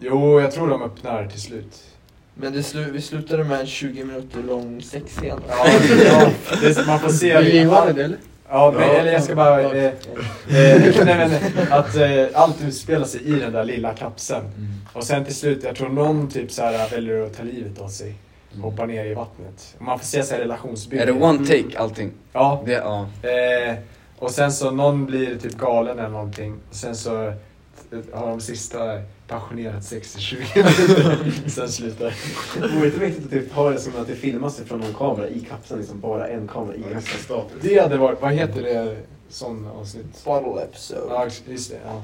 Jo, 0.00 0.40
jag 0.40 0.52
tror 0.52 0.68
de 0.68 0.82
öppnar 0.82 1.26
till 1.26 1.40
slut. 1.40 1.84
Men 2.34 2.52
det 2.52 2.62
slu 2.62 2.90
vi 2.92 3.00
slutade 3.00 3.44
med 3.44 3.60
en 3.60 3.66
20 3.66 4.04
minuter 4.04 4.42
lång 4.42 4.82
sexscen. 4.82 5.40
Ja, 5.48 5.66
ja 6.04 6.30
man 6.86 7.00
får 7.00 7.08
se. 7.08 7.64
Ha 7.64 7.92
det 7.92 8.04
eller? 8.04 8.18
Ja, 8.50 8.70
men, 8.70 8.82
eller 8.82 9.12
jag 9.12 9.22
ska 9.22 9.34
bara... 9.34 9.60
Eh, 9.60 9.84
eh, 9.84 9.92
nej, 10.48 11.04
men, 11.04 11.32
att 11.70 11.96
eh, 11.96 12.26
allt 12.34 12.62
utspelar 12.62 13.06
sig 13.06 13.20
i 13.22 13.40
den 13.40 13.52
där 13.52 13.64
lilla 13.64 13.94
kapseln. 13.94 14.44
Mm. 14.44 14.68
Och 14.92 15.04
sen 15.04 15.24
till 15.24 15.34
slut, 15.34 15.64
jag 15.64 15.76
tror 15.76 15.88
någon 15.88 16.28
typ 16.28 16.52
så 16.52 16.62
här 16.62 16.90
väljer 16.90 17.22
att 17.22 17.36
ta 17.36 17.42
livet 17.42 17.78
av 17.78 17.88
sig. 17.88 18.14
Mm. 18.52 18.64
Hoppar 18.64 18.86
ner 18.86 19.04
i 19.04 19.14
vattnet. 19.14 19.76
Man 19.78 19.98
får 19.98 20.06
se 20.06 20.22
så 20.22 20.34
här 20.34 20.40
relationsbygge. 20.40 21.02
Är 21.02 21.06
det 21.06 21.12
one 21.12 21.38
take 21.38 21.78
allting? 21.78 22.12
Ja. 22.32 22.62
Det, 22.66 22.72
ja. 22.72 23.06
Eh, 23.28 23.74
och 24.18 24.30
sen 24.30 24.52
så 24.52 24.70
någon 24.70 25.06
blir 25.06 25.36
typ 25.38 25.58
galen 25.58 25.98
eller 25.98 26.08
någonting. 26.08 26.56
Och 26.68 26.74
sen 26.74 26.96
så 26.96 27.32
har 28.12 28.26
de 28.26 28.40
sista 28.40 28.78
passionerat 29.27 29.83
sex 29.83 30.17
i 30.17 30.19
20 30.19 30.37
minuter. 30.55 31.49
sen 31.49 31.69
slutar 31.69 32.13
Vore 32.75 32.85
inte 32.85 32.99
mäktigt 32.99 33.25
att 33.25 33.31
typ 33.31 33.51
ha 33.53 33.69
det 33.69 33.79
som 33.79 33.93
att 34.01 34.07
det 34.07 34.15
filmas 34.15 34.61
från 34.65 34.79
någon 34.79 34.93
kamera 34.93 35.27
i 35.29 35.39
kapseln, 35.39 35.79
liksom 35.79 35.99
bara 35.99 36.27
en 36.27 36.47
kamera 36.47 36.75
i 36.75 36.81
Ja, 36.87 36.89
ganska 36.93 37.11
kapseln. 37.11 37.39
statiskt. 37.41 37.61
Det 37.69 37.79
hade 37.81 37.97
varit, 37.97 38.21
vad 38.21 38.31
heter 38.33 38.61
det, 38.63 38.97
sån 39.29 39.67
avsnitt? 39.67 40.25
Bottle 40.25 40.63
episode. 40.63 41.01
Ja, 41.09 41.25
just 41.47 41.69
det. 41.71 41.77
Ja. 41.85 42.03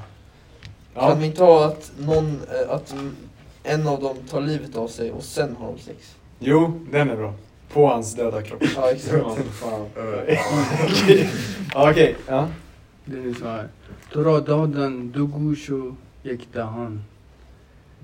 Kan 1.00 1.08
Ja, 1.08 1.14
vi 1.14 1.26
inte 1.26 1.42
ha 1.44 1.64
att, 1.66 1.92
någon, 1.98 2.40
eh, 2.66 2.70
att 2.74 2.92
mm, 2.92 3.16
en 3.62 3.88
av 3.88 4.00
dem 4.02 4.16
tar 4.30 4.40
livet 4.40 4.76
av 4.76 4.88
sig 4.88 5.12
och 5.12 5.22
sen 5.22 5.56
har 5.60 5.66
de 5.72 5.78
sex? 5.78 6.16
jo, 6.38 6.80
den 6.92 7.10
är 7.10 7.16
bra. 7.16 7.34
På 7.72 7.86
hans 7.86 8.14
döda 8.14 8.42
kropp. 8.42 8.62
Ja, 8.76 8.90
exakt. 8.90 9.14
Fan. 9.52 9.86
Eh, 10.26 10.38
Ja, 11.74 11.90
Okej, 11.90 12.16
ja. 12.28 12.48
Det 13.04 13.18
är 13.18 13.34
så 13.34 13.46
här. 13.46 13.68
ترى 14.12 14.40
دادن 14.40 15.10
دو 15.12 15.26
گوش 15.26 15.70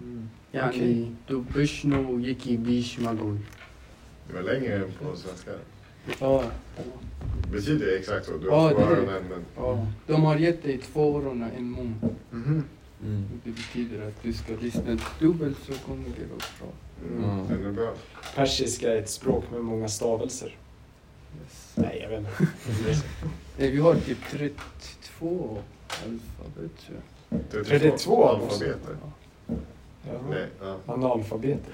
و 0.01 0.03
یک 0.53 0.61
دهان 0.63 0.75
یعنی 0.75 1.17
دو 1.27 1.41
بشنو 1.41 2.17
و 2.17 2.21
یکی 2.21 2.57
بیش 2.57 2.99
مگوی 3.01 3.39
Det 4.29 4.35
var 4.35 4.43
längre 4.43 4.75
än 4.75 4.93
på 4.93 5.17
svenska. 5.17 5.51
Ja, 6.21 6.45
Betyder 7.53 7.87
det 7.87 7.97
exakt 7.99 8.27
så? 8.27 8.37
Du 8.39 8.47
Ja, 8.47 8.61
har 8.61 8.69
det 8.71 8.75
två 8.75 8.83
är 8.83 8.87
det. 8.91 8.97
öronen 8.97 9.23
men... 9.31 9.45
ja. 9.57 9.87
De 10.07 10.23
har 10.25 10.37
gett 10.37 10.63
dig 10.63 10.79
två 10.79 11.19
öron 11.19 11.43
och 11.43 11.49
en 11.59 11.71
mun. 11.73 11.95
Mhm. 12.31 12.65
Mm. 13.05 13.25
Det 13.45 13.51
betyder 13.51 14.09
att 14.09 14.23
du 14.23 14.33
ska 14.33 14.53
lyssna 14.61 14.99
dubbelt 15.21 15.59
så 15.67 15.73
kommer 15.87 16.05
det 16.05 16.25
gå 16.25 16.37
bra. 16.59 16.69
Mm, 17.09 17.23
Ja. 17.39 17.45
Den 17.55 17.67
är 17.67 17.73
bra. 17.73 17.95
Persiska 18.35 18.93
är 18.93 18.97
ett 18.99 19.11
språk 19.11 19.45
med 19.53 19.61
många 19.65 19.89
stavelser. 19.89 20.57
Yes. 21.43 21.73
Nej, 21.75 21.99
jag 22.03 22.09
vet 22.11 22.19
inte. 22.21 22.47
Nej, 23.59 23.71
vi 23.71 23.79
har 23.79 23.95
typ 23.95 24.19
32 24.31 25.59
alfabet 25.89 26.71
tror 26.87 26.99
jag. 27.53 27.67
32 27.67 28.25
alfabeter. 28.29 28.97
Ja. 29.03 29.55
Nej, 30.30 30.48
ja. 30.62 30.78
Analfabeter. 30.86 31.74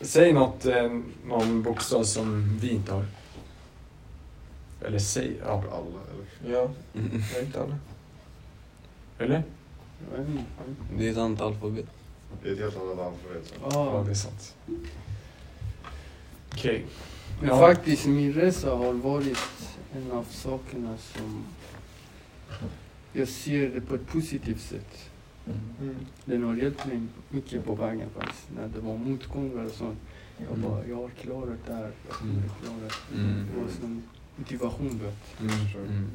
Säg 0.00 0.32
något, 0.32 0.66
eh, 0.66 1.00
någon 1.26 1.62
bokstav 1.62 2.04
som 2.04 2.58
vi 2.60 2.70
inte 2.70 2.92
har. 2.94 3.04
Eller 4.84 4.98
säg, 4.98 5.36
ja. 5.46 5.52
Alla, 5.52 6.00
eller? 6.44 6.54
Ja, 6.58 6.70
Mm. 6.94 7.22
jag 7.34 7.42
inte 7.44 7.62
alla. 7.62 7.78
Eller? 9.18 9.42
Det 10.98 11.08
är 11.08 11.12
ett 11.12 11.18
annat 11.18 11.40
alfabet. 11.40 11.86
Det 12.42 12.48
är 12.48 12.52
ett 12.52 12.58
helt 12.58 12.76
annat 12.76 12.98
alfabet. 12.98 13.46
så. 13.46 13.54
Ja, 13.70 14.02
det 14.06 14.10
är 14.10 14.14
sant. 14.14 14.54
Okej. 16.52 16.84
men 17.40 17.48
Ja. 17.48 17.58
faktiskt 17.58 18.06
min 18.06 18.32
resa 18.32 18.74
har 18.74 18.92
varit 18.92 19.38
en 19.94 20.12
av 20.12 20.24
sakerna 20.30 20.96
som 20.98 21.44
jag 23.12 23.28
ser 23.28 23.68
det 23.68 23.80
på 23.80 23.94
ett 23.94 24.06
positivt 24.06 24.60
sätt. 24.60 25.07
Mm. 25.80 25.94
Den 26.24 26.42
har 26.44 26.56
hjälpt 26.56 26.86
mig 26.86 27.00
mycket 27.28 27.64
på 27.64 27.74
vägen 27.74 28.08
faktiskt. 28.18 28.48
När 28.56 28.68
det 28.68 28.80
var 28.80 28.96
motgångar 28.96 29.64
och 29.64 29.70
sånt. 29.70 29.98
Jag 30.38 30.56
Mm. 30.58 30.70
bara, 30.70 30.86
jag 30.86 30.96
har 30.96 31.08
klarat 31.08 31.58
det 31.66 31.72
här. 31.74 31.90
Jag 32.08 32.16
kommer 32.16 32.32
Mm. 32.32 32.44
klara 32.62 32.76
det. 32.80 33.20
Mm. 33.20 33.46
Det 33.54 33.60
var 33.60 33.68
som 33.80 34.02
motivation. 34.36 35.00
vet. 35.04 35.40
Mm. 35.40 35.52
Mm. 35.88 36.08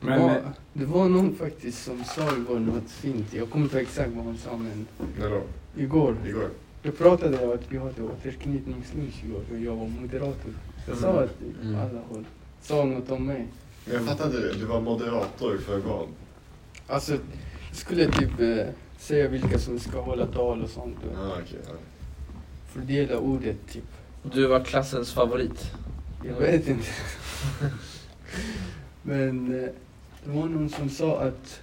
Det, 0.00 0.06
Men, 0.06 0.20
var, 0.22 0.42
det 0.72 0.84
var 0.84 1.08
någon 1.08 1.34
faktiskt 1.34 1.84
som 1.84 2.04
sa 2.04 2.36
igår 2.36 2.58
något 2.58 2.90
fint. 2.90 3.34
Jag 3.34 3.50
kommer 3.50 3.64
inte 3.64 3.76
ihåg 3.76 3.82
exakt 3.86 4.10
vad 4.16 4.24
han 4.24 4.36
sa 4.36 4.56
men 4.56 4.86
När 5.18 5.30
då? 5.30 5.42
igår. 5.76 6.16
Igår? 6.26 6.48
Då 6.82 6.90
pratade 6.92 7.36
jag 7.36 7.50
om 7.50 7.54
att 7.58 7.72
vi 7.72 7.78
hade 7.78 8.02
återknytningslunch 8.02 9.24
igår 9.24 9.42
och 9.52 9.58
jag 9.60 9.76
var 9.76 9.88
moderator. 9.88 10.52
Jag 10.88 10.96
sa 10.96 11.20
att 11.22 11.36
alla 11.64 12.00
håll 12.08 12.24
sa 12.62 12.84
något 12.84 13.10
om 13.10 13.26
mig. 13.26 13.46
Men 13.84 13.94
jag 13.94 14.04
fattar 14.04 14.26
inte 14.26 14.38
det. 14.40 14.52
Du 14.58 14.64
var 14.64 14.80
moderator 14.80 15.58
för 15.58 15.78
vad? 15.78 16.06
Alltså, 16.86 17.12
jag 17.68 17.76
skulle 17.76 18.06
typ 18.12 18.40
eh, 18.40 18.66
säga 18.98 19.28
vilka 19.28 19.58
som 19.58 19.78
ska 19.78 20.00
hålla 20.00 20.26
tal 20.26 20.62
och 20.62 20.70
sånt. 20.70 20.96
Och 21.10 21.18
Ah, 21.18 21.32
okej. 21.42 21.58
ja. 21.66 21.72
fördela 22.72 23.18
ordet 23.18 23.56
typ. 23.72 23.84
Du 24.32 24.46
var 24.46 24.64
klassens 24.64 25.12
favorit. 25.12 25.72
Jag 26.24 26.34
vet 26.40 26.68
inte. 26.68 26.86
Men 29.02 29.54
eh, 29.64 29.68
det 30.24 30.30
var 30.30 30.44
någon 30.48 30.68
som 30.68 30.88
sa 30.90 31.20
att 31.20 31.60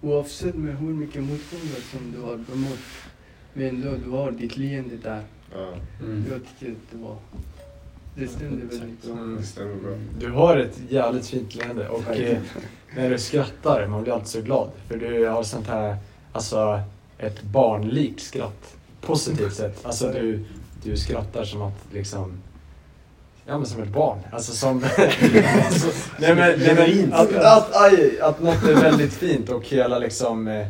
oavsett 0.00 0.54
med 0.54 0.76
hur 0.78 0.94
mycket 0.94 1.22
motgångar 1.22 1.80
som 1.90 2.12
du 2.12 2.20
har 2.20 2.36
bemött, 2.36 2.78
men 3.54 3.68
ändå 3.68 3.90
du 4.04 4.10
har 4.10 4.30
ditt 4.30 4.56
leende 4.56 4.96
där. 4.96 5.22
Ja, 5.54 5.72
Mm. 6.04 6.24
Jag 6.30 6.40
tycker 6.58 6.72
att 6.72 6.78
det 6.90 6.96
var... 6.98 7.16
Det 8.16 8.28
stämde 8.28 8.66
väldigt 8.66 9.02
bra. 9.02 9.14
det 9.24 9.42
stämmer 9.42 9.74
bra. 9.76 9.96
du 10.18 10.30
har 10.30 10.56
ett 10.56 10.80
jävligt 10.88 11.26
fint 11.26 11.54
leende 11.54 11.88
och 11.88 12.08
eh, 12.16 12.38
när 12.96 13.10
du 13.10 13.18
skrattar, 13.18 13.86
man 13.86 14.02
blir 14.02 14.12
alltid 14.12 14.28
så 14.28 14.40
glad. 14.40 14.70
För 14.88 14.96
du 14.96 15.26
har 15.26 15.42
sånt 15.42 15.68
här, 15.68 15.96
alltså 16.32 16.80
ett 17.18 17.42
barnlikt 17.42 18.22
skratt. 18.22 18.74
Positivt 19.00 19.54
sett. 19.54 19.86
Alltså 19.86 20.08
du, 20.12 20.44
du 20.82 20.96
skrattar 20.96 21.44
som 21.44 21.62
att 21.62 21.86
liksom 21.92 22.42
Ja 23.46 23.58
men 23.58 23.66
som 23.66 23.82
ett 23.82 23.88
barn. 23.88 24.18
Alltså 24.32 24.52
som... 24.52 24.84
alltså, 25.66 25.88
nej 26.18 26.34
men, 26.34 26.58
nej, 26.58 26.74
men 26.74 27.12
att, 27.12 27.34
att, 27.34 27.76
aj, 27.76 28.20
att 28.20 28.42
något 28.42 28.64
är 28.68 28.74
väldigt 28.74 29.12
fint 29.12 29.48
och 29.48 29.64
hela 29.66 29.98
liksom 29.98 30.48
eh, 30.48 30.66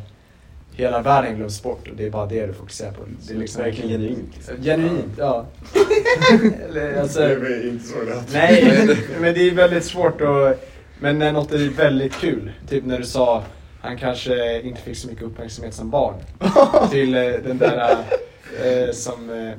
Hela 0.74 1.02
världen 1.02 1.36
glöms 1.36 1.62
bort 1.62 1.88
och 1.88 1.96
det 1.96 2.06
är 2.06 2.10
bara 2.10 2.26
det 2.26 2.46
du 2.46 2.52
fokuserar 2.52 2.92
på. 2.92 3.02
Det 3.26 3.34
är 3.34 3.38
liksom 3.38 3.62
Verkligen 3.62 3.90
genuint. 3.90 4.30
Liksom. 4.34 4.56
Genuint, 4.62 5.12
ja. 5.18 5.46
Eller, 6.68 7.00
alltså, 7.00 7.20
Det 7.20 7.26
är 7.26 7.68
inte 7.68 7.84
så 7.88 7.94
det 8.04 8.22
Nej, 8.32 8.96
men 9.20 9.34
det 9.34 9.48
är 9.48 9.54
väldigt 9.54 9.84
svårt 9.84 10.20
att... 10.20 10.71
Men 11.03 11.18
när 11.18 11.32
något 11.32 11.53
är 11.53 11.68
väldigt 11.68 12.12
kul, 12.12 12.53
typ 12.68 12.84
när 12.84 12.98
du 12.98 13.05
sa 13.05 13.44
han 13.80 13.98
kanske 13.98 14.61
inte 14.61 14.80
fick 14.80 14.96
så 14.96 15.09
mycket 15.09 15.24
uppmärksamhet 15.24 15.74
som 15.74 15.90
barn. 15.90 16.14
Till 16.90 17.14
eh, 17.14 17.22
den 17.22 17.59
där 17.59 17.96
eh, 18.64 18.92
som 18.92 19.30
eh, 19.30 19.53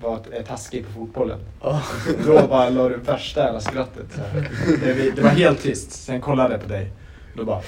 var 0.00 0.42
taskig 0.46 0.86
på 0.86 0.92
fotbollen. 0.92 1.38
Då 2.26 2.46
bara 2.46 2.68
la 2.68 2.88
du 2.88 2.96
värsta 2.96 3.44
jävla 3.44 3.60
skrattet. 3.60 4.06
Så 4.14 4.20
här. 4.20 4.50
Det, 4.84 5.10
det 5.16 5.22
var 5.22 5.30
helt 5.30 5.62
tyst, 5.62 5.92
sen 5.92 6.20
kollade 6.20 6.54
jag 6.54 6.62
på 6.62 6.68
dig. 6.68 6.90
Då 7.36 7.44
bara... 7.44 7.60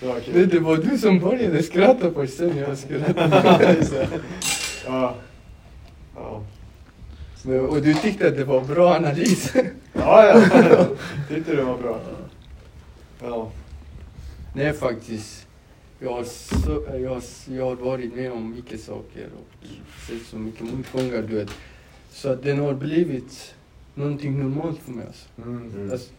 det 0.00 0.06
var 0.06 0.20
kul. 0.20 0.48
Det, 0.48 0.58
var 0.58 0.76
du 0.76 0.98
som 0.98 1.20
började 1.20 1.62
skratta 1.62 2.10
först, 2.14 2.36
sen 2.36 2.58
jag 2.58 2.78
skrattade. 2.78 3.76
Ja. 4.86 5.14
Ja. 6.16 6.42
Och 7.46 7.82
du 7.82 7.94
tyckte 7.94 8.28
att 8.28 8.36
det 8.36 8.44
var 8.44 8.64
bra 8.64 8.94
analys. 8.94 9.52
Ja, 9.98 10.26
ja. 10.26 10.86
Tyckte 11.28 11.56
det 11.56 11.62
var 11.62 11.78
bra. 11.78 12.00
Ja. 13.22 13.50
Nej 14.54 14.72
faktiskt. 14.72 15.46
Jag 15.98 16.12
har, 16.12 16.24
så, 16.24 16.84
jag, 17.00 17.10
har, 17.10 17.22
jag 17.56 17.64
har 17.64 17.76
varit 17.76 18.14
med 18.14 18.32
om 18.32 18.50
mycket 18.54 18.80
saker 18.80 19.28
och 19.38 19.66
sett 20.08 20.26
så 20.26 20.36
mycket 20.36 20.60
motgångar 20.74 21.22
du 21.22 21.34
vet. 21.34 21.50
Så 22.10 22.28
att 22.32 22.42
den 22.42 22.58
har 22.58 22.74
blivit 22.74 23.54
någonting 23.94 24.38
normalt 24.38 24.78
för 24.80 24.92
mig 24.92 25.06
alltså. 25.06 25.28
Mm. 25.42 25.72
Mm. 25.74 25.92
Alltså, 25.92 26.10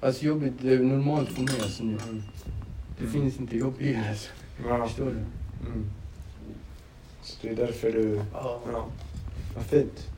alltså 0.00 0.24
jobbet 0.24 0.64
är 0.64 0.78
normalt 0.78 1.28
för 1.28 1.42
mig 1.42 1.54
alltså 1.62 1.84
nu. 1.84 1.96
Det 2.98 3.04
Mm. 3.04 3.12
finns 3.12 3.40
inte 3.40 3.56
jobb 3.56 3.74
i 3.78 3.92
det. 3.92 4.16
Ja. 4.68 4.86
Förstår 4.86 5.04
du? 5.04 5.10
Mm. 5.10 5.86
Så 7.22 7.36
det 7.42 7.48
är 7.48 7.56
därför 7.56 7.92
du... 7.92 8.20
Ja. 8.32 8.60
Ja. 8.72 8.86
Vad 9.56 9.64
fint. 9.66 10.08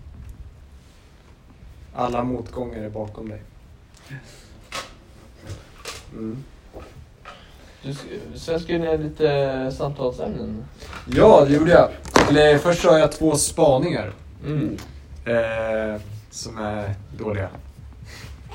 Alla 1.99 2.25
motgångar 2.25 2.79
är 2.83 2.91
bakom 2.91 3.29
dig. 3.29 3.41
Mm. 6.13 6.45
Du, 7.83 7.95
sen 8.35 8.61
skulle 8.61 8.79
ni 8.79 8.87
ha 8.87 8.97
lite 8.97 9.73
samtalsämnen. 9.77 10.65
Ja, 11.07 11.45
det 11.49 11.55
gjorde 11.55 11.71
jag. 11.71 11.89
Eller, 12.29 12.59
först 12.59 12.85
har 12.85 12.99
jag 12.99 13.13
två 13.13 13.37
spaningar. 13.37 14.13
Mm. 14.47 14.77
Eh, 15.25 16.01
som 16.31 16.59
är 16.59 16.95
dåliga. 17.19 17.49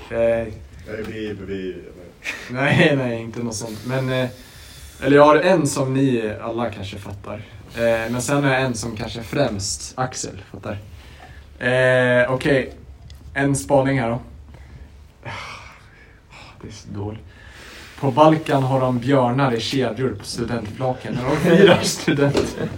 Eh, 0.10 0.48
Nej, 0.88 1.04
vi, 1.08 1.34
vi, 1.48 1.76
nej, 2.50 2.96
nej, 2.96 3.22
inte 3.22 3.44
något 3.44 3.56
sånt. 3.56 3.80
Men, 3.86 4.10
eh, 4.10 4.30
eller 5.04 5.18
jag 5.18 5.26
har 5.26 5.36
en 5.36 5.68
som 5.68 5.94
ni 5.94 6.34
alla 6.42 6.70
kanske 6.72 6.98
fattar. 6.98 7.46
Eh, 7.76 8.12
men 8.12 8.22
sen 8.22 8.44
har 8.44 8.52
jag 8.52 8.62
en 8.62 8.76
som 8.76 8.96
kanske 8.96 9.24
främst 9.24 9.94
Axel 9.96 10.42
fattar. 10.52 10.78
Eh, 11.60 12.32
Okej, 12.34 12.74
en 13.34 13.56
spaning 13.56 14.00
här 14.00 14.10
då. 14.10 14.20
Det 16.62 16.68
är 16.68 16.72
så 16.72 16.88
dåligt. 16.94 17.22
På 18.00 18.12
Balkan 18.12 18.64
har 18.64 18.80
de 18.80 19.00
björnar 19.00 19.54
i 19.54 19.60
kedjor 19.60 20.16
på 20.20 20.26
studentflaken 20.26 21.14
när 21.14 21.24
de 21.30 21.38
firar 21.38 21.80
studenter. 21.82 22.70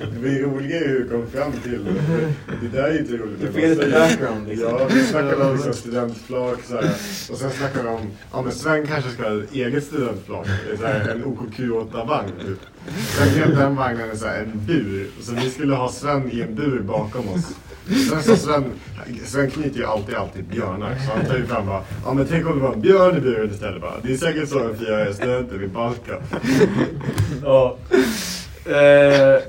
Det 0.00 0.20
blir 0.20 0.42
roligare 0.42 0.84
hur 0.88 0.98
du 0.98 1.08
kom 1.08 1.26
fram 1.26 1.52
till 1.52 1.84
det. 1.84 1.90
Det 2.60 2.68
där 2.76 2.84
är 2.84 2.98
inte 2.98 3.16
roligt. 3.16 3.40
Du 3.40 3.52
får 3.52 3.60
lite 3.60 3.90
background 3.90 4.48
liksom. 4.48 4.68
Ja, 4.78 4.88
vi 4.90 5.02
snackade 5.02 5.44
om 5.44 5.54
liksom 5.56 5.72
studentflak 5.72 6.58
så 6.68 6.74
här. 6.74 6.84
och 7.30 7.38
sen 7.38 7.50
snackade 7.50 7.82
vi 7.82 7.88
om, 7.88 8.10
ja 8.32 8.42
men 8.42 8.52
Sven 8.52 8.86
kanske 8.86 9.10
ska 9.10 9.22
ha 9.28 9.42
ett 9.42 9.52
eget 9.52 9.84
studentflak. 9.84 10.46
Det 10.66 10.72
är 10.72 10.76
så 10.76 10.86
här, 10.86 11.08
en 11.08 11.24
OKQ8-vagn 11.24 12.32
typ. 12.46 12.60
Sen 13.18 13.34
blev 13.34 13.56
den 13.56 13.76
vagnen 13.76 14.18
så 14.18 14.26
här, 14.26 14.38
en 14.38 14.66
bur, 14.66 15.10
så 15.20 15.32
vi 15.32 15.50
skulle 15.50 15.74
ha 15.74 15.92
Sven 15.92 16.30
i 16.32 16.40
en 16.40 16.54
bur 16.54 16.80
bakom 16.80 17.28
oss. 17.28 17.54
Sen 17.88 18.22
så 18.22 18.36
Sven, 18.36 18.64
Sven 19.24 19.50
knyter 19.50 19.78
ju 19.78 19.86
alltid, 19.86 20.14
alltid 20.14 20.44
björnar. 20.44 20.94
Så 21.06 21.12
han 21.16 21.26
tar 21.26 21.36
ju 21.36 21.46
fram 21.46 21.66
bara, 21.66 21.82
ja 22.04 22.12
men 22.12 22.26
tänk 22.26 22.46
om 22.46 22.58
det 22.58 22.62
var 22.64 22.72
en 22.72 22.80
björn 22.80 23.16
i 23.16 23.20
buren 23.20 23.50
istället 23.50 23.80
bara. 23.80 23.94
Det 24.02 24.12
är 24.12 24.16
säkert 24.16 24.48
så 24.48 24.58
de 24.58 24.86
är 24.86 25.12
studenter 25.12 25.62
i 25.62 25.68
Balkan. 25.68 26.22
Ja. 27.42 27.76
Eh, 28.64 29.42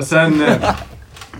sen, 0.02 0.42
eh, 0.42 0.74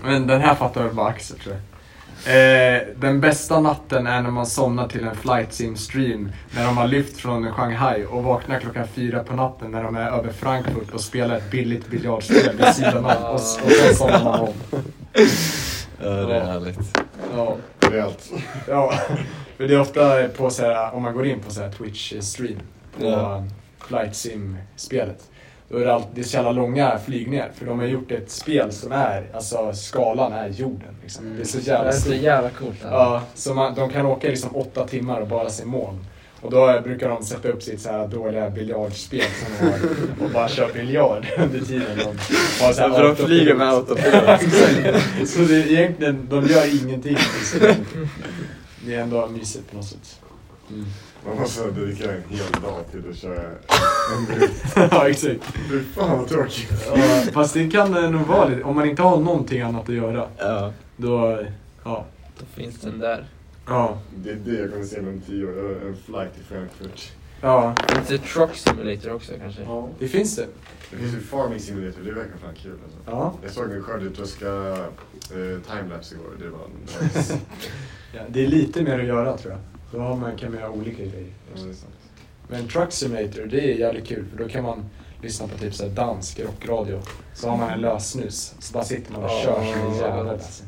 men 0.03 0.27
den 0.27 0.41
här 0.41 0.55
fattar 0.55 0.83
väl 0.83 0.93
bara 0.93 1.07
Axel 1.07 1.39
tror 1.39 1.55
jag. 1.55 1.76
Eh, 2.25 2.81
den 2.95 3.21
bästa 3.21 3.59
natten 3.59 4.07
är 4.07 4.21
när 4.21 4.31
man 4.31 4.45
somnar 4.45 4.87
till 4.87 5.03
en 5.03 5.15
flight 5.15 5.53
sim 5.53 5.75
stream 5.77 6.31
när 6.55 6.65
de 6.65 6.77
har 6.77 6.87
lyft 6.87 7.17
från 7.17 7.51
Shanghai 7.51 8.05
och 8.05 8.23
vaknar 8.23 8.59
klockan 8.59 8.87
fyra 8.87 9.23
på 9.23 9.33
natten 9.35 9.71
när 9.71 9.83
de 9.83 9.95
är 9.95 10.11
över 10.11 10.31
Frankfurt 10.31 10.93
och 10.93 11.01
spelar 11.01 11.35
ett 11.37 11.51
billigt 11.51 11.87
biljardspel 11.87 12.57
vid 12.57 12.67
sidan 12.75 13.05
av 13.05 13.23
och, 13.23 13.33
och 13.33 13.39
sen 13.39 13.95
somnar 13.95 14.23
man 14.23 14.39
om. 14.39 14.53
Ja, 16.01 16.09
det 16.09 16.35
är 16.35 16.45
härligt. 16.45 16.97
Ja. 17.35 17.55
Rejält. 17.79 18.31
Ja, 18.67 18.93
för 19.57 19.67
det 19.67 19.73
är 19.73 19.79
ofta 19.79 20.27
på 20.27 20.49
så 20.49 20.63
här, 20.63 20.93
om 20.95 21.03
man 21.03 21.13
går 21.13 21.25
in 21.25 21.39
på 21.39 21.51
så 21.51 21.61
här 21.61 21.71
Twitch 21.71 22.13
stream 22.19 22.59
på 22.99 23.05
Ja. 23.05 23.43
Flight 23.87 24.15
Sim-spelet. 24.15 25.23
Då 25.69 25.77
är 25.77 25.85
det, 25.85 25.93
alltid, 25.93 26.09
det 26.15 26.21
är 26.21 26.23
så 26.23 26.35
jävla 26.35 26.51
långa 26.51 26.99
flygningar 27.05 27.51
för 27.55 27.65
de 27.65 27.79
har 27.79 27.85
gjort 27.85 28.11
ett 28.11 28.31
spel 28.31 28.71
som 28.71 28.91
är, 28.91 29.27
alltså 29.33 29.73
skalan 29.73 30.33
är 30.33 30.49
jorden. 30.49 30.95
Liksom. 31.03 31.35
Det 31.35 31.41
är 31.41 31.45
så 31.45 31.57
Det 31.57 31.63
jävla 31.67 31.89
är 31.89 31.91
så 31.93 32.13
jävla 32.13 32.49
coolt. 32.49 32.83
här. 32.83 32.91
Ja, 32.91 33.21
så 33.35 33.53
man, 33.53 33.75
de 33.75 33.89
kan 33.89 34.05
åka 34.05 34.27
liksom 34.27 34.55
åtta 34.55 34.87
timmar 34.87 35.21
och 35.21 35.27
bara 35.27 35.49
se 35.49 35.65
moln. 35.65 36.05
Och 36.41 36.51
då 36.51 36.79
brukar 36.83 37.09
de 37.09 37.23
sätta 37.25 37.47
upp 37.49 37.63
sitt 37.63 37.81
så 37.81 37.89
här 37.91 38.07
dåliga 38.07 38.49
biljardspel 38.49 39.21
som 39.21 39.67
de 39.67 39.71
har 39.73 39.79
och 40.25 40.31
bara 40.33 40.47
köra 40.49 40.73
biljard 40.73 41.25
under 41.37 41.59
tiden. 41.59 41.97
De 41.97 42.03
har 42.63 42.73
så 42.73 42.81
här 42.81 42.89
För 42.89 43.03
de 43.03 43.15
flyger 43.15 43.55
med 43.55 43.69
autopilot. 43.69 44.41
Så 45.29 45.39
det 45.39 45.55
är 45.55 45.71
egentligen, 45.71 46.27
de 46.29 46.45
gör 46.47 46.83
ingenting. 46.83 47.17
liksom. 47.39 47.85
Det 48.85 48.95
är 48.95 48.99
ändå 49.01 49.27
mysigt 49.27 49.71
på 49.71 49.77
något 49.77 49.85
sätt. 49.85 50.19
Mm. 50.69 50.85
Man 51.27 51.37
måste 51.37 51.71
dedikera 51.71 52.11
en 52.11 52.23
hel 52.29 52.61
dag 52.61 52.83
till 52.91 53.09
att 53.09 53.17
köra 53.17 53.41
en 54.17 54.25
bil. 54.39 54.49
ja, 54.91 55.09
exakt. 55.09 55.43
Fy 55.69 55.83
fan 55.83 56.17
vad 56.19 56.27
tråkigt. 56.27 56.87
Ja, 56.95 56.97
fast 57.33 57.53
det 57.53 57.69
kan 57.69 57.97
eh, 58.03 58.09
nog 58.11 58.27
vara 58.27 58.47
lite, 58.47 58.63
om 58.63 58.75
man 58.75 58.89
inte 58.89 59.01
har 59.01 59.17
någonting 59.19 59.61
annat 59.61 59.89
att 59.89 59.95
göra, 59.95 60.27
Ja. 60.37 60.73
då, 60.97 61.43
ja. 61.83 62.05
Då 62.39 62.45
finns 62.45 62.81
den 62.81 62.99
där. 62.99 63.25
Ja. 63.67 63.97
Det 64.15 64.29
är 64.29 64.35
det 64.35 64.53
jag 64.59 64.71
kommer 64.71 64.85
se 64.85 64.99
om 64.99 65.21
tio 65.27 65.45
år. 65.45 65.77
En 65.87 65.95
flight 66.05 66.33
till 66.35 66.43
Frankfurt. 66.43 67.11
Ja. 67.41 67.75
Finns 67.95 68.07
det 68.07 68.17
Truck 68.17 68.55
Simulator 68.55 69.13
också 69.13 69.33
kanske? 69.41 69.61
ja. 69.61 69.89
Det 69.99 70.07
finns 70.07 70.35
det. 70.35 70.45
Det 70.91 70.97
finns 70.97 71.13
ju 71.15 71.19
Farming 71.19 71.59
Simulator, 71.59 72.01
det 72.05 72.11
verkar 72.11 72.37
fan 72.43 72.53
kul 72.63 72.71
alltså. 72.83 72.97
Ja. 73.05 73.33
Jag 73.43 73.51
såg 73.51 73.69
den 73.69 73.83
skördetröska 73.83 74.47
eh, 74.47 75.59
timelapse 75.77 76.15
igår, 76.15 76.31
det 76.39 76.49
var 76.49 76.59
nice. 77.03 77.37
ja. 78.13 78.21
Det 78.29 78.43
är 78.43 78.47
lite 78.47 78.81
mer 78.83 78.99
att 78.99 79.05
göra 79.05 79.37
tror 79.37 79.51
jag. 79.53 79.61
Då 79.91 79.99
har 79.99 80.15
man, 80.15 80.37
kan 80.37 80.51
man 80.51 80.59
göra 80.61 80.71
olika 80.71 80.97
grejer. 81.03 81.33
Ja, 81.53 81.59
sant. 81.61 81.85
Men 82.49 82.67
Truck 82.67 82.91
Simulator, 82.91 83.45
det 83.45 83.73
är 83.73 83.77
jävligt 83.77 84.07
kul 84.07 84.25
för 84.31 84.43
då 84.43 84.49
kan 84.49 84.63
man 84.63 84.85
lyssna 85.21 85.47
på 85.47 85.57
typ 85.57 85.73
så 85.73 85.83
här 85.83 85.89
dansk 85.91 86.39
rockradio. 86.39 87.01
Så 87.33 87.49
har 87.49 87.57
man 87.57 87.69
en 87.69 87.79
lössnus, 87.81 88.55
så 88.59 88.73
bara 88.73 88.83
sitter 88.83 89.11
man 89.13 89.23
och 89.23 89.29
Ja, 89.29 89.41
kör 89.43 89.55
som 89.73 89.81
en 90.17 90.25
gott. 90.25 90.33
alltså. 90.33 90.63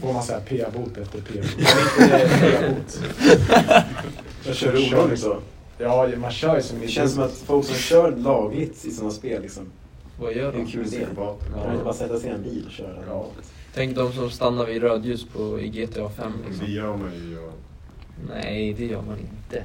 Får 0.00 0.12
man 0.12 0.22
såhär 0.22 0.40
p-bot 0.40 0.96
efter 0.98 1.20
p-bot. 1.20 3.00
Jag 4.46 4.56
kör 4.56 4.76
olagligt. 4.94 5.20
så? 5.20 5.36
Ja, 5.78 6.08
man 6.16 6.30
kör 6.30 6.56
ju 6.56 6.62
som 6.62 6.80
Det 6.80 6.88
känns 6.88 7.14
som 7.14 7.22
att 7.22 7.32
folk 7.32 7.66
som 7.66 7.74
kör 7.76 8.16
lagligt 8.16 8.84
i 8.84 8.90
sådana 8.90 9.10
spel 9.12 9.42
liksom. 9.42 9.64
Vad 10.20 10.32
gör 10.34 10.52
Det 10.52 10.58
är 10.58 10.60
en 10.60 10.66
de? 10.66 10.72
kul 10.72 10.86
idé. 10.86 10.90
Psykopater. 10.96 11.46
Kan 11.50 11.58
man 11.60 11.72
inte 11.72 11.84
bara 11.84 11.94
sätta 11.94 12.18
sig 12.20 12.30
i 12.30 12.32
en 12.32 12.42
bil 12.42 12.64
och 12.66 12.72
köra? 12.72 12.96
Ja. 13.08 13.26
Tänk 13.74 13.96
de 13.96 14.12
som 14.12 14.30
stannar 14.30 14.64
vid 14.66 14.82
rödljus 14.82 15.26
på, 15.26 15.60
i 15.60 15.68
GTA 15.68 16.08
5 16.08 16.32
liksom. 16.48 16.66
Det 16.66 16.72
gör 16.72 16.96
man 16.96 17.14
ju. 17.14 17.32
Ja. 17.34 17.50
Nej, 18.28 18.72
det 18.78 18.86
gör 18.86 19.02
man 19.02 19.18
inte. 19.18 19.62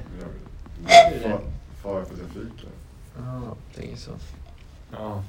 Fara 1.82 2.04
för 2.04 2.16
trafiken. 2.16 2.70
Ah, 3.18 3.54
tänker 3.76 3.96
så. 3.96 4.10
Ja. 4.92 5.22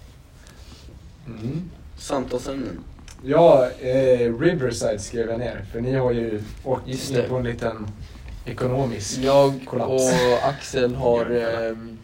Mm. 1.27 1.69
Samtalsämnen. 1.97 2.79
Ja, 3.23 3.69
eh, 3.79 4.39
Riverside 4.39 4.99
skrev 5.01 5.29
jag 5.29 5.39
ner. 5.39 5.65
För 5.71 5.81
ni 5.81 5.93
har 5.93 6.11
ju 6.11 6.41
åkt 6.63 6.87
Just 6.87 7.11
in 7.11 7.29
på 7.29 7.35
en 7.37 7.43
liten 7.43 7.87
ekonomisk 8.45 9.17
Jag 9.19 9.65
kollaps. 9.65 9.91
och 10.13 10.47
Axel 10.49 10.95
har 10.95 11.25
ehm, 11.25 11.97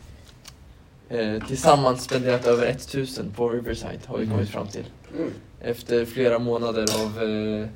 eh, 1.09 1.47
tillsammans 1.47 2.03
spenderat 2.03 2.45
över 2.47 2.67
1000 2.67 3.31
på 3.35 3.49
Riverside 3.49 3.99
har 4.05 4.17
vi 4.17 4.23
Mm. 4.23 4.35
kommit 4.35 4.49
fram 4.49 4.67
till. 4.67 4.85
Mm. 5.17 5.29
Efter 5.61 6.05
flera 6.05 6.39
månader 6.39 6.85
av 7.05 7.23
eh, 7.23 7.67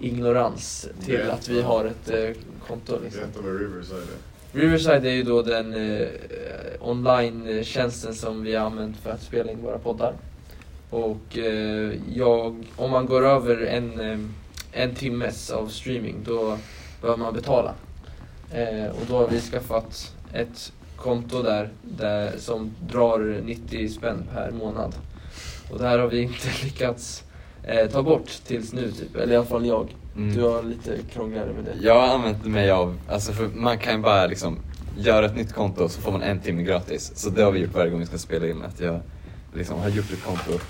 ignorans 0.00 0.88
till 1.04 1.30
att 1.30 1.48
vi 1.48 1.62
har 1.62 1.84
ett 1.84 2.10
eh, 2.10 2.42
konto. 2.66 2.98
Liksom. 3.04 3.20
Berätta 3.20 3.40
vad 3.42 3.60
Riverside 3.60 3.98
är. 3.98 4.60
Riverside 4.60 5.06
är 5.06 5.14
ju 5.14 5.22
då 5.22 5.42
den 5.42 5.74
eh, 5.74 6.08
online-tjänsten 6.80 8.14
som 8.14 8.42
vi 8.42 8.54
har 8.54 8.66
använt 8.66 8.96
för 8.96 9.10
att 9.10 9.22
spela 9.22 9.52
in 9.52 9.62
våra 9.62 9.78
poddar. 9.78 10.14
Och 10.90 11.38
eh, 11.38 11.92
jag, 12.14 12.64
om 12.76 12.90
man 12.90 13.06
går 13.06 13.26
över 13.26 13.56
en, 13.56 14.00
eh, 14.00 14.18
en 14.72 14.94
timmes 14.94 15.50
av 15.50 15.68
streaming 15.68 16.16
då 16.24 16.58
behöver 17.00 17.22
man 17.22 17.34
betala. 17.34 17.74
Eh, 18.52 18.86
och 18.86 19.06
då 19.08 19.18
har 19.18 19.28
vi 19.28 19.40
skaffat 19.40 20.14
ett 20.32 20.72
konto 20.96 21.42
där, 21.42 21.70
där 21.82 22.32
som 22.38 22.74
drar 22.88 23.40
90 23.44 23.88
spänn 23.88 24.24
per 24.34 24.50
månad. 24.50 24.94
Och 25.70 25.78
det 25.78 25.88
här 25.88 25.98
har 25.98 26.08
vi 26.08 26.22
inte 26.22 26.48
lyckats 26.64 27.24
eh, 27.62 27.90
ta 27.90 28.02
bort 28.02 28.28
tills 28.46 28.72
nu 28.72 28.92
typ, 28.92 29.16
eller 29.16 29.32
i 29.32 29.36
alla 29.36 29.46
fall 29.46 29.66
jag. 29.66 29.96
Mm. 30.16 30.36
Du 30.36 30.42
har 30.42 30.62
lite 30.62 30.98
krångligare 31.12 31.52
med 31.52 31.64
det. 31.64 31.86
Jag 31.86 32.00
har 32.00 32.14
använt 32.14 32.44
mig 32.44 32.70
av, 32.70 32.98
alltså 33.08 33.32
för 33.32 33.48
man 33.54 33.78
kan 33.78 33.92
ju 33.92 34.02
bara 34.02 34.26
liksom 34.26 34.58
göra 34.98 35.26
ett 35.26 35.36
nytt 35.36 35.52
konto 35.52 35.88
så 35.88 36.00
får 36.00 36.12
man 36.12 36.22
en 36.22 36.40
timme 36.40 36.62
gratis. 36.62 37.12
Så 37.14 37.30
det 37.30 37.42
har 37.42 37.52
vi 37.52 37.60
gjort 37.60 37.74
varje 37.74 37.90
gång 37.90 38.00
vi 38.00 38.06
ska 38.06 38.18
spela 38.18 38.48
in, 38.48 38.62
att 38.62 38.80
jag 38.80 39.00
liksom 39.54 39.78
har 39.78 39.88
gjort 39.88 40.12
ett 40.12 40.24
konto. 40.24 40.64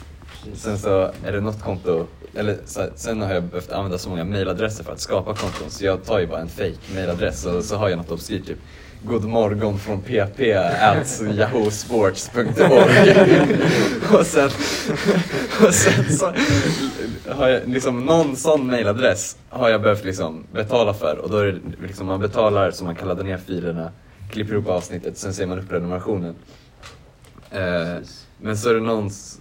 Sen 0.55 0.79
så 0.79 1.11
är 1.25 1.33
det 1.33 1.41
något 1.41 1.63
konto, 1.63 2.07
eller 2.35 2.59
så, 2.67 2.89
sen 2.95 3.23
har 3.23 3.35
jag 3.35 3.43
behövt 3.43 3.73
använda 3.73 3.99
så 3.99 4.09
många 4.09 4.25
mailadresser 4.25 4.85
för 4.85 4.93
att 4.93 5.01
skapa 5.01 5.35
konton 5.35 5.71
så 5.71 5.85
jag 5.85 6.05
tar 6.05 6.19
ju 6.19 6.27
bara 6.27 6.41
en 6.41 6.49
fake 6.49 6.95
mailadress 6.95 7.47
och 7.47 7.65
så 7.65 7.77
har 7.77 7.89
jag 7.89 7.97
något 7.97 8.11
obskyrt 8.11 8.47
typ 8.47 8.59
God 9.05 9.25
morgon 9.25 9.79
från 9.79 10.01
pp 10.01 10.55
at 10.55 11.21
yahoosports.org 11.21 13.17
och 14.19 14.27
sen, 14.27 14.51
och 15.67 15.75
sen 15.75 16.13
så 16.13 16.33
har 17.33 17.49
jag 17.49 17.69
liksom 17.69 18.05
någon 18.05 18.37
sån 18.37 18.67
mailadress 18.67 19.37
har 19.49 19.69
jag 19.69 19.83
behövt 19.83 20.05
liksom 20.05 20.45
betala 20.53 20.95
för. 20.95 21.19
Och 21.19 21.31
då 21.31 21.37
är 21.37 21.47
det 21.47 21.61
liksom 21.87 22.07
man 22.07 22.21
betalar 22.21 22.71
så 22.71 22.85
man 22.85 22.95
kan 22.95 23.09
ladda 23.09 23.23
ner 23.23 23.39
filerna, 23.39 23.91
klipper 24.31 24.53
ihop 24.53 24.69
avsnittet, 24.69 25.19
sen 25.19 25.35
ser 25.35 25.47
man 25.47 25.59
upp 25.59 25.69
prenumerationen. 25.69 26.35
Eh, 27.51 27.97
men 28.39 28.59
så 28.59 28.71
är 28.71 28.75
det 28.75 28.81
någons 28.81 29.40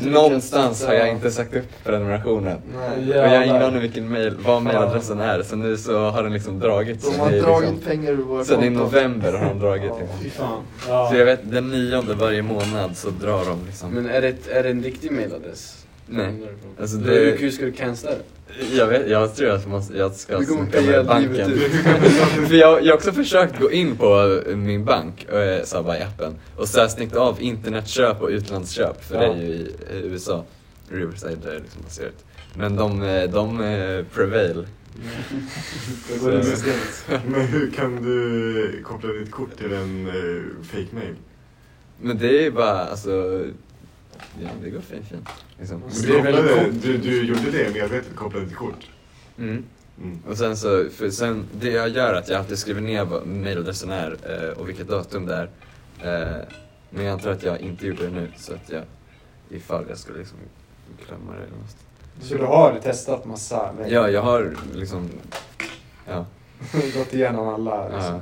Någonstans 0.00 0.86
har 0.86 0.94
jag 0.94 1.08
inte 1.08 1.30
sagt 1.30 1.56
upp 1.56 1.84
prenumerationen. 1.84 2.58
Nej. 2.76 3.18
Och 3.20 3.26
jag 3.26 3.38
har 3.38 3.44
ingen 3.44 3.62
aning 3.62 3.80
vilken 3.80 4.08
mail, 4.08 4.36
vad 4.44 4.62
mailadressen 4.62 5.20
är, 5.20 5.42
så 5.42 5.56
nu 5.56 5.76
så 5.76 6.10
har 6.10 6.22
den 6.22 6.32
liksom 6.32 6.60
dragits. 6.60 7.04
De 7.04 7.12
Så 7.14 7.20
har 7.22 7.30
det 7.30 7.38
är 7.38 7.42
dragit 7.42 7.70
liksom, 7.70 7.90
pengar 7.90 8.12
ur 8.12 8.16
våra 8.16 8.44
sen 8.44 8.64
i 8.64 8.70
november 8.70 9.32
har 9.32 9.46
de 9.46 9.58
dragit. 9.58 9.92
Ja. 9.98 10.06
liksom. 10.22 10.46
Ja. 10.88 11.08
Så 11.10 11.16
jag 11.16 11.24
vet, 11.24 11.40
den 11.52 11.70
nionde 11.70 12.14
varje 12.14 12.42
månad 12.42 12.96
så 12.96 13.10
drar 13.10 13.44
de 13.44 13.66
liksom. 13.66 13.90
Men 13.90 14.06
är 14.06 14.20
det, 14.22 14.48
är 14.52 14.62
det 14.62 14.70
en 14.70 14.82
riktig 14.82 15.12
mailadress? 15.12 15.86
Nej. 16.08 16.34
Alltså 16.80 16.96
Det... 16.96 17.24
det, 17.24 17.36
Hur 17.40 17.50
ska 17.50 17.64
du 17.64 17.72
cancella 17.72 18.14
det? 18.14 18.22
jag, 18.76 18.86
vet, 18.86 19.08
jag 19.10 19.34
tror 19.34 19.50
att 19.50 19.68
man, 19.68 19.82
jag 19.94 20.14
ska 20.14 20.42
snacka 20.42 20.80
med 20.82 21.06
banken. 21.06 21.50
För 22.48 22.54
jag, 22.54 22.82
jag 22.82 22.86
har 22.86 22.96
också 22.96 23.12
försökt 23.12 23.60
gå 23.60 23.72
in 23.72 23.96
på 23.96 24.40
min 24.46 24.84
bank, 24.84 25.26
eh, 25.28 25.82
bara 25.82 25.98
i 25.98 26.02
appen, 26.02 26.34
och 26.56 26.68
så 26.68 26.88
stängt 26.88 27.16
av 27.16 27.42
internetköp 27.42 28.22
och 28.22 28.28
utlandsköp, 28.28 29.04
för 29.04 29.14
Ja. 29.14 29.20
det 29.20 29.26
är 29.26 29.36
ju 29.36 29.42
i 29.52 29.70
eh, 29.90 29.98
USA, 30.12 30.44
Riverside 30.90 31.38
där 31.42 31.52
det 31.52 31.58
liksom 31.58 31.82
baserat. 31.82 32.24
Men 32.54 32.76
de, 32.76 33.02
eh, 33.02 33.30
de 33.30 33.58
prevail. 34.14 34.66
Men 37.26 37.40
hur 37.46 37.70
kan 37.70 38.02
du 38.02 38.82
koppla 38.84 39.12
ditt 39.12 39.30
kort 39.30 39.56
till 39.58 39.72
en 39.72 40.06
eh, 40.06 40.12
fake 40.62 40.94
mail? 40.94 41.14
Men 42.00 42.18
det 42.18 42.38
är 42.38 42.42
ju 42.42 42.50
bara, 42.50 42.84
alltså, 42.84 43.44
ja 44.42 44.48
det 44.62 44.70
går 44.70 44.80
fint 44.80 45.06
fint. 45.08 45.28
Liksom. 45.58 45.82
Du, 46.02 46.12
kopplade, 46.16 46.70
du, 46.82 46.98
du 46.98 47.22
gjorde 47.26 47.50
det 47.50 47.74
medvetet, 47.74 48.16
kopplade 48.16 48.46
ditt 48.46 48.56
kort? 48.56 48.90
Mm. 49.38 49.64
Mm. 50.02 50.18
Och 50.28 50.38
sen 50.38 50.56
så, 50.56 50.88
för 50.90 51.10
sen, 51.10 51.44
det 51.60 51.70
jag 51.70 51.88
gör 51.88 52.14
är 52.14 52.18
att 52.18 52.28
jag 52.28 52.38
alltid 52.38 52.58
skriver 52.58 52.80
ner 52.80 53.04
vad 53.04 53.26
mailadressen 53.26 53.90
är 53.90 54.16
eh, 54.28 54.58
och 54.58 54.68
vilket 54.68 54.88
datum 54.88 55.26
det 55.26 55.34
är. 55.34 55.48
Eh, 56.30 56.36
men 56.90 57.04
jag 57.04 57.12
antar 57.12 57.30
att 57.30 57.42
jag 57.42 57.60
inte 57.60 57.86
gjorde 57.86 58.02
det 58.02 58.10
nu, 58.10 58.28
så 58.36 58.52
att 58.54 58.70
jag, 58.70 58.82
ifall 59.50 59.84
jag 59.88 59.98
skulle 59.98 60.18
liksom 60.18 60.38
glömma 61.06 61.32
det 61.32 61.38
eller 61.38 61.56
något. 61.56 61.76
Så 62.20 62.34
du 62.34 62.44
har 62.44 62.78
testat 62.82 63.24
massa? 63.24 63.72
men- 63.78 63.90
Ja, 63.90 64.10
jag 64.10 64.22
har 64.22 64.56
liksom, 64.74 65.08
ja. 66.08 66.26
gått 66.98 67.14
igenom 67.14 67.48
alla 67.48 67.88
liksom. 67.88 68.20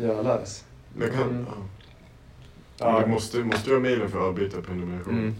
Jävlar. 0.00 0.40
Men 0.96 1.10
kan, 1.10 1.22
Mm. 1.22 1.44
Ja. 2.78 3.02
Du 3.04 3.10
måste, 3.10 3.38
måste 3.38 3.70
du 3.70 3.74
ha 3.74 3.80
mailen 3.80 4.10
för 4.10 4.18
att 4.18 4.24
avbryta 4.24 4.60
prenumeration? 4.60 5.14
Mm. 5.14 5.34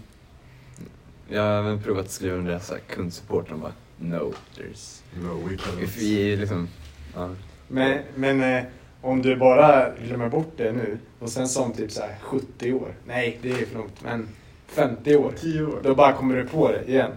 Jag 1.27 1.41
har 1.41 1.59
även 1.59 1.81
provat 1.81 2.05
att 2.05 2.11
skriva 2.11 2.35
under 2.35 2.59
så 2.59 2.73
här 2.73 2.81
kundsupport 2.81 3.51
och 3.51 3.59
bara 3.59 3.73
No, 3.97 4.33
there's... 4.57 5.01
No, 5.13 5.49
we 5.49 5.57
cannot. 5.57 5.83
If 5.83 5.97
we 6.01 6.35
liksom... 6.35 6.67
Ja. 7.15 7.29
Men, 7.67 7.99
men 8.15 8.43
eh, 8.43 8.63
om 9.01 9.21
du 9.21 9.35
bara 9.35 9.89
glömmer 10.07 10.29
bort 10.29 10.53
det 10.57 10.71
nu 10.71 10.97
och 11.19 11.29
sen 11.29 11.47
som 11.47 11.73
typ 11.73 11.91
så 11.91 12.01
här 12.01 12.15
70 12.21 12.73
år, 12.73 12.93
nej 13.07 13.39
det 13.41 13.51
är 13.51 13.65
för 13.65 13.77
långt, 13.77 14.03
men 14.03 14.27
50 14.67 15.15
år, 15.15 15.33
10 15.41 15.63
år. 15.65 15.79
då 15.83 15.95
bara 15.95 16.13
kommer 16.13 16.35
du 16.35 16.47
på 16.47 16.71
det 16.71 16.83
igen. 16.91 17.11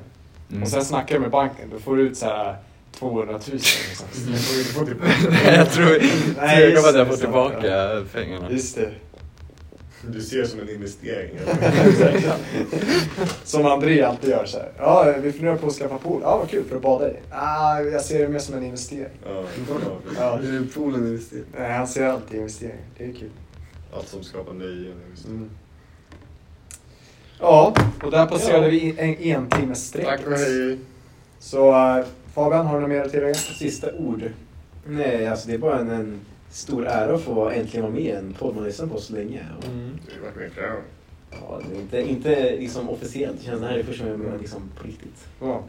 Mm. 0.50 0.62
Och 0.62 0.68
sen 0.68 0.84
snackar 0.84 1.14
du 1.14 1.20
med 1.20 1.30
banken, 1.30 1.70
då 1.70 1.78
får 1.78 1.96
du 1.96 2.02
ut 2.02 2.16
så 2.16 2.26
här 2.26 2.56
200 2.92 3.32
000 3.32 3.40
liksom. 3.52 4.06
Du 4.26 4.36
får, 4.36 4.56
du 4.56 4.64
får 4.64 4.86
typ, 4.86 5.30
Nej, 5.30 5.54
jag 5.56 5.72
tror, 5.72 5.86
Nej, 6.36 6.60
jag 6.60 6.70
just 6.70 6.82
tror 6.82 6.88
att 6.88 6.98
jag 6.98 7.08
får 7.08 7.16
tillbaka 7.16 8.04
pengarna. 8.12 8.50
Just 8.50 8.76
det. 8.76 8.90
Du 10.06 10.20
ser 10.20 10.44
som 10.44 10.60
en 10.60 10.68
investering. 10.68 11.30
Som 13.44 13.66
André 13.66 14.02
alltid 14.02 14.30
gör 14.30 14.44
så 14.44 14.58
här. 14.58 14.72
Ja, 14.78 15.14
vi 15.22 15.32
funderar 15.32 15.56
på 15.56 15.66
att 15.66 15.72
skaffa 15.72 15.98
pool. 15.98 16.20
Ja, 16.22 16.38
vad 16.38 16.48
kul 16.50 16.64
för 16.64 16.76
att 16.76 16.82
bada 16.82 17.10
i. 17.10 17.14
Ah, 17.30 17.80
jag 17.80 18.02
ser 18.02 18.18
det 18.18 18.28
mer 18.28 18.38
som 18.38 18.54
en 18.54 18.64
investering. 18.64 19.08
Ja, 19.24 19.44
ja. 20.18 20.38
Är 20.38 20.74
poolen 20.74 21.06
investerat? 21.06 21.46
Nej, 21.58 21.72
han 21.72 21.86
ser 21.86 22.06
alltid 22.06 22.36
investering. 22.38 22.80
Det 22.98 23.04
är 23.04 23.12
kul. 23.12 23.30
Allt 23.94 24.08
som 24.08 24.22
skapar 24.22 24.54
det. 24.54 24.64
Mm. 25.28 25.50
Ja, 27.40 27.74
och 28.02 28.10
där 28.10 28.26
passerade 28.26 28.64
Ja. 28.64 28.70
vi 28.70 28.94
en, 28.98 29.14
en 29.14 29.50
timmes 29.50 29.86
streck. 29.88 30.06
Tack 30.06 30.26
och 30.26 30.32
hej. 30.32 30.78
Så 31.38 31.70
äh, 31.98 32.04
Fabian, 32.34 32.66
har 32.66 32.74
du 32.74 32.80
något 32.80 32.90
mer 32.90 33.02
att 33.02 33.10
tillägga? 33.10 33.34
Sista 33.34 33.94
ord? 33.94 34.22
Nej, 34.86 35.26
alltså 35.26 35.48
det 35.48 35.54
är 35.54 35.58
bara 35.58 35.78
en, 35.78 35.90
en 35.90 36.20
stor 36.50 36.86
ära 36.86 37.14
att 37.14 37.20
få 37.22 37.48
äntligen 37.50 37.82
vara 37.82 37.92
med 37.94 38.02
i 38.02 38.10
en 38.10 38.32
podd 38.38 38.54
man 38.54 38.64
lyssnat 38.64 38.90
på 38.92 39.00
så 39.00 39.12
länge. 39.12 39.40
Och, 39.58 39.64
Mm. 39.64 39.98
Det 40.06 40.12
har 40.14 40.22
varit 40.26 40.36
med 40.36 40.52
flera 40.52 40.72
ja, 41.30 41.60
det 41.70 41.76
är 41.76 41.80
inte, 41.80 42.10
inte 42.10 42.56
liksom 42.56 42.88
officiellt, 42.90 43.36
jag 43.36 43.44
känner 43.44 43.60
det 43.60 43.72
här 43.72 43.78
är 43.78 43.82
första 43.82 44.04
gången 44.04 44.20
jag 44.20 44.28
är 44.28 44.32
med 44.32 44.40
liksom 44.40 44.62
på 44.80 44.86
riktigt. 44.86 45.28
Ja. 45.40 45.62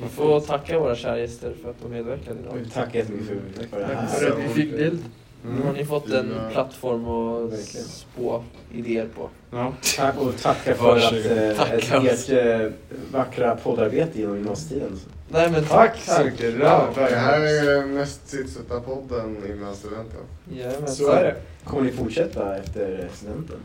Man 0.00 0.08
får 0.08 0.40
tacka 0.40 0.78
våra 0.78 0.96
kära 0.96 1.18
gäster 1.18 1.54
för 1.62 1.70
att 1.70 1.76
de 1.82 1.90
medverkade 1.90 2.40
idag. 2.40 2.66
Tack 2.72 2.94
jättemycket 2.94 3.26
för, 3.28 3.34
för 3.68 3.78
det 3.80 3.86
Tack 3.86 3.96
här. 3.96 4.06
för 4.06 4.30
att 4.30 4.38
vi 4.38 4.48
fick 4.48 4.70
delta. 4.76 5.04
Mm. 5.44 5.56
Nu 5.56 5.66
har 5.66 5.72
ni 5.72 5.84
fått 5.84 6.10
en 6.10 6.26
Fina- 6.30 6.50
plattform 6.50 7.04
att 7.08 7.52
Verkligen. 7.52 7.86
spå 7.86 8.44
idéer 8.74 9.08
på. 9.16 9.28
Ja. 9.50 9.72
Tack 9.96 10.20
och 10.20 10.36
tacka 10.36 10.74
för 10.74 10.96
att, 10.96 11.12
eh, 11.12 12.04
ert 12.06 12.30
eh, 12.30 12.70
vackra 13.12 13.56
poddarbete 13.56 14.20
genom 14.20 14.36
gymnasietiden. 14.36 14.98
Nej 15.28 15.50
men 15.50 15.64
Tack 15.64 15.96
så 16.00 16.24
mycket. 16.24 16.56
Bra. 16.58 16.88
Det 16.94 17.16
här 17.16 17.40
är 17.40 17.86
näst 17.86 18.28
sista 18.28 18.80
podden 18.80 19.36
innan 19.50 19.74
studenten. 19.74 20.20
Jajamensan. 20.52 20.88
Så 21.06 21.10
är 21.10 21.24
det. 21.24 21.36
Kommer 21.64 21.82
ni 21.84 21.92
fortsätta 21.92 22.56
efter 22.56 23.08
studenten? 23.12 23.56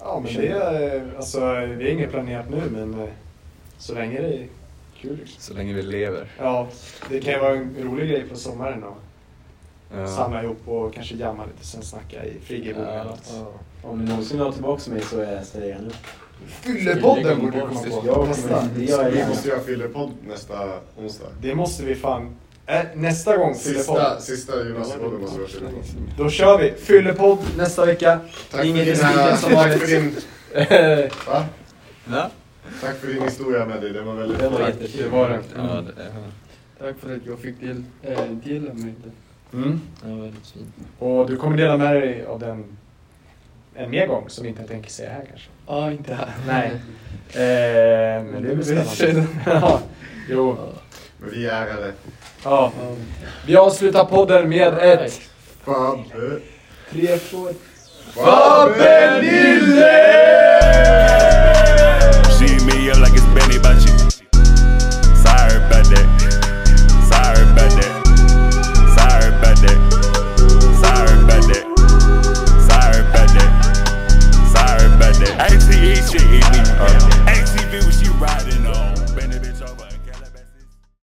Ja, 0.00 0.22
men 0.24 0.34
det 0.34 0.48
är, 0.48 1.12
alltså, 1.16 1.40
det 1.40 1.56
är 1.56 1.86
inget 1.90 2.10
planerat 2.10 2.50
nu, 2.50 2.60
men 2.70 3.00
eh, 3.02 3.08
så 3.78 3.94
länge 3.94 4.20
det 4.20 4.28
är 4.34 4.46
kul 5.00 5.16
liksom. 5.16 5.40
Så 5.40 5.54
länge 5.54 5.72
vi 5.74 5.82
lever. 5.82 6.30
Ja, 6.38 6.68
det 7.10 7.20
kan 7.20 7.32
ju 7.32 7.38
vara 7.40 7.54
en 7.54 7.76
rolig 7.82 8.08
grej 8.10 8.28
på 8.28 8.36
sommaren 8.36 8.84
att 8.84 8.94
Ja. 9.96 10.06
samla 10.06 10.42
ihop 10.42 10.68
och 10.68 10.94
kanske 10.94 11.14
jamma 11.14 11.44
lite, 11.46 11.66
sen 11.66 11.82
snacka 11.82 12.24
i 12.24 12.40
friggeboden 12.44 12.88
eller 12.88 12.98
Ja. 12.98 13.04
något. 13.04 13.32
Ja. 13.82 13.88
Om 13.88 13.98
ni 13.98 14.10
någonsin 14.10 14.36
vill 14.36 14.46
ha 14.46 14.52
tillbaka 14.52 14.90
mig 14.90 15.00
så 15.02 15.20
är 15.20 15.42
jag 15.54 15.68
gärna 15.68 15.86
upp. 15.86 15.94
Fyllepodden 16.46 17.40
borde 17.40 17.56
du 17.56 17.60
komma 17.60 17.80
på. 17.80 18.02
Jag 18.06 18.28
Nästa. 18.28 18.68
det 18.76 19.10
Vi 19.10 19.26
måste 19.28 19.48
göra 19.48 19.60
fyllepodd 19.60 20.10
nästa 20.26 20.54
onsdag. 20.96 21.26
Det 21.40 21.54
måste 21.54 21.84
vi 21.84 21.94
fan... 21.94 22.36
Äh, 22.66 22.80
nästa 22.94 23.36
gång 23.36 23.54
fyllepodd. 23.54 23.96
Sista, 23.96 24.20
sista 24.20 24.64
gymnasiepodden 24.64 25.20
måste 25.20 25.40
vi 25.40 25.46
fyllepodd. 25.46 25.84
Då 26.18 26.30
kör 26.30 26.58
vi 26.58 26.72
fyllepodd 26.72 27.38
nästa 27.56 27.86
vecka. 27.86 28.20
Tack 28.50 28.64
Inget 28.64 28.98
för, 28.98 29.08
dina, 29.08 29.36
som 29.36 29.52
tack 29.52 29.78
för 29.78 29.86
din... 29.86 30.16
Va? 31.26 31.44
Ja. 32.10 32.30
Tack 32.80 32.96
för 32.96 33.06
din 33.06 33.22
historia 33.22 33.66
med 33.66 33.80
dig, 33.80 33.92
den 33.92 34.06
var 34.06 34.14
väldigt 34.14 34.38
Den 34.38 34.52
var. 34.52 34.72
Det 34.98 35.08
var 35.08 35.28
den. 35.28 35.42
Ja, 35.56 35.62
det, 35.62 35.92
ja. 35.96 36.86
Tack 36.86 36.98
för 36.98 37.16
att 37.16 37.26
jag 37.26 37.38
fick 37.38 37.60
del, 37.60 37.84
äh, 38.02 38.18
dela 38.44 38.74
med 38.74 38.94
det. 39.04 39.56
Mm. 39.56 39.80
Ja, 40.02 40.08
väldigt 40.14 40.46
fint. 40.46 40.74
Och 40.98 41.26
du 41.30 41.36
kommer 41.36 41.56
dela 41.56 41.76
med 41.76 41.94
dig 41.94 42.24
av 42.26 42.40
den 42.40 42.64
en 43.74 43.90
mer 43.90 44.06
gång 44.06 44.28
som 44.28 44.42
vi 44.42 44.48
inte 44.48 44.62
tänker 44.62 44.90
säga 44.90 45.10
här 45.10 45.24
kanske. 45.28 45.48
Ja, 45.66 45.92
inte 45.92 46.14
här. 46.14 46.28
Nej. 46.46 46.72
Eh, 47.34 47.38
men 48.24 48.42
det 48.42 48.50
är 48.50 48.54
väl 48.54 48.86
spännande. 48.86 49.26
ja. 49.46 49.80
Jo. 50.28 50.56
Men 51.18 51.30
vi 51.30 51.46
är 51.46 51.66
ärade. 51.66 51.92
Ja. 52.44 52.72
Vi 53.46 53.56
avslutar 53.56 54.04
podden 54.04 54.48
med 54.48 54.78
ett... 54.78 55.20
Fabbe. 55.64 56.40
Tre, 56.90 57.18
två, 57.18 57.48
ett. 57.48 57.56
Fabbe 58.14 59.22
Nille! 59.22 60.22